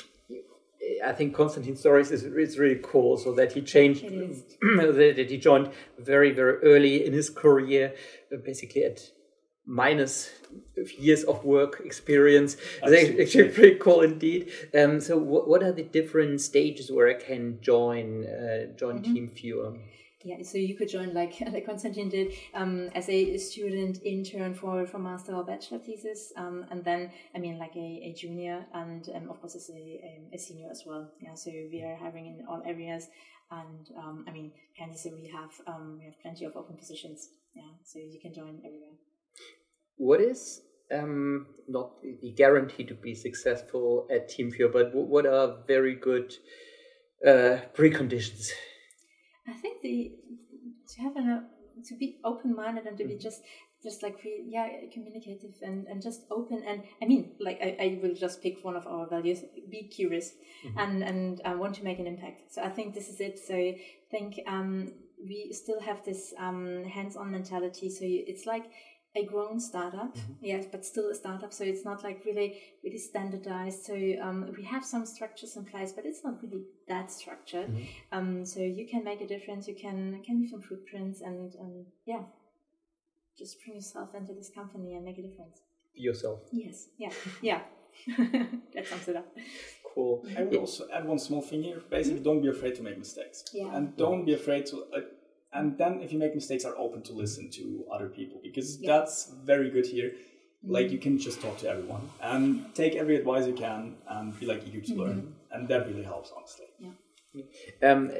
I 1.05 1.13
think 1.13 1.35
Konstantin's 1.35 1.79
stories 1.79 2.11
is, 2.11 2.23
is 2.23 2.59
really 2.59 2.79
cool. 2.83 3.17
So 3.17 3.33
that 3.35 3.53
he 3.53 3.61
changed, 3.61 4.03
that 4.61 5.25
he 5.29 5.37
joined 5.37 5.71
very 5.97 6.31
very 6.31 6.57
early 6.63 7.05
in 7.05 7.13
his 7.13 7.29
career, 7.29 7.93
basically 8.43 8.83
at 8.83 8.99
minus 9.65 10.29
years 10.97 11.23
of 11.23 11.43
work 11.43 11.81
experience. 11.83 12.57
It's 12.83 13.19
actually 13.21 13.49
pretty 13.49 13.75
cool 13.75 14.01
indeed. 14.01 14.51
Um, 14.77 14.99
so, 15.01 15.17
what, 15.17 15.47
what 15.47 15.63
are 15.63 15.71
the 15.71 15.83
different 15.83 16.41
stages 16.41 16.91
where 16.91 17.09
I 17.09 17.15
can 17.15 17.59
join 17.61 18.25
uh, 18.25 18.75
join 18.77 19.01
mm-hmm. 19.01 19.15
TeamViewer? 19.15 19.79
Yeah, 20.23 20.41
so 20.41 20.57
you 20.57 20.75
could 20.75 20.89
join 20.89 21.13
like 21.13 21.35
like 21.53 21.65
Konstantin 21.65 22.09
did 22.09 22.33
um, 22.53 22.89
as 22.95 23.07
a 23.09 23.37
student 23.37 23.99
intern 24.03 24.55
for 24.55 24.85
for 24.87 24.97
master 24.97 25.35
or 25.35 25.43
bachelor 25.43 25.79
thesis, 25.79 26.33
um, 26.35 26.65
and 26.71 26.83
then 26.83 27.11
I 27.35 27.39
mean 27.39 27.59
like 27.59 27.75
a, 27.75 28.01
a 28.09 28.15
junior 28.17 28.65
and 28.73 29.07
um, 29.15 29.29
of 29.29 29.39
course 29.39 29.55
as 29.55 29.69
a, 29.69 29.73
a, 29.73 30.35
a, 30.35 30.37
senior 30.39 30.69
as 30.71 30.83
well. 30.85 31.11
Yeah, 31.21 31.35
so 31.35 31.51
we 31.51 31.83
are 31.83 31.95
hiring 31.95 32.25
in 32.25 32.45
all 32.47 32.63
areas, 32.65 33.07
and 33.51 33.87
um, 33.97 34.25
I 34.27 34.31
mean 34.31 34.51
currently 34.75 34.97
so 34.97 35.11
we 35.13 35.29
have 35.29 35.51
um, 35.67 35.97
we 35.99 36.05
have 36.05 36.19
plenty 36.21 36.45
of 36.45 36.55
open 36.55 36.75
positions. 36.75 37.29
Yeah, 37.53 37.71
so 37.83 37.99
you 37.99 38.19
can 38.19 38.33
join 38.33 38.61
everywhere 38.65 38.97
what 39.97 40.21
is 40.21 40.61
um, 40.93 41.47
not 41.67 41.91
the 42.21 42.31
guarantee 42.31 42.83
to 42.85 42.93
be 42.93 43.15
successful 43.15 44.07
at 44.11 44.29
TeamViewer, 44.29 44.71
but 44.71 44.93
what 44.93 45.25
are 45.25 45.57
very 45.67 45.95
good 45.95 46.33
uh, 47.25 47.57
preconditions? 47.73 48.49
I 49.47 49.53
think 49.53 49.81
the 49.81 50.11
to 50.95 51.01
have 51.01 51.15
an, 51.15 51.45
to 51.85 51.95
be 51.95 52.19
open 52.23 52.55
minded 52.55 52.85
and 52.85 52.97
to 52.97 53.05
be 53.05 53.15
mm. 53.15 53.21
just 53.21 53.41
just 53.83 54.01
like 54.01 54.19
free, 54.19 54.43
yeah 54.47 54.67
communicative 54.91 55.51
and, 55.61 55.85
and 55.87 56.01
just 56.01 56.21
open 56.31 56.63
and 56.67 56.83
I 57.01 57.05
mean 57.05 57.33
like 57.39 57.59
I, 57.61 57.77
I 57.79 57.99
will 58.01 58.15
just 58.15 58.41
pick 58.41 58.63
one 58.63 58.75
of 58.75 58.87
our 58.87 59.07
values 59.07 59.43
be 59.69 59.83
curious 59.83 60.31
mm-hmm. 60.65 60.79
and 60.79 61.03
and 61.03 61.41
uh, 61.45 61.55
want 61.57 61.75
to 61.75 61.83
make 61.83 61.99
an 61.99 62.07
impact 62.07 62.53
so 62.53 62.63
I 62.63 62.69
think 62.69 62.95
this 62.95 63.09
is 63.09 63.19
it 63.19 63.37
so 63.37 63.53
I 63.53 63.79
think 64.09 64.39
um, 64.47 64.93
we 65.23 65.51
still 65.53 65.79
have 65.81 66.03
this 66.03 66.33
um, 66.39 66.83
hands-on 66.85 67.31
mentality 67.31 67.89
so 67.89 68.03
it's 68.03 68.45
like 68.45 68.65
a 69.15 69.23
grown 69.23 69.59
startup, 69.59 70.15
mm-hmm. 70.15 70.33
yes, 70.41 70.65
but 70.69 70.85
still 70.85 71.09
a 71.09 71.15
startup. 71.15 71.53
So 71.53 71.63
it's 71.63 71.85
not 71.85 72.03
like 72.03 72.23
really 72.25 72.61
really 72.83 72.97
standardized. 72.97 73.83
So 73.85 73.93
um, 74.21 74.53
we 74.57 74.63
have 74.63 74.83
some 74.83 75.05
structures 75.05 75.55
in 75.55 75.65
place, 75.65 75.93
but 75.93 76.05
it's 76.05 76.23
not 76.23 76.41
really 76.43 76.63
that 76.87 77.11
structured. 77.11 77.69
Mm-hmm. 77.69 78.17
Um, 78.17 78.45
so 78.45 78.59
you 78.59 78.87
can 78.87 79.03
make 79.03 79.21
a 79.21 79.27
difference. 79.27 79.67
You 79.67 79.75
can 79.75 80.21
can 80.25 80.39
leave 80.39 80.49
some 80.49 80.61
footprints 80.61 81.21
and 81.21 81.55
um, 81.59 81.85
yeah, 82.05 82.23
just 83.37 83.63
bring 83.63 83.75
yourself 83.77 84.13
into 84.15 84.33
this 84.33 84.49
company 84.49 84.95
and 84.95 85.05
make 85.05 85.17
a 85.17 85.21
difference. 85.21 85.61
Yourself. 85.93 86.41
Yes. 86.51 86.87
Yeah. 86.97 87.11
Yeah. 87.41 87.61
that 88.17 88.87
sums 88.87 89.07
it 89.07 89.15
up. 89.15 89.27
Cool. 89.93 90.25
I 90.37 90.43
would 90.43 90.55
also 90.57 90.87
add 90.93 91.05
one 91.05 91.19
small 91.19 91.41
thing 91.41 91.63
here. 91.63 91.81
Basically, 91.89 92.19
mm-hmm. 92.19 92.23
don't 92.23 92.41
be 92.41 92.49
afraid 92.49 92.75
to 92.75 92.83
make 92.83 92.97
mistakes. 92.97 93.45
Yeah. 93.53 93.73
And 93.73 93.95
don't 93.95 94.25
be 94.25 94.33
afraid 94.33 94.65
to. 94.67 94.83
Uh, 94.93 94.99
and 95.55 95.77
then 95.77 96.01
if 96.01 96.11
you 96.11 96.19
make 96.19 96.35
mistakes 96.35 96.65
are 96.65 96.77
open 96.77 97.01
to 97.03 97.13
listen 97.13 97.49
to 97.49 97.85
other 97.91 98.09
people 98.09 98.39
because 98.43 98.79
yeah. 98.79 98.91
that's 98.91 99.31
very 99.43 99.69
good 99.69 99.87
here. 99.87 100.11
Mm-hmm. 100.65 100.73
like 100.73 100.91
you 100.91 100.97
can 100.97 101.19
just 101.19 101.41
talk 101.41 101.57
to 101.59 101.69
everyone 101.69 102.09
and 102.21 102.73
take 102.73 102.95
every 102.95 103.15
advice 103.15 103.45
you 103.45 103.53
can 103.53 103.95
and 104.07 104.39
be 104.39 104.45
like 104.45 104.67
eager 104.67 104.81
to 104.81 104.91
mm-hmm. 104.91 105.01
learn. 105.01 105.35
And 105.51 105.67
that 105.67 105.87
really 105.87 106.03
helps 106.03 106.31
honestly. 106.35 106.65
Yeah. 106.79 107.91
Um, 107.91 108.11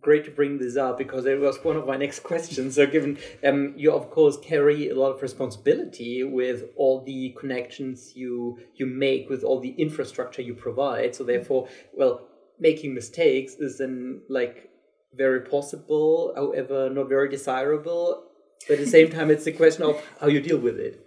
great 0.00 0.24
to 0.24 0.30
bring 0.30 0.58
this 0.58 0.76
up 0.76 0.98
because 0.98 1.24
it 1.26 1.38
was 1.38 1.62
one 1.62 1.76
of 1.76 1.86
my 1.86 1.96
next 1.96 2.20
questions. 2.30 2.74
So 2.74 2.86
given 2.86 3.18
um, 3.44 3.74
you 3.76 3.92
of 3.92 4.10
course 4.10 4.36
carry 4.38 4.88
a 4.88 4.94
lot 4.94 5.10
of 5.12 5.22
responsibility 5.22 6.24
with 6.24 6.64
all 6.76 7.04
the 7.04 7.36
connections 7.38 8.12
you 8.16 8.58
you 8.74 8.86
make 8.86 9.30
with 9.30 9.44
all 9.44 9.60
the 9.60 9.74
infrastructure 9.86 10.42
you 10.42 10.54
provide. 10.54 11.14
So 11.14 11.22
therefore 11.22 11.68
well 11.92 12.26
making 12.58 12.94
mistakes 12.94 13.54
is 13.54 13.78
then 13.78 14.22
like 14.28 14.71
very 15.14 15.40
possible, 15.40 16.32
however, 16.34 16.90
not 16.90 17.08
very 17.08 17.28
desirable. 17.28 18.24
But 18.66 18.74
at 18.74 18.84
the 18.84 18.90
same 18.90 19.10
time, 19.10 19.30
it's 19.30 19.46
a 19.46 19.52
question 19.52 19.82
of 19.84 20.02
how 20.20 20.28
you 20.28 20.40
deal 20.40 20.58
with 20.58 20.78
it. 20.78 21.04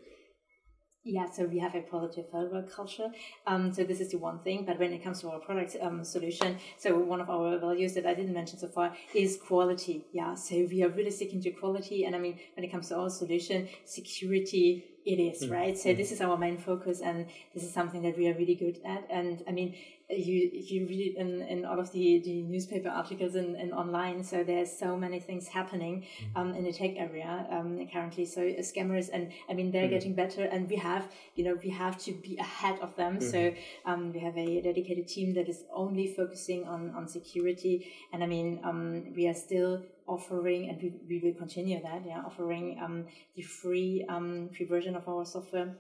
Yeah, 1.07 1.29
so 1.29 1.45
we 1.45 1.59
have 1.59 1.75
a 1.75 1.81
positive 1.81 2.25
work 2.33 2.71
culture. 2.71 3.09
Um, 3.45 3.71
so 3.71 3.83
this 3.83 3.99
is 3.99 4.09
the 4.09 4.17
one 4.17 4.39
thing. 4.39 4.65
But 4.65 4.79
when 4.79 4.91
it 4.91 5.03
comes 5.03 5.21
to 5.21 5.29
our 5.29 5.39
product 5.39 5.77
um, 5.79 6.03
solution, 6.03 6.57
so 6.79 6.97
one 6.97 7.21
of 7.21 7.29
our 7.29 7.59
values 7.59 7.93
that 7.93 8.07
I 8.07 8.15
didn't 8.15 8.33
mention 8.33 8.57
so 8.57 8.67
far 8.67 8.91
is 9.13 9.37
quality. 9.37 10.05
Yeah, 10.11 10.33
so 10.33 10.55
we 10.55 10.83
are 10.83 10.89
really 10.89 11.11
sticking 11.11 11.41
to 11.43 11.51
quality. 11.51 12.05
And 12.05 12.15
I 12.15 12.19
mean, 12.19 12.39
when 12.55 12.63
it 12.65 12.71
comes 12.71 12.89
to 12.89 12.97
our 12.97 13.11
solution, 13.11 13.69
security 13.85 14.83
it 15.05 15.19
is, 15.19 15.43
mm-hmm. 15.43 15.53
right? 15.53 15.77
So 15.77 15.89
mm-hmm. 15.89 15.97
this 15.97 16.11
is 16.11 16.21
our 16.21 16.37
main 16.37 16.57
focus, 16.57 17.01
and 17.01 17.27
this 17.53 17.63
is 17.63 17.73
something 17.73 18.01
that 18.03 18.17
we 18.17 18.27
are 18.27 18.33
really 18.33 18.55
good 18.55 18.79
at. 18.85 19.05
And 19.09 19.43
I 19.47 19.51
mean, 19.51 19.75
you 20.09 20.49
you 20.53 20.85
read 20.85 21.15
in, 21.17 21.41
in 21.41 21.65
all 21.65 21.79
of 21.79 21.91
the, 21.91 22.21
the 22.23 22.43
newspaper 22.43 22.89
articles 22.89 23.33
and, 23.33 23.55
and 23.55 23.73
online 23.73 24.23
so 24.23 24.43
there's 24.43 24.71
so 24.71 24.95
many 24.95 25.19
things 25.19 25.47
happening 25.47 26.01
mm-hmm. 26.01 26.37
um, 26.37 26.53
in 26.53 26.63
the 26.63 26.71
tech 26.71 26.91
area 26.97 27.47
um, 27.49 27.87
currently 27.91 28.25
so 28.25 28.41
uh, 28.41 28.61
scammers 28.61 29.09
and 29.11 29.31
i 29.49 29.53
mean 29.53 29.71
they're 29.71 29.83
mm-hmm. 29.83 29.91
getting 29.91 30.13
better 30.13 30.43
and 30.43 30.69
we 30.69 30.75
have 30.75 31.07
you 31.35 31.43
know 31.43 31.57
we 31.63 31.69
have 31.69 31.97
to 31.97 32.11
be 32.11 32.37
ahead 32.37 32.77
of 32.81 32.95
them 32.95 33.17
mm-hmm. 33.17 33.29
so 33.29 33.53
um, 33.85 34.13
we 34.13 34.19
have 34.19 34.37
a 34.37 34.61
dedicated 34.61 35.07
team 35.07 35.33
that 35.33 35.49
is 35.49 35.63
only 35.73 36.13
focusing 36.13 36.67
on 36.67 36.93
on 36.95 37.07
security 37.07 37.91
and 38.13 38.23
i 38.23 38.27
mean 38.27 38.59
um, 38.63 39.11
we 39.15 39.27
are 39.27 39.33
still 39.33 39.81
offering 40.07 40.69
and 40.69 40.81
we, 40.81 40.93
we 41.09 41.21
will 41.23 41.33
continue 41.33 41.81
that 41.81 42.03
yeah 42.05 42.21
offering 42.25 42.79
um, 42.83 43.05
the 43.35 43.41
free 43.41 44.05
um, 44.09 44.49
free 44.55 44.65
version 44.65 44.95
of 44.95 45.07
our 45.07 45.25
software 45.25 45.75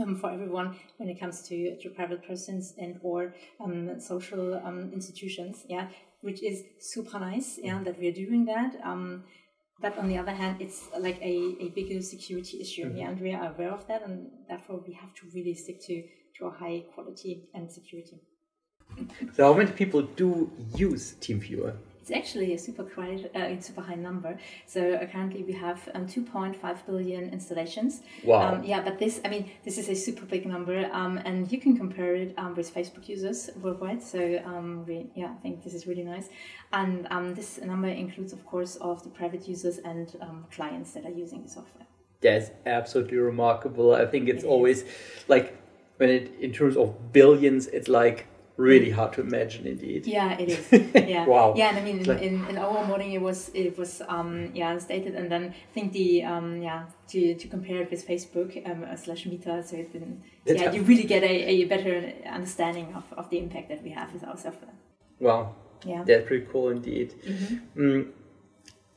um, 0.00 0.16
for 0.16 0.30
everyone 0.30 0.74
when 0.96 1.08
it 1.08 1.20
comes 1.20 1.42
to, 1.48 1.76
to 1.80 1.90
private 1.90 2.26
persons 2.26 2.74
and 2.78 2.98
or 3.02 3.34
um, 3.62 4.00
social 4.00 4.54
um, 4.64 4.90
institutions 4.92 5.64
yeah 5.68 5.88
which 6.22 6.42
is 6.42 6.62
super 6.80 7.18
nice 7.18 7.58
yeah 7.62 7.82
that 7.82 7.98
we're 7.98 8.12
doing 8.12 8.44
that 8.46 8.74
um, 8.84 9.24
but 9.80 9.98
on 9.98 10.08
the 10.08 10.16
other 10.16 10.32
hand 10.32 10.56
it's 10.60 10.88
like 10.98 11.20
a, 11.20 11.56
a 11.60 11.68
bigger 11.74 12.00
security 12.00 12.60
issue 12.60 12.86
mm-hmm. 12.86 12.96
yeah 12.96 13.08
and 13.08 13.20
we 13.20 13.34
are 13.34 13.52
aware 13.52 13.72
of 13.72 13.86
that 13.86 14.02
and 14.06 14.30
therefore 14.48 14.80
we 14.86 14.94
have 14.94 15.12
to 15.14 15.26
really 15.34 15.54
stick 15.54 15.80
to 15.82 16.02
to 16.38 16.46
a 16.46 16.50
high 16.50 16.82
quality 16.94 17.48
and 17.52 17.70
security 17.70 18.18
so 19.34 19.52
how 19.52 19.58
many 19.58 19.70
people 19.70 20.02
do 20.02 20.50
use 20.74 21.16
TeamViewer 21.20 21.74
it's 22.02 22.10
actually 22.10 22.52
a 22.52 22.58
super 22.58 22.82
quite, 22.82 23.30
uh, 23.36 23.60
super 23.60 23.80
high 23.80 23.94
number. 23.94 24.36
So 24.66 24.94
uh, 24.94 25.06
currently 25.06 25.44
we 25.44 25.52
have 25.52 25.88
um, 25.94 26.08
2.5 26.08 26.84
billion 26.84 27.30
installations. 27.30 28.00
Wow. 28.24 28.54
Um, 28.54 28.64
yeah, 28.64 28.80
but 28.82 28.98
this, 28.98 29.20
I 29.24 29.28
mean, 29.28 29.52
this 29.64 29.78
is 29.78 29.88
a 29.88 29.94
super 29.94 30.26
big 30.26 30.44
number, 30.44 30.90
um, 30.92 31.18
and 31.24 31.50
you 31.52 31.60
can 31.60 31.76
compare 31.76 32.16
it 32.16 32.34
um, 32.36 32.56
with 32.56 32.74
Facebook 32.74 33.08
users 33.08 33.50
worldwide. 33.60 34.02
So 34.02 34.42
um, 34.44 34.84
we, 34.84 35.12
yeah, 35.14 35.30
I 35.30 35.40
think 35.42 35.62
this 35.62 35.74
is 35.74 35.86
really 35.86 36.02
nice. 36.02 36.28
And 36.72 37.06
um, 37.12 37.34
this 37.34 37.60
number 37.60 37.88
includes, 37.88 38.32
of 38.32 38.44
course, 38.46 38.74
of 38.76 39.04
the 39.04 39.10
private 39.10 39.46
users 39.46 39.78
and 39.78 40.12
clients 40.50 40.92
that 40.94 41.06
are 41.06 41.10
using 41.10 41.44
the 41.44 41.48
software. 41.48 41.86
That's 42.20 42.50
absolutely 42.66 43.18
remarkable. 43.18 43.94
I 43.94 44.06
think 44.06 44.28
it's 44.28 44.42
it 44.42 44.46
always 44.46 44.84
like 45.28 45.56
when 45.98 46.08
it 46.08 46.32
in 46.40 46.52
terms 46.52 46.76
of 46.76 47.12
billions, 47.12 47.68
it's 47.68 47.88
like 47.88 48.26
really 48.56 48.90
hard 48.90 49.12
to 49.14 49.20
imagine 49.20 49.66
indeed. 49.66 50.06
Yeah 50.06 50.38
it 50.38 50.48
is. 50.48 50.64
Yeah. 50.94 51.26
Wow. 51.26 51.54
Yeah 51.56 51.68
and 51.70 51.78
i 51.78 51.82
mean 51.82 51.98
in, 52.00 52.18
in, 52.18 52.46
in, 52.50 52.58
our 52.58 52.84
morning 52.86 53.12
it 53.12 53.20
was 53.20 53.50
it 53.54 53.76
was 53.78 54.02
um 54.08 54.50
yeah 54.54 54.78
stated 54.78 55.14
and 55.14 55.30
then 55.30 55.54
i 55.70 55.74
think 55.74 55.92
the 55.92 56.22
um 56.24 56.62
yeah 56.62 56.84
to 57.08 57.34
to 57.34 57.48
compare 57.48 57.82
it 57.82 57.90
with 57.90 58.06
facebook 58.06 58.50
um 58.68 58.84
uh, 58.84 58.96
slash 58.96 59.26
meta 59.26 59.62
so 59.66 59.76
it's 59.76 59.92
been 59.92 60.22
yeah 60.46 60.72
you 60.72 60.82
really 60.82 61.04
get 61.04 61.22
a, 61.22 61.34
a 61.54 61.64
better 61.64 62.12
understanding 62.26 62.94
of, 62.94 63.04
of 63.16 63.28
the 63.30 63.38
impact 63.38 63.68
that 63.68 63.82
we 63.82 63.90
have 63.90 64.12
with 64.12 64.24
our 64.24 64.36
software 64.36 64.76
wow. 65.22 65.54
Yeah. 65.84 66.04
That's 66.04 66.26
pretty 66.26 66.46
cool 66.46 66.68
indeed. 66.68 67.14
Mm-hmm. 67.24 67.80
mm, 67.80 68.10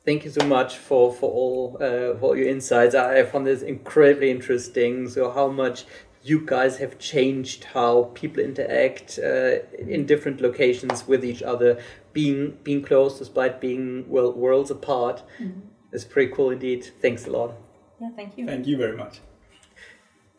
thank 0.04 0.24
you 0.24 0.30
so 0.30 0.46
much 0.46 0.76
for 0.76 1.12
for 1.12 1.30
all 1.30 1.76
uh, 1.80 2.16
for 2.18 2.26
all 2.28 2.36
your 2.36 2.48
insights. 2.48 2.94
I 2.94 3.22
found 3.24 3.46
this 3.46 3.62
incredibly 3.62 4.30
interesting. 4.30 5.08
So 5.08 5.30
how 5.30 5.48
much 5.48 5.86
you 6.26 6.44
guys 6.44 6.78
have 6.78 6.98
changed 6.98 7.64
how 7.64 8.10
people 8.14 8.42
interact 8.42 9.18
uh, 9.22 9.58
in 9.78 10.06
different 10.06 10.40
locations 10.40 11.06
with 11.06 11.24
each 11.24 11.42
other, 11.42 11.80
being 12.12 12.58
being 12.64 12.82
close 12.82 13.18
despite 13.18 13.60
being 13.60 14.08
well 14.08 14.32
worlds 14.32 14.70
apart. 14.70 15.22
Mm-hmm. 15.40 15.60
It's 15.92 16.04
pretty 16.04 16.32
cool 16.32 16.50
indeed. 16.50 16.90
Thanks 17.00 17.26
a 17.26 17.30
lot. 17.30 17.54
Yeah, 18.00 18.10
thank 18.16 18.36
you. 18.36 18.46
Thank 18.46 18.66
you 18.66 18.76
very 18.76 18.96
much. 18.96 19.20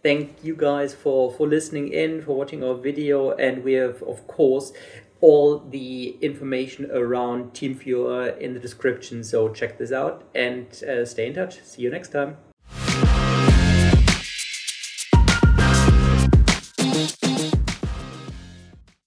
Thank 0.04 0.44
you 0.44 0.56
guys 0.56 0.94
for 0.94 1.32
for 1.32 1.48
listening 1.48 1.88
in, 1.94 2.22
for 2.22 2.34
watching 2.36 2.64
our 2.64 2.76
video, 2.76 3.32
and 3.32 3.64
we 3.64 3.74
have 3.74 4.04
of 4.04 4.28
course 4.28 4.74
all 5.20 5.60
the 5.60 6.18
information 6.22 6.92
around 6.92 7.54
TeamViewer 7.54 8.38
in 8.38 8.54
the 8.54 8.60
description. 8.60 9.24
So 9.24 9.50
check 9.50 9.78
this 9.78 9.92
out 9.92 10.24
and 10.36 10.68
uh, 10.84 11.06
stay 11.06 11.28
in 11.28 11.34
touch. 11.34 11.64
See 11.64 11.82
you 11.82 11.90
next 11.90 12.10
time. 12.10 12.38